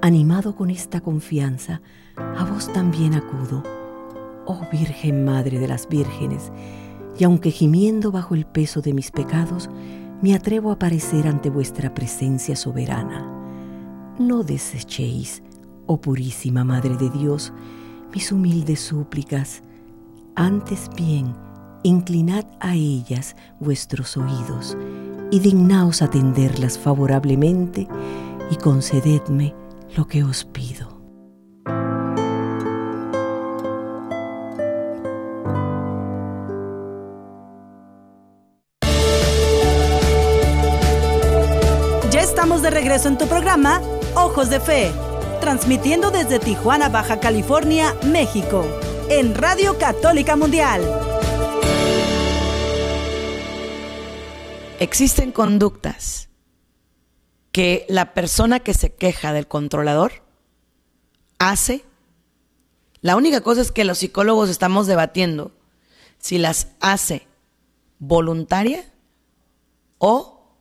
Animado 0.00 0.54
con 0.56 0.70
esta 0.70 1.00
confianza, 1.00 1.80
a 2.16 2.44
vos 2.44 2.72
también 2.72 3.14
acudo, 3.14 3.62
oh 4.44 4.60
Virgen 4.72 5.24
Madre 5.24 5.58
de 5.58 5.68
las 5.68 5.88
Vírgenes, 5.88 6.52
y 7.18 7.24
aunque 7.24 7.50
gimiendo 7.50 8.10
bajo 8.10 8.34
el 8.34 8.46
peso 8.46 8.80
de 8.80 8.92
mis 8.92 9.10
pecados, 9.10 9.70
me 10.20 10.34
atrevo 10.34 10.70
a 10.70 10.74
aparecer 10.74 11.26
ante 11.28 11.50
vuestra 11.50 11.94
presencia 11.94 12.56
soberana. 12.56 13.28
No 14.18 14.42
desechéis, 14.42 15.42
oh 15.86 16.00
purísima 16.00 16.64
Madre 16.64 16.96
de 16.96 17.10
Dios, 17.10 17.52
mis 18.12 18.32
humildes 18.32 18.80
súplicas, 18.80 19.62
antes 20.34 20.88
bien, 20.96 21.34
inclinad 21.82 22.44
a 22.60 22.74
ellas 22.74 23.36
vuestros 23.60 24.16
oídos 24.16 24.76
y 25.32 25.40
dignaos 25.40 26.02
atenderlas 26.02 26.78
favorablemente 26.78 27.88
y 28.50 28.56
concededme 28.56 29.54
lo 29.96 30.06
que 30.06 30.22
os 30.22 30.44
pido. 30.44 30.92
Ya 42.10 42.20
estamos 42.20 42.60
de 42.60 42.70
regreso 42.70 43.08
en 43.08 43.16
tu 43.16 43.26
programa 43.26 43.80
Ojos 44.14 44.50
de 44.50 44.60
Fe, 44.60 44.92
transmitiendo 45.40 46.10
desde 46.10 46.40
Tijuana, 46.40 46.90
Baja 46.90 47.20
California, 47.20 47.96
México, 48.04 48.66
en 49.08 49.34
Radio 49.34 49.78
Católica 49.78 50.36
Mundial. 50.36 50.82
Existen 54.82 55.30
conductas 55.30 56.28
que 57.52 57.86
la 57.88 58.14
persona 58.14 58.58
que 58.58 58.74
se 58.74 58.92
queja 58.92 59.32
del 59.32 59.46
controlador 59.46 60.24
hace. 61.38 61.84
La 63.00 63.14
única 63.14 63.42
cosa 63.42 63.60
es 63.60 63.70
que 63.70 63.84
los 63.84 63.98
psicólogos 63.98 64.50
estamos 64.50 64.88
debatiendo 64.88 65.52
si 66.18 66.36
las 66.38 66.66
hace 66.80 67.28
voluntaria 68.00 68.84
o 69.98 70.52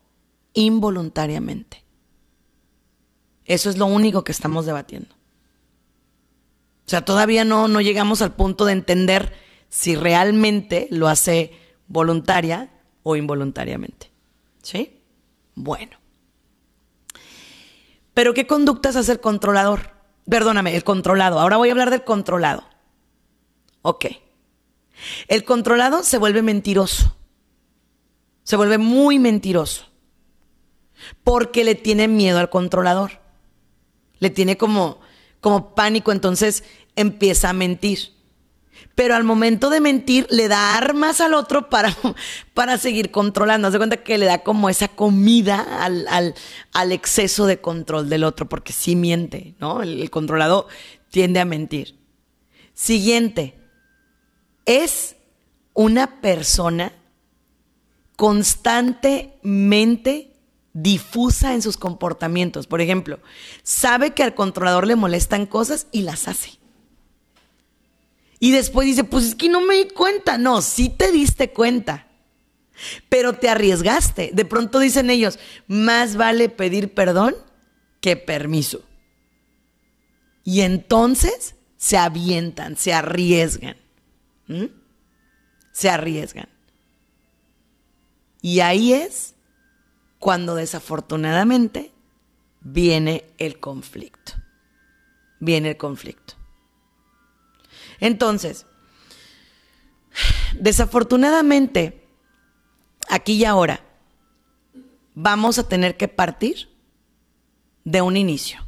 involuntariamente. 0.53 1.83
Eso 3.45 3.71
es 3.71 3.77
lo 3.79 3.87
único 3.87 4.23
que 4.23 4.33
estamos 4.33 4.67
debatiendo. 4.67 5.15
O 6.85 6.89
sea, 6.91 7.03
todavía 7.03 7.43
no, 7.43 7.67
no 7.67 7.81
llegamos 7.81 8.21
al 8.21 8.35
punto 8.35 8.65
de 8.65 8.73
entender 8.73 9.33
si 9.69 9.95
realmente 9.95 10.87
lo 10.91 11.07
hace 11.07 11.53
voluntaria 11.87 12.69
o 13.01 13.15
involuntariamente. 13.15 14.10
¿Sí? 14.61 15.01
Bueno. 15.55 15.97
Pero 18.13 18.33
¿qué 18.33 18.47
conductas 18.47 18.95
hace 18.95 19.13
el 19.13 19.19
controlador? 19.19 19.91
Perdóname, 20.29 20.75
el 20.75 20.83
controlado. 20.83 21.39
Ahora 21.39 21.57
voy 21.57 21.69
a 21.69 21.71
hablar 21.71 21.89
del 21.89 22.03
controlado. 22.03 22.63
Ok. 23.81 24.05
El 25.27 25.43
controlado 25.43 26.03
se 26.03 26.17
vuelve 26.17 26.41
mentiroso. 26.41 27.15
Se 28.43 28.55
vuelve 28.55 28.77
muy 28.77 29.17
mentiroso. 29.17 29.87
Porque 31.23 31.63
le 31.63 31.75
tiene 31.75 32.07
miedo 32.07 32.37
al 32.39 32.49
controlador 32.49 33.21
le 34.21 34.29
tiene 34.29 34.55
como, 34.55 35.01
como 35.41 35.75
pánico, 35.75 36.13
entonces 36.13 36.63
empieza 36.95 37.49
a 37.49 37.53
mentir. 37.53 38.13
Pero 38.95 39.15
al 39.15 39.23
momento 39.23 39.69
de 39.69 39.79
mentir 39.79 40.27
le 40.29 40.47
da 40.47 40.75
armas 40.75 41.21
al 41.21 41.33
otro 41.33 41.69
para, 41.69 41.95
para 42.53 42.77
seguir 42.77 43.11
controlando. 43.11 43.67
Haz 43.67 43.73
de 43.73 43.79
cuenta 43.79 43.97
que 43.97 44.17
le 44.17 44.25
da 44.25 44.43
como 44.43 44.69
esa 44.69 44.87
comida 44.87 45.83
al, 45.83 46.07
al, 46.07 46.91
exceso 46.91 47.45
de 47.45 47.61
control 47.61 48.09
del 48.09 48.23
otro, 48.23 48.49
porque 48.49 48.73
sí 48.73 48.95
miente, 48.95 49.55
¿no? 49.59 49.81
El, 49.81 50.01
el 50.01 50.09
controlado 50.09 50.67
tiende 51.09 51.39
a 51.39 51.45
mentir. 51.45 51.99
Siguiente, 52.73 53.59
es 54.65 55.15
una 55.73 56.21
persona 56.21 56.93
constantemente 58.15 60.31
difusa 60.73 61.53
en 61.53 61.61
sus 61.61 61.77
comportamientos. 61.77 62.67
Por 62.67 62.81
ejemplo, 62.81 63.19
sabe 63.63 64.11
que 64.11 64.23
al 64.23 64.35
controlador 64.35 64.87
le 64.87 64.95
molestan 64.95 65.45
cosas 65.45 65.87
y 65.91 66.03
las 66.03 66.27
hace. 66.27 66.60
Y 68.43 68.51
después 68.51 68.87
dice, 68.87 69.03
pues 69.03 69.25
es 69.25 69.35
que 69.35 69.49
no 69.49 69.61
me 69.61 69.75
di 69.75 69.89
cuenta. 69.89 70.39
No, 70.39 70.63
sí 70.63 70.89
te 70.89 71.11
diste 71.11 71.51
cuenta. 71.51 72.07
Pero 73.07 73.33
te 73.33 73.47
arriesgaste. 73.47 74.31
De 74.33 74.45
pronto 74.45 74.79
dicen 74.79 75.11
ellos, 75.11 75.37
más 75.67 76.15
vale 76.15 76.49
pedir 76.49 76.91
perdón 76.95 77.35
que 78.01 78.17
permiso. 78.17 78.83
Y 80.43 80.61
entonces 80.61 81.53
se 81.77 81.97
avientan, 81.97 82.77
se 82.77 82.93
arriesgan. 82.93 83.77
¿Mm? 84.47 84.65
Se 85.71 85.91
arriesgan. 85.91 86.49
Y 88.41 88.61
ahí 88.61 88.93
es 88.93 89.35
cuando 90.17 90.55
desafortunadamente 90.55 91.91
viene 92.61 93.23
el 93.37 93.59
conflicto. 93.59 94.33
Viene 95.39 95.69
el 95.69 95.77
conflicto. 95.77 96.40
Entonces, 98.01 98.65
desafortunadamente, 100.59 102.05
aquí 103.07 103.33
y 103.33 103.45
ahora, 103.45 103.85
vamos 105.13 105.57
a 105.57 105.67
tener 105.69 105.95
que 105.95 106.09
partir 106.09 106.69
de 107.85 108.01
un 108.01 108.17
inicio. 108.17 108.67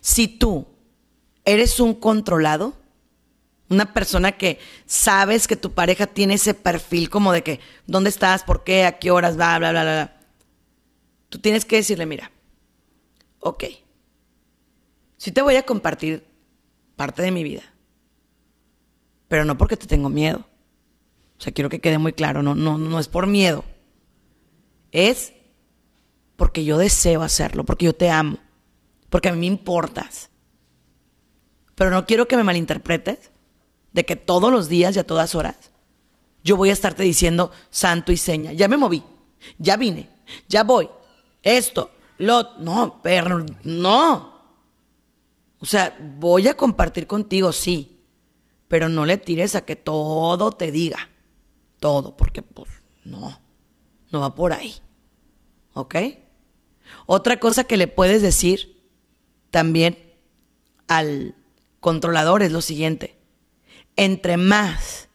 Si 0.00 0.28
tú 0.28 0.66
eres 1.44 1.80
un 1.80 1.94
controlado, 1.94 2.76
una 3.70 3.92
persona 3.92 4.32
que 4.32 4.58
sabes 4.86 5.46
que 5.46 5.56
tu 5.56 5.72
pareja 5.72 6.06
tiene 6.06 6.34
ese 6.34 6.54
perfil 6.54 7.10
como 7.10 7.32
de 7.32 7.42
que, 7.42 7.60
¿dónde 7.86 8.10
estás? 8.10 8.42
¿Por 8.42 8.64
qué? 8.64 8.84
¿A 8.84 8.98
qué 8.98 9.10
horas? 9.10 9.36
Bla, 9.36 9.58
bla, 9.58 9.70
bla, 9.70 9.82
bla. 9.82 10.20
Tú 11.28 11.38
tienes 11.38 11.64
que 11.64 11.76
decirle, 11.76 12.06
mira, 12.06 12.32
ok, 13.40 13.64
sí 15.18 15.30
te 15.30 15.42
voy 15.42 15.56
a 15.56 15.64
compartir 15.64 16.26
parte 16.96 17.22
de 17.22 17.30
mi 17.30 17.44
vida, 17.44 17.62
pero 19.28 19.44
no 19.44 19.56
porque 19.56 19.76
te 19.76 19.86
tengo 19.86 20.08
miedo. 20.08 20.46
O 21.38 21.40
sea, 21.40 21.52
quiero 21.52 21.70
que 21.70 21.80
quede 21.80 21.98
muy 21.98 22.12
claro, 22.12 22.42
no, 22.42 22.54
no, 22.54 22.78
no 22.78 22.98
es 22.98 23.08
por 23.08 23.26
miedo. 23.26 23.64
Es 24.90 25.32
porque 26.36 26.64
yo 26.64 26.78
deseo 26.78 27.22
hacerlo, 27.22 27.64
porque 27.64 27.86
yo 27.86 27.94
te 27.94 28.10
amo, 28.10 28.38
porque 29.10 29.28
a 29.28 29.32
mí 29.32 29.38
me 29.38 29.46
importas. 29.46 30.30
Pero 31.74 31.90
no 31.90 32.06
quiero 32.06 32.26
que 32.26 32.36
me 32.36 32.44
malinterpretes 32.44 33.30
de 33.92 34.04
que 34.04 34.16
todos 34.16 34.50
los 34.50 34.68
días 34.68 34.96
y 34.96 34.98
a 34.98 35.06
todas 35.06 35.34
horas 35.34 35.70
yo 36.42 36.56
voy 36.56 36.70
a 36.70 36.72
estarte 36.72 37.02
diciendo 37.02 37.50
santo 37.70 38.12
y 38.12 38.16
seña. 38.16 38.52
Ya 38.52 38.68
me 38.68 38.76
moví, 38.76 39.02
ya 39.58 39.76
vine, 39.76 40.08
ya 40.48 40.64
voy. 40.64 40.88
Esto, 41.42 41.90
lo. 42.18 42.56
No, 42.58 43.00
pero 43.02 43.44
no. 43.64 44.38
O 45.60 45.66
sea, 45.66 45.96
voy 46.18 46.48
a 46.48 46.56
compartir 46.56 47.06
contigo, 47.06 47.52
sí. 47.52 47.97
Pero 48.68 48.88
no 48.88 49.06
le 49.06 49.16
tires 49.16 49.54
a 49.54 49.64
que 49.64 49.76
todo 49.76 50.52
te 50.52 50.70
diga. 50.70 51.08
Todo, 51.80 52.16
porque 52.16 52.42
pues 52.42 52.68
no. 53.04 53.40
No 54.10 54.20
va 54.20 54.34
por 54.34 54.52
ahí. 54.52 54.74
¿Ok? 55.74 55.96
Otra 57.06 57.38
cosa 57.38 57.64
que 57.64 57.76
le 57.76 57.88
puedes 57.88 58.22
decir 58.22 58.82
también 59.50 59.98
al 60.86 61.34
controlador 61.80 62.42
es 62.42 62.52
lo 62.52 62.60
siguiente. 62.60 63.18
Entre 63.96 64.36
más 64.36 65.08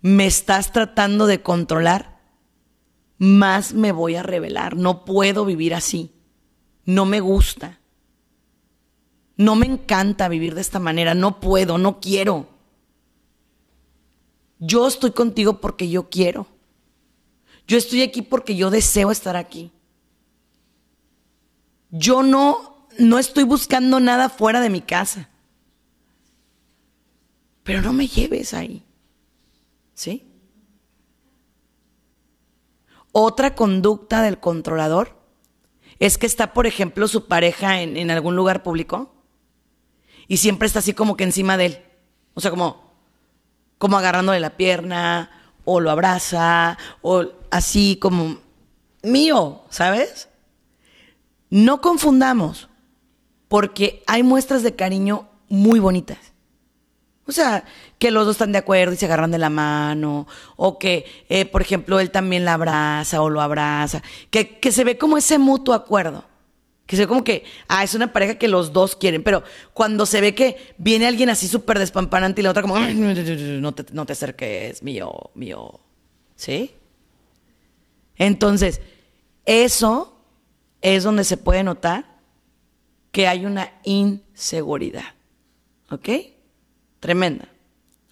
me 0.00 0.26
estás 0.26 0.72
tratando 0.72 1.26
de 1.26 1.42
controlar, 1.42 2.20
más 3.18 3.74
me 3.74 3.92
voy 3.92 4.14
a 4.14 4.22
revelar. 4.22 4.76
No 4.76 5.04
puedo 5.04 5.44
vivir 5.44 5.74
así. 5.74 6.12
No 6.84 7.04
me 7.04 7.20
gusta. 7.20 7.80
No 9.36 9.56
me 9.56 9.66
encanta 9.66 10.28
vivir 10.28 10.54
de 10.54 10.60
esta 10.60 10.78
manera. 10.78 11.14
No 11.14 11.40
puedo, 11.40 11.78
no 11.78 12.00
quiero. 12.00 12.57
Yo 14.58 14.86
estoy 14.86 15.12
contigo 15.12 15.60
porque 15.60 15.88
yo 15.88 16.08
quiero. 16.08 16.46
Yo 17.66 17.76
estoy 17.76 18.02
aquí 18.02 18.22
porque 18.22 18.56
yo 18.56 18.70
deseo 18.70 19.10
estar 19.10 19.36
aquí. 19.36 19.70
Yo 21.90 22.22
no, 22.22 22.86
no 22.98 23.18
estoy 23.18 23.44
buscando 23.44 24.00
nada 24.00 24.28
fuera 24.28 24.60
de 24.60 24.70
mi 24.70 24.80
casa. 24.80 25.28
Pero 27.62 27.82
no 27.82 27.92
me 27.92 28.08
lleves 28.08 28.54
ahí. 28.54 28.82
¿Sí? 29.94 30.24
Otra 33.12 33.54
conducta 33.54 34.22
del 34.22 34.38
controlador 34.38 35.18
es 35.98 36.18
que 36.18 36.26
está, 36.26 36.52
por 36.52 36.66
ejemplo, 36.66 37.08
su 37.08 37.26
pareja 37.26 37.82
en, 37.82 37.96
en, 37.96 38.10
algún 38.10 38.36
lugar 38.36 38.62
público 38.62 39.12
y 40.28 40.36
siempre 40.36 40.66
está 40.66 40.78
así 40.78 40.94
como 40.94 41.16
que 41.16 41.24
encima 41.24 41.56
de 41.56 41.66
él. 41.66 41.78
O 42.34 42.40
sea, 42.40 42.50
como, 42.50 42.87
como 43.78 43.96
agarrándole 43.96 44.40
la 44.40 44.56
pierna, 44.56 45.30
o 45.64 45.80
lo 45.80 45.90
abraza, 45.90 46.78
o 47.02 47.26
así 47.50 47.98
como 48.00 48.38
mío, 49.02 49.62
¿sabes? 49.70 50.28
No 51.50 51.80
confundamos, 51.80 52.68
porque 53.48 54.02
hay 54.06 54.22
muestras 54.22 54.62
de 54.62 54.74
cariño 54.74 55.28
muy 55.48 55.78
bonitas. 55.78 56.18
O 57.26 57.32
sea, 57.32 57.64
que 57.98 58.10
los 58.10 58.24
dos 58.24 58.36
están 58.36 58.52
de 58.52 58.58
acuerdo 58.58 58.94
y 58.94 58.96
se 58.96 59.04
agarran 59.04 59.30
de 59.30 59.36
la 59.36 59.50
mano, 59.50 60.26
o 60.56 60.78
que, 60.78 61.04
eh, 61.28 61.44
por 61.44 61.60
ejemplo, 61.60 62.00
él 62.00 62.10
también 62.10 62.46
la 62.46 62.54
abraza 62.54 63.20
o 63.20 63.28
lo 63.28 63.42
abraza, 63.42 64.02
que, 64.30 64.58
que 64.58 64.72
se 64.72 64.84
ve 64.84 64.96
como 64.96 65.18
ese 65.18 65.38
mutuo 65.38 65.74
acuerdo, 65.74 66.24
que 66.88 66.96
se 66.96 67.02
ve 67.02 67.06
como 67.08 67.22
que, 67.22 67.44
ah, 67.68 67.84
es 67.84 67.94
una 67.94 68.14
pareja 68.14 68.38
que 68.38 68.48
los 68.48 68.72
dos 68.72 68.96
quieren, 68.96 69.22
pero 69.22 69.44
cuando 69.74 70.06
se 70.06 70.22
ve 70.22 70.34
que 70.34 70.56
viene 70.78 71.06
alguien 71.06 71.28
así 71.28 71.46
súper 71.46 71.78
despampanante 71.78 72.40
y 72.40 72.44
la 72.44 72.50
otra 72.50 72.62
como, 72.62 72.78
no 72.78 73.74
te, 73.74 73.84
no 73.92 74.06
te 74.06 74.14
acerques, 74.14 74.82
mío, 74.82 75.12
mío, 75.34 75.80
¿sí? 76.34 76.70
Entonces, 78.16 78.80
eso 79.44 80.18
es 80.80 81.04
donde 81.04 81.24
se 81.24 81.36
puede 81.36 81.62
notar 81.62 82.06
que 83.12 83.28
hay 83.28 83.44
una 83.44 83.70
inseguridad. 83.84 85.14
¿Ok? 85.90 86.08
Tremenda. 87.00 87.50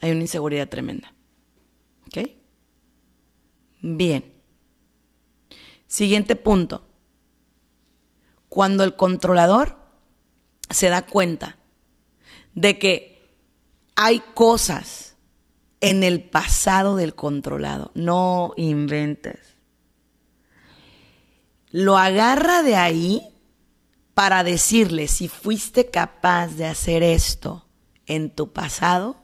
Hay 0.01 0.11
una 0.11 0.20
inseguridad 0.20 0.68
tremenda. 0.68 1.14
¿Ok? 2.09 2.29
Bien. 3.81 4.22
Siguiente 5.87 6.37
punto. 6.37 6.86
Cuando 8.57 8.85
el 8.85 8.97
controlador 8.97 9.77
se 10.71 10.89
da 10.89 11.03
cuenta 11.03 11.59
de 12.55 12.79
que 12.79 13.37
hay 13.97 14.21
cosas 14.33 15.17
en 15.83 16.03
el 16.03 16.25
pasado 16.25 16.97
del 16.97 17.15
controlado, 17.15 17.91
no 17.95 18.55
inventes 18.57 19.57
lo 21.71 21.99
agarra 21.99 22.63
de 22.63 22.77
ahí 22.77 23.29
para 24.15 24.43
decirle 24.43 25.09
si 25.09 25.29
fuiste 25.29 25.91
capaz 25.91 26.49
de 26.55 26.65
hacer 26.65 27.03
esto 27.03 27.67
en 28.07 28.31
tu 28.31 28.55
pasado, 28.55 29.23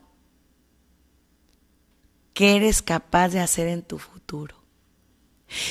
¿qué 2.35 2.57
eres 2.57 2.83
capaz 2.83 3.29
de 3.29 3.39
hacer 3.39 3.67
en 3.67 3.81
tu 3.81 3.97
futuro? 3.97 4.62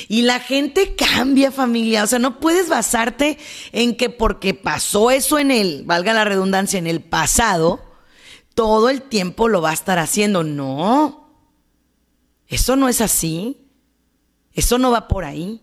Y 0.08 0.22
la 0.22 0.40
gente 0.40 0.94
cambia 0.94 1.50
familia, 1.50 2.04
o 2.04 2.06
sea, 2.06 2.18
no 2.18 2.40
puedes 2.40 2.68
basarte 2.68 3.38
en 3.72 3.96
que 3.96 4.10
porque 4.10 4.54
pasó 4.54 5.10
eso 5.10 5.38
en 5.38 5.50
el, 5.50 5.84
valga 5.84 6.14
la 6.14 6.24
redundancia, 6.24 6.78
en 6.78 6.86
el 6.86 7.00
pasado, 7.00 7.80
todo 8.54 8.90
el 8.90 9.02
tiempo 9.02 9.48
lo 9.48 9.60
va 9.62 9.70
a 9.70 9.74
estar 9.74 9.98
haciendo. 9.98 10.44
No, 10.44 11.34
eso 12.46 12.76
no 12.76 12.88
es 12.88 13.00
así, 13.00 13.66
eso 14.52 14.78
no 14.78 14.90
va 14.90 15.08
por 15.08 15.24
ahí, 15.24 15.62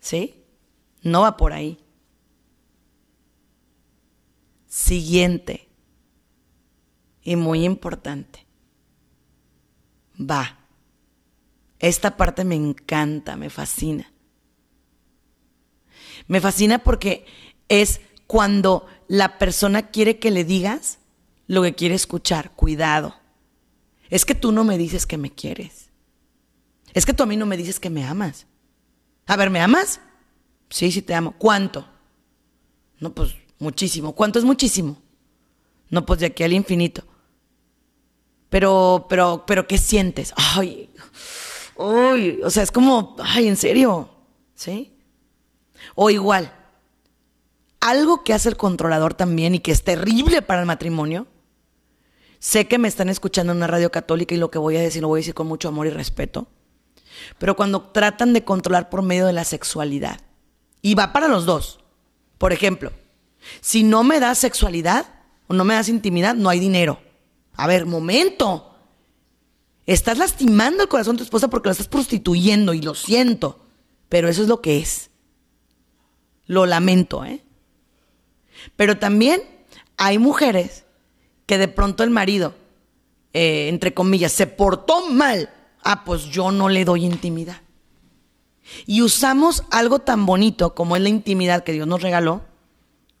¿sí? 0.00 0.44
No 1.02 1.22
va 1.22 1.36
por 1.36 1.52
ahí. 1.52 1.78
Siguiente. 4.66 5.68
Y 7.22 7.36
muy 7.36 7.64
importante. 7.64 8.46
Va. 10.18 10.59
Esta 11.80 12.16
parte 12.16 12.44
me 12.44 12.54
encanta, 12.54 13.36
me 13.36 13.50
fascina. 13.50 14.12
Me 16.28 16.40
fascina 16.40 16.78
porque 16.78 17.26
es 17.68 18.00
cuando 18.26 18.86
la 19.08 19.38
persona 19.38 19.90
quiere 19.90 20.18
que 20.18 20.30
le 20.30 20.44
digas 20.44 20.98
lo 21.46 21.62
que 21.62 21.74
quiere 21.74 21.94
escuchar. 21.94 22.52
Cuidado. 22.52 23.16
Es 24.10 24.24
que 24.24 24.34
tú 24.34 24.52
no 24.52 24.62
me 24.62 24.78
dices 24.78 25.06
que 25.06 25.16
me 25.16 25.32
quieres. 25.32 25.88
Es 26.92 27.06
que 27.06 27.14
tú 27.14 27.22
a 27.22 27.26
mí 27.26 27.36
no 27.36 27.46
me 27.46 27.56
dices 27.56 27.80
que 27.80 27.90
me 27.90 28.04
amas. 28.04 28.46
A 29.26 29.36
ver, 29.36 29.50
¿me 29.50 29.60
amas? 29.60 30.00
Sí, 30.68 30.92
sí 30.92 31.02
te 31.02 31.14
amo. 31.14 31.34
¿Cuánto? 31.38 31.88
No, 32.98 33.14
pues 33.14 33.34
muchísimo. 33.58 34.14
¿Cuánto 34.14 34.38
es 34.38 34.44
muchísimo? 34.44 35.00
No, 35.88 36.04
pues 36.04 36.20
de 36.20 36.26
aquí 36.26 36.42
al 36.42 36.52
infinito. 36.52 37.04
Pero, 38.48 39.06
pero, 39.08 39.44
pero, 39.46 39.66
¿qué 39.66 39.78
sientes? 39.78 40.34
Ay, 40.36 40.90
uy, 41.84 42.40
o 42.42 42.50
sea, 42.50 42.62
es 42.62 42.70
como, 42.70 43.16
ay, 43.22 43.48
en 43.48 43.56
serio, 43.56 44.08
¿sí? 44.54 44.92
O 45.94 46.10
igual, 46.10 46.52
algo 47.80 48.22
que 48.24 48.34
hace 48.34 48.48
el 48.48 48.56
controlador 48.56 49.14
también 49.14 49.54
y 49.54 49.60
que 49.60 49.72
es 49.72 49.82
terrible 49.82 50.42
para 50.42 50.60
el 50.60 50.66
matrimonio, 50.66 51.26
Sé 52.40 52.66
que 52.66 52.78
me 52.78 52.88
están 52.88 53.10
escuchando 53.10 53.52
en 53.52 53.58
una 53.58 53.66
radio 53.66 53.92
católica 53.92 54.34
y 54.34 54.38
lo 54.38 54.50
que 54.50 54.58
voy 54.58 54.74
a 54.74 54.80
decir 54.80 55.02
lo 55.02 55.08
voy 55.08 55.18
a 55.18 55.20
decir 55.20 55.34
con 55.34 55.46
mucho 55.46 55.68
amor 55.68 55.86
y 55.86 55.90
respeto. 55.90 56.48
Pero 57.36 57.54
cuando 57.54 57.82
tratan 57.82 58.32
de 58.32 58.44
controlar 58.44 58.88
por 58.88 59.02
medio 59.02 59.26
de 59.26 59.34
la 59.34 59.44
sexualidad, 59.44 60.20
y 60.82 60.94
va 60.94 61.12
para 61.12 61.28
los 61.28 61.44
dos. 61.44 61.80
Por 62.38 62.54
ejemplo, 62.54 62.92
si 63.60 63.82
no 63.82 64.04
me 64.04 64.20
das 64.20 64.38
sexualidad 64.38 65.06
o 65.46 65.52
no 65.54 65.64
me 65.64 65.74
das 65.74 65.90
intimidad, 65.90 66.34
no 66.34 66.48
hay 66.48 66.58
dinero. 66.58 66.98
A 67.54 67.66
ver, 67.66 67.84
momento. 67.84 68.69
Estás 69.90 70.18
lastimando 70.18 70.84
el 70.84 70.88
corazón 70.88 71.16
de 71.16 71.18
tu 71.18 71.24
esposa 71.24 71.48
porque 71.48 71.68
la 71.68 71.72
estás 71.72 71.88
prostituyendo 71.88 72.74
y 72.74 72.80
lo 72.80 72.94
siento. 72.94 73.58
Pero 74.08 74.28
eso 74.28 74.42
es 74.42 74.46
lo 74.46 74.60
que 74.60 74.78
es. 74.78 75.10
Lo 76.46 76.64
lamento, 76.64 77.24
¿eh? 77.24 77.42
Pero 78.76 79.00
también 79.00 79.42
hay 79.96 80.20
mujeres 80.20 80.84
que 81.44 81.58
de 81.58 81.66
pronto 81.66 82.04
el 82.04 82.10
marido, 82.10 82.54
eh, 83.32 83.66
entre 83.66 83.92
comillas, 83.92 84.30
se 84.30 84.46
portó 84.46 85.08
mal. 85.08 85.50
Ah, 85.82 86.04
pues 86.04 86.26
yo 86.26 86.52
no 86.52 86.68
le 86.68 86.84
doy 86.84 87.04
intimidad. 87.04 87.60
Y 88.86 89.02
usamos 89.02 89.64
algo 89.72 89.98
tan 89.98 90.24
bonito 90.24 90.72
como 90.76 90.94
es 90.94 91.02
la 91.02 91.08
intimidad 91.08 91.64
que 91.64 91.72
Dios 91.72 91.88
nos 91.88 92.00
regaló 92.00 92.42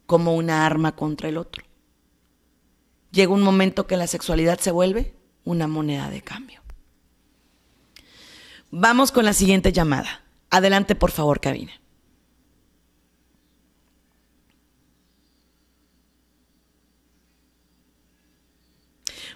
como 0.06 0.36
una 0.36 0.66
arma 0.66 0.94
contra 0.94 1.30
el 1.30 1.36
otro. 1.36 1.64
Llega 3.10 3.32
un 3.32 3.42
momento 3.42 3.88
que 3.88 3.96
la 3.96 4.06
sexualidad 4.06 4.60
se 4.60 4.70
vuelve 4.70 5.16
una 5.42 5.66
moneda 5.66 6.08
de 6.10 6.22
cambio. 6.22 6.59
Vamos 8.70 9.10
con 9.10 9.24
la 9.24 9.32
siguiente 9.32 9.72
llamada. 9.72 10.22
Adelante, 10.48 10.94
por 10.94 11.10
favor, 11.10 11.40
cabina. 11.40 11.72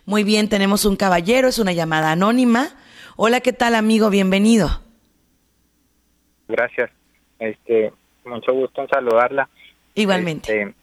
Muy 0.06 0.22
bien, 0.22 0.48
tenemos 0.48 0.84
un 0.84 0.96
caballero, 0.96 1.48
es 1.48 1.58
una 1.58 1.72
llamada 1.72 2.12
anónima. 2.12 2.68
Hola, 3.16 3.40
¿qué 3.40 3.52
tal, 3.52 3.74
amigo? 3.74 4.10
Bienvenido. 4.10 4.68
Gracias. 6.46 6.90
Este, 7.38 7.92
mucho 8.24 8.52
gusto 8.52 8.82
en 8.82 8.88
saludarla. 8.88 9.48
Igualmente. 9.94 10.62
Este, 10.62 10.74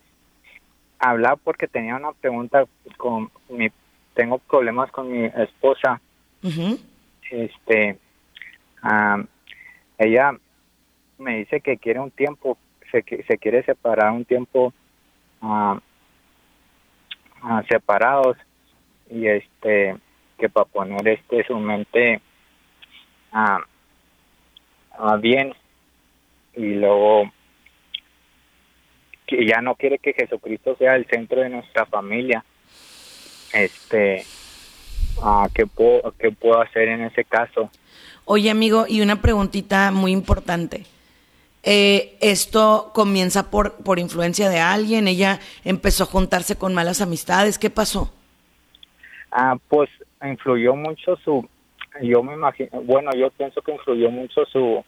hablaba 1.00 1.36
porque 1.38 1.68
tenía 1.68 1.96
una 1.96 2.12
pregunta 2.14 2.66
con 2.98 3.32
mi 3.50 3.70
tengo 4.14 4.40
problemas 4.40 4.92
con 4.92 5.10
mi 5.10 5.26
esposa. 5.26 6.02
Este, 7.30 7.98
ella 9.98 10.38
me 11.18 11.38
dice 11.38 11.62
que 11.62 11.78
quiere 11.78 12.00
un 12.00 12.12
tiempo, 12.12 12.58
se, 12.92 13.04
se 13.04 13.38
quiere 13.38 13.64
separar 13.64 14.12
un 14.12 14.26
tiempo 14.26 14.74
separados 17.70 18.38
y 19.10 19.28
este 19.28 19.96
que 20.38 20.50
para 20.50 20.66
poner 20.66 21.08
este 21.08 21.44
su 21.46 21.58
mente 21.58 22.22
bien 25.20 25.54
y 26.56 26.74
luego 26.76 27.32
que 29.26 29.46
ya 29.46 29.62
no 29.62 29.76
quiere 29.76 30.00
que 30.00 30.14
Jesucristo 30.14 30.76
sea 30.76 30.96
el 30.96 31.06
centro 31.06 31.42
de 31.42 31.50
nuestra 31.50 31.86
familia. 31.86 32.44
Este, 33.54 34.24
uh, 35.18 35.48
¿qué, 35.54 35.66
puedo, 35.66 36.14
¿qué 36.18 36.32
puedo 36.32 36.62
hacer 36.62 36.88
en 36.88 37.02
ese 37.02 37.24
caso? 37.24 37.70
Oye, 38.26 38.50
amigo, 38.50 38.86
y 38.88 39.02
una 39.02 39.22
preguntita 39.22 39.92
muy 39.92 40.12
importante. 40.12 40.86
Eh, 41.64 42.18
¿Esto 42.22 42.92
comienza 42.94 43.52
por, 43.52 43.84
por 43.84 44.00
influencia 44.00 44.50
de 44.50 44.60
alguien? 44.60 45.08
¿Ella 45.08 45.40
empezó 45.64 46.04
a 46.04 46.08
juntarse 46.08 46.58
con 46.58 46.74
malas 46.74 47.02
amistades? 47.02 47.60
¿Qué 47.60 47.70
pasó? 47.70 48.12
Ah, 49.32 49.58
pues 49.68 49.90
influyó 50.24 50.76
mucho 50.76 51.16
su, 51.18 51.48
yo 52.02 52.24
me 52.24 52.34
imagino, 52.34 52.70
bueno, 52.84 53.12
yo 53.16 53.30
pienso 53.32 53.62
que 53.62 53.74
influyó 53.74 54.10
mucho 54.10 54.46
su, 54.46 54.84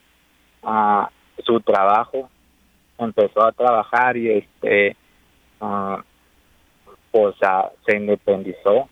uh, 0.64 1.06
su 1.44 1.60
trabajo, 1.62 2.30
empezó 2.98 3.44
a 3.44 3.52
trabajar 3.52 4.18
y 4.18 4.32
este 4.32 4.96
uh, 5.60 5.98
pues 7.12 7.36
uh, 7.42 7.70
se 7.86 7.98
independizó 7.98 8.90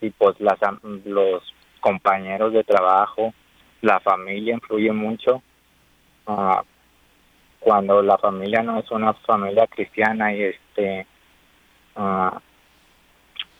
y 0.00 0.10
pues 0.10 0.38
las 0.40 0.58
los 1.04 1.42
compañeros 1.80 2.52
de 2.52 2.64
trabajo 2.64 3.32
la 3.80 4.00
familia 4.00 4.54
influye 4.54 4.92
mucho. 4.92 5.42
Uh, 6.26 6.60
cuando 7.60 8.02
la 8.02 8.18
familia 8.18 8.62
no 8.62 8.78
es 8.78 8.90
una 8.90 9.14
familia 9.14 9.66
cristiana 9.66 10.32
y 10.32 10.42
este 10.42 11.06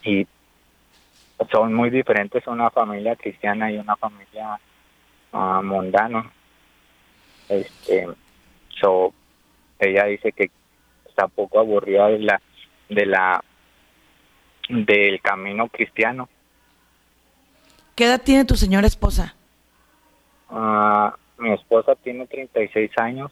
y 0.03 0.25
son 1.51 1.73
muy 1.73 1.89
diferentes 1.89 2.47
una 2.47 2.69
familia 2.69 3.15
cristiana 3.17 3.69
y 3.71 3.77
una 3.77 3.95
familia 3.97 4.57
mundana 5.33 6.31
este 7.49 8.07
so, 8.79 9.13
ella 9.79 10.05
dice 10.05 10.31
que 10.31 10.49
está 11.07 11.27
poco 11.27 11.59
aburrida 11.59 12.07
de 12.07 12.19
la 12.19 12.41
de 12.87 13.05
la 13.05 13.43
del 14.69 15.21
camino 15.21 15.67
cristiano 15.67 16.29
¿Qué 17.95 18.05
edad 18.05 18.21
tiene 18.21 18.45
tu 18.45 18.55
señora 18.55 18.87
esposa? 18.87 19.35
Uh, 20.49 21.09
mi 21.37 21.51
esposa 21.51 21.95
tiene 21.95 22.25
36 22.27 22.91
años 22.97 23.31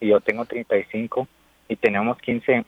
y 0.00 0.08
yo 0.08 0.20
tengo 0.20 0.44
35 0.44 1.26
y 1.68 1.76
tenemos 1.76 2.18
15 2.18 2.64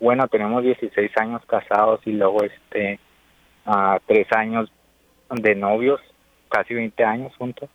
bueno 0.00 0.26
tenemos 0.26 0.64
16 0.64 1.12
años 1.16 1.42
casados 1.46 2.00
y 2.06 2.10
luego 2.10 2.42
este 2.42 2.98
uh, 3.66 3.98
tres 4.06 4.26
años 4.32 4.68
de 5.30 5.54
novios 5.54 6.00
casi 6.48 6.74
20 6.74 7.04
años 7.04 7.32
juntos 7.36 7.70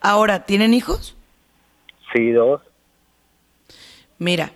Ahora, 0.00 0.44
¿tienen 0.44 0.74
hijos? 0.74 1.16
Sí, 2.12 2.30
dos. 2.30 2.62
Mira, 4.18 4.50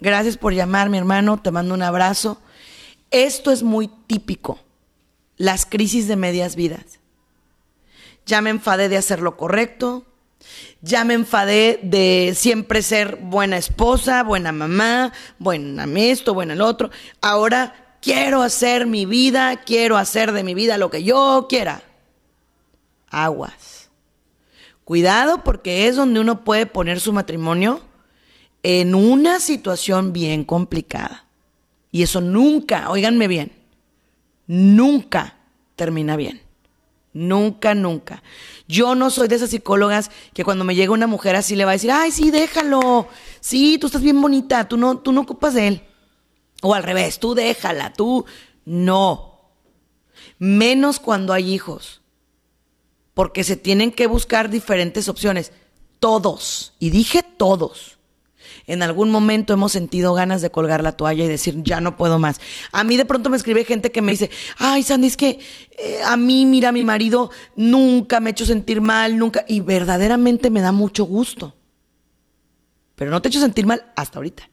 gracias 0.00 0.36
por 0.36 0.52
llamar, 0.52 0.90
mi 0.90 0.98
hermano, 0.98 1.40
te 1.40 1.50
mando 1.50 1.74
un 1.74 1.82
abrazo. 1.82 2.40
Esto 3.10 3.50
es 3.50 3.62
muy 3.62 3.88
típico, 4.06 4.58
las 5.36 5.66
crisis 5.66 6.08
de 6.08 6.16
medias 6.16 6.56
vidas. 6.56 7.00
Ya 8.26 8.40
me 8.40 8.50
enfadé 8.50 8.88
de 8.88 8.96
hacer 8.96 9.20
lo 9.20 9.36
correcto, 9.36 10.04
ya 10.80 11.04
me 11.04 11.14
enfadé 11.14 11.80
de 11.82 12.32
siempre 12.36 12.82
ser 12.82 13.16
buena 13.16 13.56
esposa, 13.56 14.22
buena 14.22 14.52
mamá, 14.52 15.12
buena 15.38 15.86
esto, 16.00 16.34
buena 16.34 16.54
el 16.54 16.60
otro. 16.60 16.90
Ahora 17.20 17.96
quiero 18.00 18.42
hacer 18.42 18.86
mi 18.86 19.06
vida, 19.06 19.62
quiero 19.64 19.96
hacer 19.96 20.32
de 20.32 20.44
mi 20.44 20.54
vida 20.54 20.78
lo 20.78 20.90
que 20.90 21.04
yo 21.04 21.46
quiera. 21.48 21.82
Aguas. 23.08 23.90
Cuidado 24.84 25.42
porque 25.42 25.88
es 25.88 25.96
donde 25.96 26.20
uno 26.20 26.44
puede 26.44 26.66
poner 26.66 27.00
su 27.00 27.12
matrimonio 27.12 27.80
en 28.68 28.96
una 28.96 29.38
situación 29.38 30.12
bien 30.12 30.42
complicada. 30.42 31.26
Y 31.92 32.02
eso 32.02 32.20
nunca, 32.20 32.90
oíganme 32.90 33.28
bien, 33.28 33.52
nunca 34.48 35.36
termina 35.76 36.16
bien. 36.16 36.42
Nunca, 37.12 37.76
nunca. 37.76 38.24
Yo 38.66 38.96
no 38.96 39.10
soy 39.10 39.28
de 39.28 39.36
esas 39.36 39.50
psicólogas 39.50 40.10
que 40.34 40.44
cuando 40.44 40.64
me 40.64 40.74
llega 40.74 40.92
una 40.92 41.06
mujer 41.06 41.36
así 41.36 41.54
le 41.54 41.64
va 41.64 41.70
a 41.70 41.74
decir, 41.74 41.92
ay, 41.92 42.10
sí, 42.10 42.32
déjalo. 42.32 43.06
Sí, 43.38 43.78
tú 43.78 43.86
estás 43.86 44.02
bien 44.02 44.20
bonita, 44.20 44.66
tú 44.66 44.76
no, 44.76 44.98
tú 44.98 45.12
no 45.12 45.20
ocupas 45.20 45.54
de 45.54 45.68
él. 45.68 45.82
O 46.60 46.74
al 46.74 46.82
revés, 46.82 47.20
tú 47.20 47.36
déjala, 47.36 47.92
tú 47.92 48.26
no. 48.64 49.42
Menos 50.40 50.98
cuando 50.98 51.32
hay 51.32 51.54
hijos 51.54 52.02
porque 53.14 53.44
se 53.44 53.56
tienen 53.56 53.92
que 53.92 54.08
buscar 54.08 54.50
diferentes 54.50 55.08
opciones. 55.08 55.52
Todos, 56.00 56.74
y 56.80 56.90
dije 56.90 57.22
todos. 57.22 57.95
En 58.66 58.82
algún 58.82 59.10
momento 59.10 59.52
hemos 59.52 59.72
sentido 59.72 60.12
ganas 60.12 60.42
de 60.42 60.50
colgar 60.50 60.82
la 60.82 60.92
toalla 60.92 61.24
y 61.24 61.28
decir, 61.28 61.62
ya 61.62 61.80
no 61.80 61.96
puedo 61.96 62.18
más. 62.18 62.40
A 62.72 62.82
mí 62.82 62.96
de 62.96 63.04
pronto 63.04 63.30
me 63.30 63.36
escribe 63.36 63.64
gente 63.64 63.92
que 63.92 64.02
me 64.02 64.10
dice, 64.12 64.28
ay, 64.58 64.82
Sandy, 64.82 65.06
es 65.06 65.16
que 65.16 65.38
eh, 65.78 66.00
a 66.04 66.16
mí, 66.16 66.46
mira, 66.46 66.72
mi 66.72 66.82
marido 66.82 67.30
nunca 67.54 68.18
me 68.18 68.30
ha 68.30 68.32
hecho 68.32 68.44
sentir 68.44 68.80
mal, 68.80 69.18
nunca. 69.18 69.44
Y 69.46 69.60
verdaderamente 69.60 70.50
me 70.50 70.62
da 70.62 70.72
mucho 70.72 71.04
gusto. 71.04 71.54
Pero 72.96 73.10
no 73.12 73.22
te 73.22 73.28
he 73.28 73.30
hecho 73.30 73.40
sentir 73.40 73.66
mal 73.66 73.92
hasta 73.94 74.18
ahorita. 74.18 74.50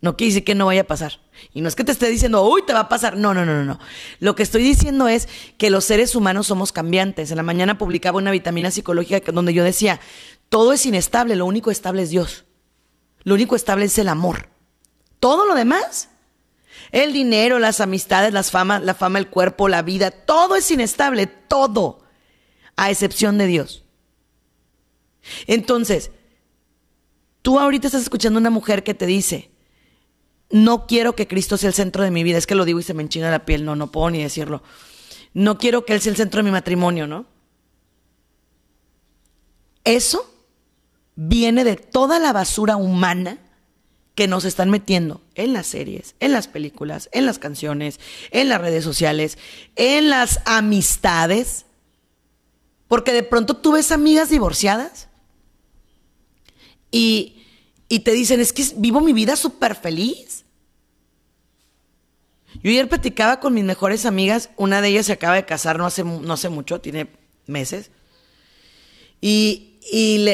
No 0.00 0.16
quiere 0.16 0.30
decir 0.30 0.44
que 0.44 0.54
no 0.54 0.66
vaya 0.66 0.80
a 0.80 0.84
pasar. 0.84 1.20
Y 1.52 1.60
no 1.60 1.68
es 1.68 1.76
que 1.76 1.84
te 1.84 1.92
esté 1.92 2.08
diciendo, 2.08 2.42
uy, 2.44 2.62
te 2.66 2.72
va 2.72 2.80
a 2.80 2.88
pasar. 2.88 3.16
No, 3.16 3.34
no, 3.34 3.46
no, 3.46 3.54
no, 3.54 3.64
no. 3.64 3.78
Lo 4.18 4.34
que 4.34 4.42
estoy 4.42 4.62
diciendo 4.62 5.06
es 5.06 5.28
que 5.58 5.70
los 5.70 5.84
seres 5.84 6.16
humanos 6.16 6.48
somos 6.48 6.72
cambiantes. 6.72 7.30
En 7.30 7.36
la 7.36 7.42
mañana 7.44 7.78
publicaba 7.78 8.18
una 8.18 8.32
vitamina 8.32 8.72
psicológica 8.72 9.30
donde 9.30 9.54
yo 9.54 9.62
decía, 9.62 10.00
todo 10.48 10.72
es 10.72 10.84
inestable, 10.86 11.36
lo 11.36 11.46
único 11.46 11.70
estable 11.70 12.02
es 12.02 12.10
Dios. 12.10 12.46
Lo 13.22 13.34
único 13.34 13.56
estable 13.56 13.86
es 13.86 13.98
el 13.98 14.08
amor. 14.08 14.48
Todo 15.18 15.46
lo 15.46 15.54
demás, 15.54 16.08
el 16.92 17.12
dinero, 17.12 17.58
las 17.58 17.80
amistades, 17.80 18.32
las 18.32 18.50
fama, 18.50 18.80
la 18.80 18.94
fama, 18.94 19.18
el 19.18 19.28
cuerpo, 19.28 19.68
la 19.68 19.82
vida, 19.82 20.10
todo 20.10 20.56
es 20.56 20.70
inestable, 20.70 21.26
todo, 21.26 22.02
a 22.76 22.90
excepción 22.90 23.38
de 23.38 23.46
Dios. 23.46 23.84
Entonces, 25.46 26.10
tú 27.42 27.58
ahorita 27.58 27.88
estás 27.88 28.02
escuchando 28.02 28.38
a 28.38 28.40
una 28.40 28.50
mujer 28.50 28.82
que 28.82 28.94
te 28.94 29.06
dice, 29.06 29.50
no 30.50 30.86
quiero 30.86 31.14
que 31.14 31.28
Cristo 31.28 31.56
sea 31.56 31.68
el 31.68 31.74
centro 31.74 32.02
de 32.02 32.10
mi 32.10 32.24
vida. 32.24 32.38
Es 32.38 32.46
que 32.46 32.54
lo 32.54 32.64
digo 32.64 32.80
y 32.80 32.82
se 32.82 32.94
me 32.94 33.02
enchina 33.02 33.30
la 33.30 33.44
piel, 33.44 33.64
no, 33.64 33.76
no 33.76 33.92
puedo 33.92 34.10
ni 34.10 34.22
decirlo. 34.22 34.62
No 35.32 35.58
quiero 35.58 35.84
que 35.84 35.92
Él 35.92 36.00
sea 36.00 36.10
el 36.10 36.16
centro 36.16 36.38
de 36.38 36.44
mi 36.44 36.50
matrimonio, 36.50 37.06
¿no? 37.06 37.26
Eso 39.84 40.28
viene 41.22 41.64
de 41.64 41.76
toda 41.76 42.18
la 42.18 42.32
basura 42.32 42.76
humana 42.76 43.38
que 44.14 44.26
nos 44.26 44.46
están 44.46 44.70
metiendo 44.70 45.20
en 45.34 45.52
las 45.52 45.66
series, 45.66 46.14
en 46.18 46.32
las 46.32 46.48
películas, 46.48 47.10
en 47.12 47.26
las 47.26 47.38
canciones, 47.38 48.00
en 48.30 48.48
las 48.48 48.58
redes 48.58 48.84
sociales, 48.84 49.36
en 49.76 50.08
las 50.08 50.40
amistades. 50.46 51.66
Porque 52.88 53.12
de 53.12 53.22
pronto 53.22 53.54
tú 53.54 53.72
ves 53.72 53.92
amigas 53.92 54.30
divorciadas 54.30 55.08
y, 56.90 57.44
y 57.90 58.00
te 58.00 58.12
dicen, 58.12 58.40
es 58.40 58.54
que 58.54 58.64
vivo 58.76 59.02
mi 59.02 59.12
vida 59.12 59.36
súper 59.36 59.74
feliz. 59.74 60.46
Yo 62.62 62.70
ayer 62.70 62.88
platicaba 62.88 63.40
con 63.40 63.52
mis 63.52 63.64
mejores 63.64 64.06
amigas, 64.06 64.48
una 64.56 64.80
de 64.80 64.88
ellas 64.88 65.04
se 65.04 65.12
acaba 65.12 65.34
de 65.34 65.44
casar 65.44 65.76
no 65.76 65.84
hace, 65.84 66.02
no 66.02 66.32
hace 66.32 66.48
mucho, 66.48 66.80
tiene 66.80 67.10
meses. 67.46 67.90
Y, 69.20 69.69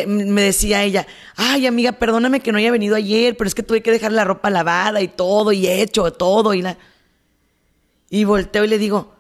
me 0.07 0.42
decía 0.42 0.82
ella, 0.82 1.07
ay 1.36 1.66
amiga, 1.66 1.92
perdóname 1.92 2.40
que 2.40 2.53
no 2.53 2.59
haya 2.59 2.70
venido 2.70 2.97
ayer, 2.97 3.36
pero 3.36 3.49
es 3.49 3.55
que 3.55 3.62
tuve 3.62 3.82
que 3.82 3.92
dejar 3.92 4.12
la 4.12 4.24
ropa 4.24 4.51
lavada 4.51 5.01
y 5.01 5.09
todo, 5.09 5.53
y 5.53 5.66
hecho 5.66 6.12
todo. 6.12 6.55
Y, 6.55 6.62
la... 6.62 6.76
y 8.11 8.24
volteo 8.24 8.64
y 8.64 8.68
le 8.68 8.78
digo, 8.78 9.14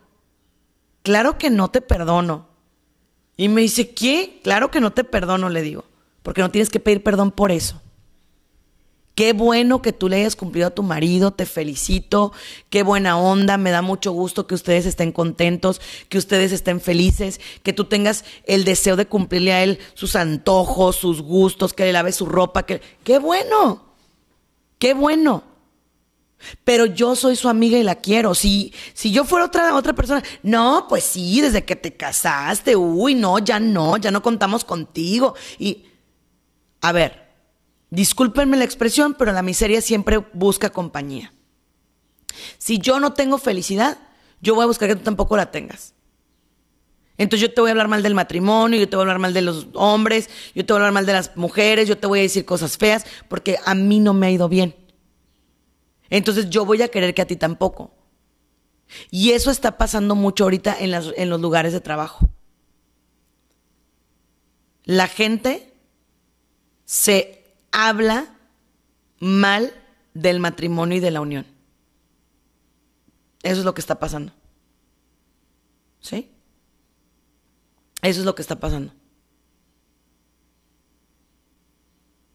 claro 1.02 1.38
que 1.38 1.50
no 1.50 1.70
te 1.70 1.80
perdono. 1.80 2.48
Y 3.36 3.48
me 3.48 3.60
dice, 3.60 3.90
¿qué? 3.90 4.40
Claro 4.42 4.70
que 4.70 4.80
no 4.80 4.92
te 4.92 5.04
perdono, 5.04 5.48
le 5.48 5.62
digo, 5.62 5.84
porque 6.22 6.40
no 6.40 6.50
tienes 6.50 6.70
que 6.70 6.80
pedir 6.80 7.02
perdón 7.02 7.30
por 7.30 7.52
eso. 7.52 7.82
Qué 9.16 9.32
bueno 9.32 9.80
que 9.80 9.94
tú 9.94 10.10
le 10.10 10.16
hayas 10.16 10.36
cumplido 10.36 10.66
a 10.66 10.74
tu 10.74 10.82
marido, 10.82 11.30
te 11.30 11.46
felicito, 11.46 12.32
qué 12.68 12.82
buena 12.82 13.18
onda, 13.18 13.56
me 13.56 13.70
da 13.70 13.80
mucho 13.80 14.12
gusto 14.12 14.46
que 14.46 14.54
ustedes 14.54 14.84
estén 14.84 15.10
contentos, 15.10 15.80
que 16.10 16.18
ustedes 16.18 16.52
estén 16.52 16.82
felices, 16.82 17.40
que 17.62 17.72
tú 17.72 17.86
tengas 17.86 18.26
el 18.44 18.64
deseo 18.64 18.94
de 18.94 19.06
cumplirle 19.06 19.54
a 19.54 19.64
él 19.64 19.78
sus 19.94 20.16
antojos, 20.16 20.96
sus 20.96 21.22
gustos, 21.22 21.72
que 21.72 21.86
le 21.86 21.94
lave 21.94 22.12
su 22.12 22.26
ropa, 22.26 22.66
que 22.66 22.82
qué 23.04 23.18
bueno. 23.18 23.86
Qué 24.78 24.92
bueno. 24.92 25.44
Pero 26.62 26.84
yo 26.84 27.16
soy 27.16 27.36
su 27.36 27.48
amiga 27.48 27.78
y 27.78 27.82
la 27.82 27.94
quiero. 27.94 28.34
Si, 28.34 28.74
si 28.92 29.12
yo 29.12 29.24
fuera 29.24 29.46
otra, 29.46 29.74
otra 29.74 29.94
persona, 29.94 30.22
no, 30.42 30.84
pues 30.90 31.04
sí, 31.04 31.40
desde 31.40 31.64
que 31.64 31.74
te 31.74 31.96
casaste, 31.96 32.76
uy, 32.76 33.14
no, 33.14 33.38
ya 33.38 33.58
no, 33.60 33.96
ya 33.96 34.10
no 34.10 34.20
contamos 34.20 34.62
contigo. 34.62 35.34
Y, 35.58 35.86
a 36.82 36.92
ver, 36.92 37.25
Discúlpenme 37.90 38.56
la 38.56 38.64
expresión, 38.64 39.14
pero 39.14 39.32
la 39.32 39.42
miseria 39.42 39.80
siempre 39.80 40.18
busca 40.32 40.70
compañía. 40.70 41.32
Si 42.58 42.78
yo 42.78 43.00
no 43.00 43.12
tengo 43.12 43.38
felicidad, 43.38 43.98
yo 44.40 44.54
voy 44.54 44.64
a 44.64 44.66
buscar 44.66 44.88
que 44.88 44.96
tú 44.96 45.02
tampoco 45.02 45.36
la 45.36 45.50
tengas. 45.50 45.94
Entonces 47.18 47.48
yo 47.48 47.54
te 47.54 47.60
voy 47.60 47.70
a 47.70 47.72
hablar 47.72 47.88
mal 47.88 48.02
del 48.02 48.14
matrimonio, 48.14 48.78
yo 48.78 48.88
te 48.88 48.96
voy 48.96 49.02
a 49.02 49.04
hablar 49.04 49.18
mal 49.18 49.32
de 49.32 49.40
los 49.40 49.68
hombres, 49.74 50.28
yo 50.54 50.66
te 50.66 50.72
voy 50.72 50.78
a 50.78 50.82
hablar 50.82 50.92
mal 50.92 51.06
de 51.06 51.14
las 51.14 51.36
mujeres, 51.36 51.88
yo 51.88 51.96
te 51.96 52.06
voy 52.06 52.18
a 52.18 52.22
decir 52.22 52.44
cosas 52.44 52.76
feas, 52.76 53.06
porque 53.28 53.58
a 53.64 53.74
mí 53.74 54.00
no 54.00 54.12
me 54.12 54.26
ha 54.26 54.30
ido 54.30 54.48
bien. 54.48 54.74
Entonces 56.10 56.50
yo 56.50 56.66
voy 56.66 56.82
a 56.82 56.88
querer 56.88 57.14
que 57.14 57.22
a 57.22 57.26
ti 57.26 57.36
tampoco. 57.36 57.94
Y 59.10 59.30
eso 59.30 59.50
está 59.50 59.78
pasando 59.78 60.14
mucho 60.14 60.44
ahorita 60.44 60.76
en, 60.78 60.92
en 60.94 61.30
los 61.30 61.40
lugares 61.40 61.72
de 61.72 61.80
trabajo. 61.80 62.28
La 64.84 65.08
gente 65.08 65.72
se 66.84 67.35
habla 67.78 68.34
mal 69.20 69.74
del 70.14 70.40
matrimonio 70.40 70.96
y 70.96 71.00
de 71.00 71.10
la 71.10 71.20
unión. 71.20 71.46
Eso 73.42 73.60
es 73.60 73.64
lo 73.66 73.74
que 73.74 73.82
está 73.82 74.00
pasando. 74.00 74.32
¿Sí? 76.00 76.32
Eso 78.00 78.20
es 78.20 78.26
lo 78.26 78.34
que 78.34 78.40
está 78.40 78.58
pasando. 78.58 78.94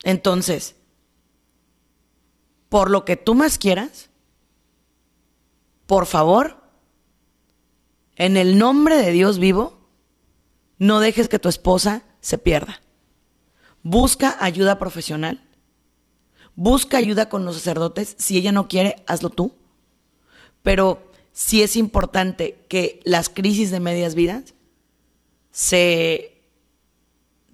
Entonces, 0.04 0.76
por 2.70 2.92
lo 2.92 3.04
que 3.04 3.18
tú 3.18 3.34
más 3.34 3.58
quieras, 3.58 4.12
por 5.88 6.06
favor, 6.06 6.62
en 8.16 8.38
el 8.38 8.60
nombre 8.60 8.96
de 8.98 9.12
Dios 9.12 9.40
vivo, 9.40 9.88
no 10.78 11.00
dejes 11.00 11.28
que 11.30 11.40
tu 11.40 11.50
esposa 11.50 12.04
se 12.20 12.38
pierda. 12.38 12.81
Busca 13.84 14.38
ayuda 14.40 14.80
profesional. 14.80 15.42
Busca 16.56 16.98
ayuda 16.98 17.30
con 17.30 17.46
los 17.46 17.56
sacerdotes. 17.56 18.16
Si 18.18 18.38
ella 18.38 18.52
no 18.52 18.68
quiere, 18.68 19.04
hazlo 19.08 19.30
tú. 19.30 19.56
Pero 20.64 21.12
sí 21.32 21.62
es 21.64 21.76
importante 21.76 22.66
que 22.68 23.00
las 23.04 23.30
crisis 23.30 23.72
de 23.72 23.80
medias 23.80 24.16
vidas 24.16 24.54
se, 25.52 26.42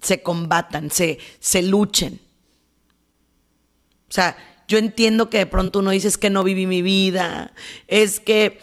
se 0.02 0.22
combatan, 0.22 0.90
se, 0.90 1.18
se 1.40 1.62
luchen. 1.62 2.20
O 4.08 4.12
sea, 4.12 4.36
yo 4.66 4.78
entiendo 4.78 5.30
que 5.30 5.38
de 5.38 5.46
pronto 5.46 5.78
uno 5.78 5.90
dice 5.90 6.08
es 6.08 6.18
que 6.18 6.30
no 6.30 6.44
viví 6.44 6.66
mi 6.66 6.82
vida, 6.82 7.52
es 7.86 8.20
que 8.20 8.60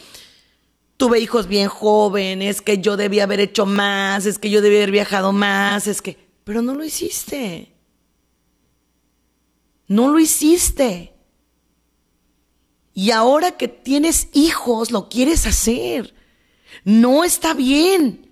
tuve 0.97 1.19
hijos 1.19 1.47
bien 1.47 1.67
jóvenes, 1.67 2.57
es 2.57 2.61
que 2.61 2.77
yo 2.79 2.97
debía 2.97 3.23
haber 3.23 3.39
hecho 3.39 3.65
más, 3.65 4.25
es 4.25 4.39
que 4.39 4.49
yo 4.49 4.61
debía 4.61 4.79
haber 4.79 4.91
viajado 4.91 5.33
más, 5.33 5.87
es 5.87 6.01
que 6.01 6.24
pero 6.45 6.61
no 6.61 6.75
lo 6.75 6.85
hiciste. 6.85 7.73
No 9.87 10.07
lo 10.07 10.19
hiciste. 10.19 11.13
Y 12.93 13.11
ahora 13.11 13.51
que 13.57 13.67
tienes 13.67 14.29
hijos, 14.31 14.91
lo 14.91 15.09
quieres 15.09 15.45
hacer. 15.45 16.15
No 16.85 17.23
está 17.25 17.53
bien. 17.53 18.31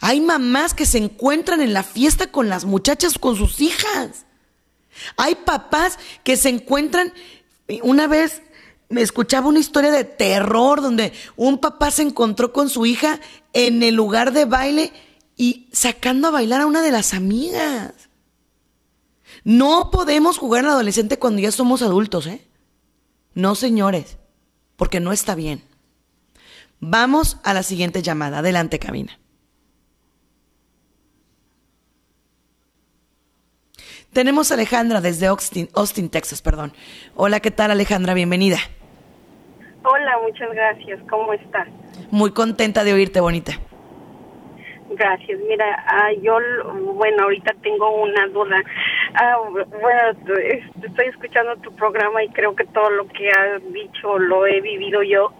Hay 0.00 0.20
mamás 0.20 0.72
que 0.72 0.86
se 0.86 0.98
encuentran 0.98 1.60
en 1.60 1.72
la 1.72 1.82
fiesta 1.82 2.30
con 2.30 2.48
las 2.48 2.64
muchachas, 2.64 3.18
con 3.18 3.36
sus 3.36 3.60
hijas. 3.60 4.24
Hay 5.16 5.34
papás 5.34 5.98
que 6.22 6.36
se 6.36 6.48
encuentran, 6.48 7.12
una 7.82 8.06
vez 8.06 8.42
me 8.88 9.02
escuchaba 9.02 9.48
una 9.48 9.58
historia 9.58 9.90
de 9.90 10.04
terror 10.04 10.80
donde 10.80 11.12
un 11.36 11.58
papá 11.58 11.90
se 11.90 12.02
encontró 12.02 12.52
con 12.52 12.68
su 12.68 12.86
hija 12.86 13.20
en 13.52 13.82
el 13.82 13.96
lugar 13.96 14.32
de 14.32 14.44
baile 14.44 14.92
y 15.36 15.68
sacando 15.72 16.28
a 16.28 16.30
bailar 16.30 16.60
a 16.60 16.66
una 16.66 16.82
de 16.82 16.92
las 16.92 17.14
amigas. 17.14 17.92
No 19.42 19.90
podemos 19.90 20.38
jugar 20.38 20.64
al 20.64 20.72
adolescente 20.72 21.18
cuando 21.18 21.40
ya 21.40 21.50
somos 21.50 21.82
adultos, 21.82 22.26
¿eh? 22.26 22.46
No, 23.34 23.54
señores, 23.54 24.16
porque 24.76 25.00
no 25.00 25.12
está 25.12 25.34
bien. 25.34 25.62
Vamos 26.80 27.38
a 27.42 27.54
la 27.54 27.62
siguiente 27.62 28.02
llamada. 28.02 28.38
Adelante, 28.38 28.78
cabina. 28.78 29.18
Tenemos 34.12 34.52
a 34.52 34.54
Alejandra 34.54 35.00
desde 35.00 35.26
Austin, 35.26 35.68
Austin, 35.74 36.08
Texas, 36.08 36.40
perdón. 36.40 36.72
Hola, 37.16 37.40
¿qué 37.40 37.50
tal 37.50 37.72
Alejandra? 37.72 38.14
Bienvenida. 38.14 38.58
Hola, 39.82 40.18
muchas 40.22 40.48
gracias. 40.52 41.00
¿Cómo 41.10 41.32
estás? 41.32 41.68
Muy 42.12 42.30
contenta 42.30 42.84
de 42.84 42.92
oírte, 42.92 43.20
bonita. 43.20 43.58
Gracias. 44.96 45.40
Mira, 45.48 45.84
ah, 45.88 46.12
yo, 46.22 46.38
bueno, 46.94 47.24
ahorita 47.24 47.54
tengo 47.62 47.90
una 48.02 48.26
duda. 48.28 48.62
Ah, 49.14 49.38
bueno, 49.48 50.46
estoy 50.82 51.06
escuchando 51.06 51.56
tu 51.56 51.74
programa 51.74 52.22
y 52.22 52.28
creo 52.28 52.54
que 52.54 52.64
todo 52.66 52.90
lo 52.90 53.06
que 53.08 53.28
has 53.28 53.62
dicho 53.72 54.18
lo 54.18 54.46
he 54.46 54.60
vivido 54.60 55.02
yo. 55.02 55.32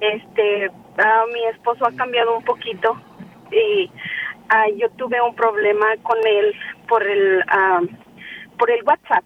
Este, 0.00 0.70
ah, 0.98 1.24
mi 1.32 1.44
esposo 1.46 1.86
ha 1.86 1.92
cambiado 1.92 2.36
un 2.36 2.44
poquito 2.44 2.96
y 3.50 3.90
yo 4.76 4.88
tuve 4.90 5.20
un 5.20 5.34
problema 5.34 5.86
con 6.02 6.18
él 6.26 6.54
por 6.88 7.02
el, 7.02 7.44
por 8.58 8.70
el 8.70 8.82
WhatsApp, 8.84 9.24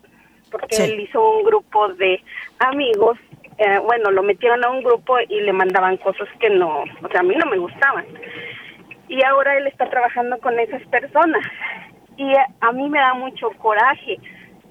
porque 0.51 0.77
él 0.77 1.01
hizo 1.01 1.39
un 1.39 1.45
grupo 1.45 1.89
de 1.95 2.23
amigos 2.59 3.19
eh, 3.57 3.79
bueno, 3.79 4.11
lo 4.11 4.23
metieron 4.23 4.65
a 4.65 4.71
un 4.71 4.83
grupo 4.83 5.17
y 5.21 5.41
le 5.41 5.53
mandaban 5.53 5.97
cosas 5.99 6.29
que 6.41 6.51
no, 6.51 6.81
o 6.81 7.09
sea, 7.11 7.21
a 7.21 7.23
mí 7.23 7.37
no 7.37 7.47
me 7.47 7.59
gustaban 7.59 8.05
y 9.09 9.23
ahora 9.25 9.57
él 9.57 9.67
está 9.67 9.89
trabajando 9.89 10.39
con 10.39 10.59
esas 10.59 10.83
personas. 10.89 11.45
Y 12.17 12.33
a 12.61 12.73
mí 12.73 12.89
me 12.89 12.99
da 12.99 13.15
mucho 13.15 13.51
coraje 13.59 14.19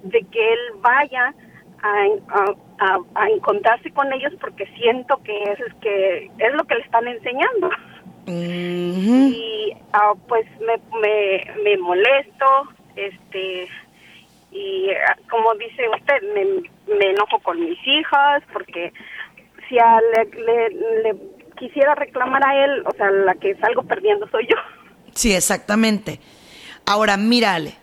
de 0.04 0.22
que 0.32 0.54
él 0.54 0.60
vaya 0.78 1.34
a, 1.82 2.98
a, 3.16 3.30
encontrarse 3.30 3.92
con 3.92 4.12
ellos 4.14 4.34
porque 4.40 4.66
siento 4.78 5.22
que 5.24 5.44
es, 5.44 5.60
que 5.82 6.32
es 6.38 6.54
lo 6.54 6.64
que 6.64 6.76
le 6.76 6.82
están 6.82 7.08
enseñando. 7.08 7.70
Y 8.26 9.74
ah, 9.92 10.14
pues 10.28 10.46
me, 10.62 10.78
me, 11.02 11.62
me 11.64 11.78
molesto, 11.78 12.70
este, 12.96 13.68
y 14.52 14.90
ah, 14.92 15.18
como 15.30 15.54
dice 15.56 15.90
usted, 15.90 16.22
me, 16.34 16.96
me 16.96 17.12
enojo 17.12 17.40
con 17.40 17.60
mis 17.60 17.78
hijas 17.86 18.44
porque 18.54 18.94
si 19.68 19.78
a 19.78 20.00
le, 20.02 20.70
le 21.04 21.16
quisiera 21.54 21.96
reclamar 21.96 22.46
a 22.46 22.66
él, 22.66 22.84
o 22.86 22.92
sea, 22.96 23.10
la 23.12 23.36
que 23.36 23.56
salgo 23.58 23.84
perdiendo 23.84 24.28
soy 24.30 24.48
yo. 24.50 24.56
Sí, 25.14 25.34
exactamente. 25.34 26.20
Ahora, 26.86 27.18
mírale, 27.18 27.76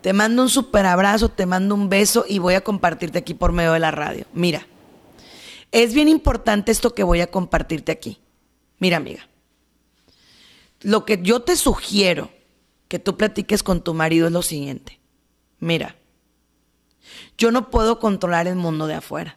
te 0.00 0.12
mando 0.12 0.42
un 0.42 0.48
super 0.48 0.86
abrazo, 0.86 1.28
te 1.28 1.46
mando 1.46 1.74
un 1.74 1.88
beso 1.88 2.24
y 2.28 2.38
voy 2.38 2.54
a 2.54 2.62
compartirte 2.62 3.18
aquí 3.18 3.34
por 3.34 3.52
medio 3.52 3.72
de 3.72 3.80
la 3.80 3.90
radio. 3.90 4.24
Mira, 4.32 4.66
es 5.72 5.94
bien 5.94 6.08
importante 6.08 6.72
esto 6.72 6.94
que 6.94 7.02
voy 7.02 7.20
a 7.20 7.30
compartirte 7.30 7.92
aquí. 7.92 8.20
Mira, 8.78 8.98
amiga, 8.98 9.28
lo 10.82 11.04
que 11.04 11.20
yo 11.22 11.42
te 11.42 11.56
sugiero 11.56 12.30
que 12.88 12.98
tú 12.98 13.16
platiques 13.16 13.62
con 13.62 13.82
tu 13.82 13.94
marido 13.94 14.26
es 14.26 14.32
lo 14.32 14.42
siguiente. 14.42 15.00
Mira, 15.58 15.96
yo 17.36 17.50
no 17.50 17.70
puedo 17.70 17.98
controlar 17.98 18.46
el 18.46 18.56
mundo 18.56 18.86
de 18.86 18.94
afuera. 18.94 19.36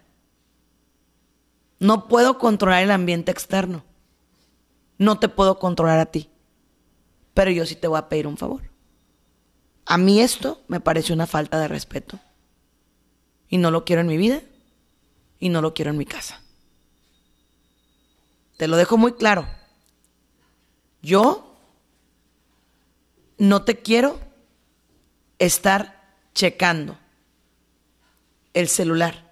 No 1.80 2.08
puedo 2.08 2.38
controlar 2.38 2.84
el 2.84 2.92
ambiente 2.92 3.32
externo. 3.32 3.84
No 4.98 5.18
te 5.20 5.30
puedo 5.30 5.60
controlar 5.60 6.00
a 6.00 6.08
ti. 6.08 6.30
Pero 7.34 7.52
yo 7.52 7.66
sí 7.66 7.76
te 7.76 7.88
voy 7.88 7.98
a 7.98 8.10
pedir 8.10 8.28
un 8.28 8.38
favor. 8.38 8.70
A 9.86 9.98
mí 9.98 10.22
esto 10.22 10.62
me 10.68 10.82
parece 10.82 11.14
una 11.14 11.26
falta 11.26 11.60
de 11.60 11.68
respeto. 11.68 12.20
Y 13.48 13.58
no 13.58 13.72
lo 13.72 13.86
quiero 13.86 14.02
en 14.02 14.08
mi 14.08 14.18
vida 14.18 14.42
y 15.40 15.50
no 15.50 15.62
lo 15.62 15.74
quiero 15.74 15.92
en 15.92 15.98
mi 15.98 16.06
casa. 16.06 16.42
Te 18.58 18.68
lo 18.68 18.76
dejo 18.76 18.98
muy 18.98 19.14
claro. 19.14 19.48
Yo 21.02 21.56
no 23.38 23.64
te 23.64 23.80
quiero 23.80 24.20
estar 25.40 26.18
checando 26.34 26.98
el 28.54 28.68
celular. 28.68 29.29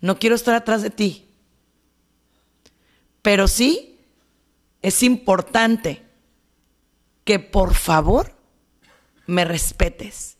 No 0.00 0.18
quiero 0.18 0.34
estar 0.34 0.54
atrás 0.54 0.82
de 0.82 0.90
ti. 0.90 1.26
Pero 3.22 3.48
sí 3.48 3.98
es 4.82 5.02
importante 5.02 6.02
que 7.24 7.38
por 7.38 7.74
favor 7.74 8.34
me 9.26 9.44
respetes. 9.44 10.36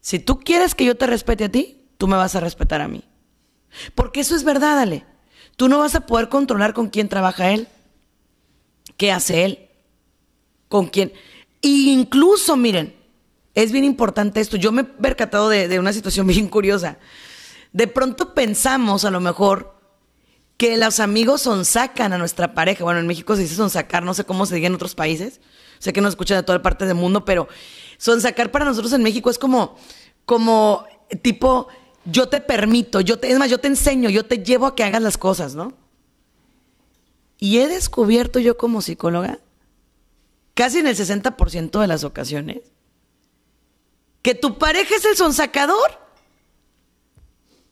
Si 0.00 0.18
tú 0.18 0.40
quieres 0.40 0.74
que 0.74 0.84
yo 0.84 0.96
te 0.96 1.06
respete 1.06 1.44
a 1.44 1.48
ti, 1.48 1.84
tú 1.96 2.08
me 2.08 2.16
vas 2.16 2.34
a 2.34 2.40
respetar 2.40 2.80
a 2.80 2.88
mí. 2.88 3.04
Porque 3.94 4.20
eso 4.20 4.34
es 4.34 4.42
verdad, 4.42 4.80
Ale. 4.80 5.04
Tú 5.56 5.68
no 5.68 5.78
vas 5.78 5.94
a 5.94 6.06
poder 6.06 6.28
controlar 6.28 6.74
con 6.74 6.88
quién 6.88 7.08
trabaja 7.08 7.52
él, 7.52 7.68
qué 8.96 9.12
hace 9.12 9.44
él, 9.44 9.68
con 10.68 10.88
quién. 10.88 11.12
incluso, 11.60 12.56
miren, 12.56 12.96
es 13.54 13.70
bien 13.70 13.84
importante 13.84 14.40
esto. 14.40 14.56
Yo 14.56 14.72
me 14.72 14.82
he 14.82 14.84
percatado 14.84 15.48
de, 15.48 15.68
de 15.68 15.78
una 15.78 15.92
situación 15.92 16.26
bien 16.28 16.48
curiosa. 16.48 16.98
De 17.72 17.86
pronto 17.86 18.34
pensamos, 18.34 19.04
a 19.04 19.10
lo 19.10 19.20
mejor, 19.20 19.74
que 20.56 20.76
los 20.76 21.00
amigos 21.00 21.42
sonsacan 21.42 22.12
a 22.12 22.18
nuestra 22.18 22.54
pareja. 22.54 22.84
Bueno, 22.84 23.00
en 23.00 23.06
México 23.06 23.34
se 23.34 23.42
dice 23.42 23.54
sonsacar, 23.54 24.02
no 24.02 24.14
sé 24.14 24.24
cómo 24.24 24.46
se 24.46 24.54
diga 24.54 24.66
en 24.66 24.74
otros 24.74 24.94
países. 24.94 25.40
Sé 25.78 25.92
que 25.92 26.00
nos 26.00 26.10
escuchan 26.10 26.36
de 26.36 26.42
toda 26.44 26.62
parte 26.62 26.86
del 26.86 26.94
mundo, 26.94 27.24
pero 27.24 27.48
sonsacar 27.98 28.50
para 28.50 28.64
nosotros 28.64 28.92
en 28.92 29.02
México 29.02 29.30
es 29.30 29.38
como, 29.38 29.76
como 30.24 30.86
tipo, 31.22 31.68
yo 32.04 32.28
te 32.28 32.40
permito, 32.40 33.00
yo 33.00 33.18
te, 33.18 33.30
es 33.30 33.38
más, 33.38 33.50
yo 33.50 33.58
te 33.58 33.68
enseño, 33.68 34.10
yo 34.10 34.24
te 34.24 34.38
llevo 34.38 34.66
a 34.66 34.76
que 34.76 34.84
hagas 34.84 35.02
las 35.02 35.18
cosas, 35.18 35.54
¿no? 35.54 35.72
Y 37.38 37.58
he 37.58 37.66
descubierto 37.66 38.38
yo 38.38 38.56
como 38.56 38.82
psicóloga, 38.82 39.40
casi 40.54 40.78
en 40.78 40.86
el 40.86 40.96
60% 40.96 41.80
de 41.80 41.86
las 41.88 42.04
ocasiones, 42.04 42.60
que 44.22 44.36
tu 44.36 44.58
pareja 44.58 44.94
es 44.94 45.04
el 45.04 45.16
sonsacador. 45.16 46.01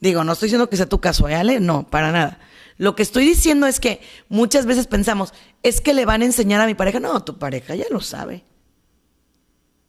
Digo, 0.01 0.25
no 0.25 0.33
estoy 0.33 0.47
diciendo 0.47 0.71
que 0.71 0.77
sea 0.77 0.89
tu 0.89 1.01
caso, 1.01 1.29
¿eh, 1.29 1.35
Ale? 1.35 1.61
No, 1.61 1.87
para 1.87 2.11
nada. 2.11 2.39
Lo 2.79 2.97
que 2.97 3.03
estoy 3.03 3.27
diciendo 3.27 3.67
es 3.67 3.79
que 3.79 4.01
muchas 4.31 4.65
veces 4.65 4.87
pensamos, 4.87 5.35
es 5.63 5.83
que 5.83 5.93
le 5.93 6.07
van 6.07 6.23
a 6.23 6.25
enseñar 6.25 6.61
a 6.63 6.67
mi 6.67 6.75
pareja. 6.75 6.99
No, 6.99 7.23
tu 7.23 7.39
pareja 7.39 7.75
ya 7.75 7.85
lo 7.91 8.01
sabe. 8.01 8.45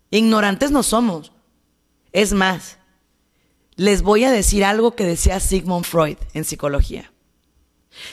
Ignorantes 0.09 0.71
no 0.71 0.83
somos. 0.83 1.31
Es 2.11 2.33
más, 2.33 2.77
les 3.77 4.01
voy 4.01 4.25
a 4.25 4.31
decir 4.31 4.65
algo 4.65 4.95
que 4.95 5.05
decía 5.05 5.39
Sigmund 5.39 5.85
Freud 5.85 6.17
en 6.33 6.43
psicología. 6.43 7.13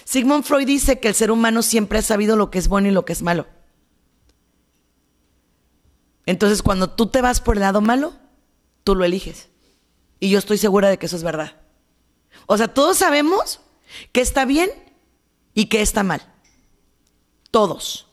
Sigmund 0.05 0.45
Freud 0.45 0.67
dice 0.67 1.01
que 1.01 1.09
el 1.09 1.15
ser 1.15 1.33
humano 1.33 1.63
siempre 1.63 1.99
ha 1.99 2.03
sabido 2.03 2.37
lo 2.37 2.51
que 2.51 2.59
es 2.59 2.69
bueno 2.69 2.89
y 2.89 2.93
lo 2.93 3.05
que 3.05 3.13
es 3.13 3.23
malo. 3.23 3.49
Entonces, 6.27 6.63
cuando 6.63 6.91
tú 6.91 7.07
te 7.07 7.21
vas 7.21 7.41
por 7.41 7.57
el 7.57 7.63
lado 7.63 7.81
malo, 7.81 8.15
tú 8.85 8.95
lo 8.95 9.05
eliges. 9.05 9.49
Y 10.21 10.31
yo 10.31 10.39
estoy 10.39 10.59
segura 10.59 10.89
de 10.89 10.99
que 10.99 11.07
eso 11.07 11.17
es 11.17 11.23
verdad. 11.23 11.57
O 12.51 12.57
sea, 12.57 12.67
todos 12.67 12.97
sabemos 12.97 13.61
que 14.11 14.23
está 14.23 14.47
bien 14.47 14.71
y 15.55 15.67
que 15.67 15.83
está 15.83 16.03
mal. 16.03 16.23
Todos. 17.51 18.07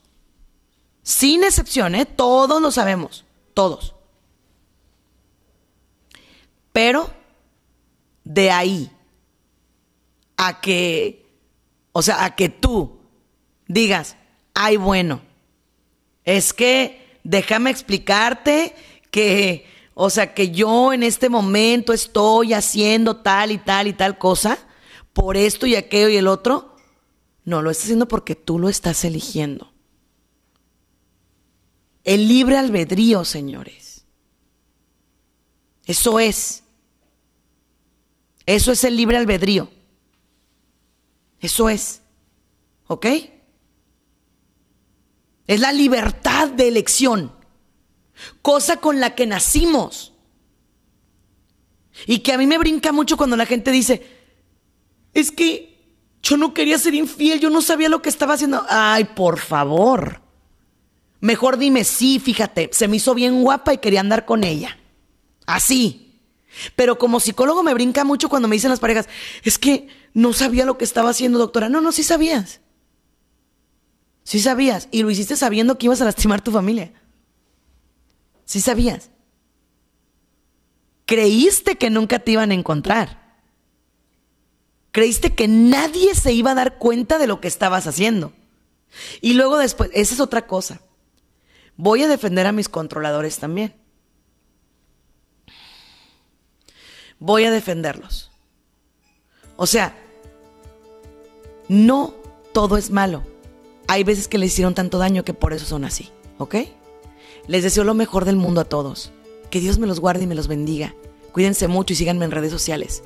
Sin 1.04 1.46
excepción, 1.46 1.96
¿eh? 1.96 2.06
Todos 2.06 2.62
lo 2.62 2.70
sabemos. 2.70 3.24
Todos. 3.54 3.96
Pero 6.74 7.10
de 8.26 8.52
ahí 8.52 8.92
a 10.36 10.60
que, 10.60 11.26
o 11.94 12.02
sea, 12.02 12.26
a 12.26 12.36
que 12.36 12.50
tú 12.50 13.00
digas, 13.68 14.18
ay, 14.54 14.76
bueno, 14.76 15.22
es 16.26 16.52
que 16.52 17.20
déjame 17.24 17.70
explicarte 17.70 18.76
que, 19.12 19.66
o 19.98 20.10
sea, 20.10 20.34
que 20.34 20.52
yo 20.52 20.92
en 20.92 21.04
este 21.04 21.30
momento 21.30 21.94
estoy 21.94 22.52
haciendo 22.54 23.16
tal 23.16 23.52
y 23.52 23.58
tal 23.58 23.88
y 23.88 23.94
tal 23.94 24.18
cosa 24.18 24.60
por 25.14 25.38
esto 25.38 25.66
y 25.66 25.76
aquello 25.76 26.10
y 26.10 26.18
el 26.18 26.28
otro. 26.28 26.76
No, 27.46 27.62
lo 27.62 27.72
estás 27.72 27.86
haciendo 27.86 28.08
porque 28.08 28.36
tú 28.36 28.60
lo 28.60 28.68
estás 28.68 29.06
eligiendo. 29.06 29.72
El 32.04 32.28
libre 32.28 32.58
albedrío, 32.58 33.24
señores. 33.24 34.06
Eso 35.86 36.20
es. 36.20 36.64
Eso 38.46 38.74
es 38.74 38.84
el 38.84 38.98
libre 38.98 39.16
albedrío. 39.16 39.72
Eso 41.40 41.70
es. 41.70 42.02
¿Ok? 42.88 43.06
Es 45.48 45.60
la 45.62 45.72
libertad 45.72 46.50
de 46.50 46.68
elección. 46.68 47.45
Cosa 48.42 48.78
con 48.78 49.00
la 49.00 49.16
que 49.16 49.26
nacimos. 49.26 50.14
Y 52.06 52.20
que 52.20 52.34
a 52.34 52.38
mí 52.38 52.48
me 52.48 52.58
brinca 52.58 52.92
mucho 52.92 53.18
cuando 53.18 53.38
la 53.38 53.46
gente 53.46 53.72
dice, 53.72 54.06
es 55.14 55.32
que 55.32 55.76
yo 56.22 56.38
no 56.38 56.54
quería 56.54 56.78
ser 56.78 56.94
infiel, 56.94 57.40
yo 57.40 57.50
no 57.50 57.62
sabía 57.62 57.90
lo 57.90 58.02
que 58.02 58.10
estaba 58.10 58.34
haciendo. 58.34 58.66
Ay, 58.70 59.06
por 59.06 59.40
favor. 59.40 60.22
Mejor 61.22 61.58
dime 61.58 61.84
sí, 61.84 62.20
fíjate, 62.20 62.70
se 62.74 62.88
me 62.88 62.98
hizo 62.98 63.16
bien 63.16 63.42
guapa 63.44 63.74
y 63.74 63.78
quería 63.78 64.02
andar 64.02 64.26
con 64.26 64.44
ella. 64.44 64.78
Así. 65.46 66.20
Pero 66.76 66.98
como 66.98 67.20
psicólogo 67.20 67.64
me 67.64 67.74
brinca 67.74 68.04
mucho 68.04 68.30
cuando 68.30 68.48
me 68.48 68.56
dicen 68.56 68.70
las 68.70 68.80
parejas, 68.80 69.08
es 69.44 69.58
que 69.58 69.88
no 70.14 70.34
sabía 70.34 70.66
lo 70.66 70.78
que 70.78 70.86
estaba 70.86 71.10
haciendo, 71.10 71.38
doctora. 71.38 71.70
No, 71.70 71.82
no, 71.82 71.92
sí 71.92 72.04
sabías. 72.04 72.62
Sí 74.24 74.40
sabías. 74.40 74.88
Y 74.92 75.04
lo 75.04 75.12
hiciste 75.12 75.36
sabiendo 75.36 75.78
que 75.78 75.86
ibas 75.86 76.02
a 76.02 76.06
lastimar 76.06 76.42
tu 76.42 76.52
familia. 76.52 76.94
Sí 78.46 78.62
sabías. 78.62 79.10
Creíste 81.06 81.76
que 81.78 81.90
nunca 81.90 82.20
te 82.20 82.32
iban 82.32 82.52
a 82.52 82.56
encontrar. 82.56 83.26
Creíste 84.92 85.36
que 85.36 85.48
nadie 85.48 86.16
se 86.16 86.32
iba 86.32 86.52
a 86.52 86.56
dar 86.56 86.78
cuenta 86.78 87.18
de 87.18 87.28
lo 87.28 87.42
que 87.42 87.48
estabas 87.48 87.86
haciendo. 87.86 88.34
Y 89.22 89.34
luego 89.34 89.58
después, 89.58 89.90
esa 89.94 90.14
es 90.14 90.20
otra 90.20 90.48
cosa. 90.48 90.80
Voy 91.76 92.02
a 92.04 92.08
defender 92.08 92.48
a 92.48 92.54
mis 92.54 92.70
controladores 92.70 93.38
también. 93.38 93.76
Voy 97.20 97.44
a 97.44 97.52
defenderlos. 97.52 98.32
O 99.58 99.68
sea, 99.68 99.98
no 101.68 102.14
todo 102.54 102.78
es 102.78 102.90
malo. 102.90 103.24
Hay 103.88 104.04
veces 104.04 104.28
que 104.28 104.38
les 104.38 104.54
hicieron 104.54 104.74
tanto 104.74 104.98
daño 104.98 105.26
que 105.26 105.34
por 105.34 105.54
eso 105.54 105.66
son 105.66 105.86
así, 105.86 106.10
¿ok? 106.38 106.56
Les 107.48 107.64
deseo 107.64 107.84
lo 107.84 107.94
mejor 107.94 108.26
del 108.26 108.36
mundo 108.36 108.62
a 108.62 108.66
todos. 108.66 109.12
Que 109.50 109.60
Dios 109.60 109.78
me 109.78 109.88
los 109.88 110.00
guarde 110.00 110.24
y 110.24 110.28
me 110.28 110.36
los 110.36 110.48
bendiga. 110.48 110.96
Cuídense 111.32 111.68
mucho 111.68 111.94
y 111.94 111.96
síganme 111.96 112.26
en 112.26 112.32
redes 112.32 112.52
sociales 112.52 113.04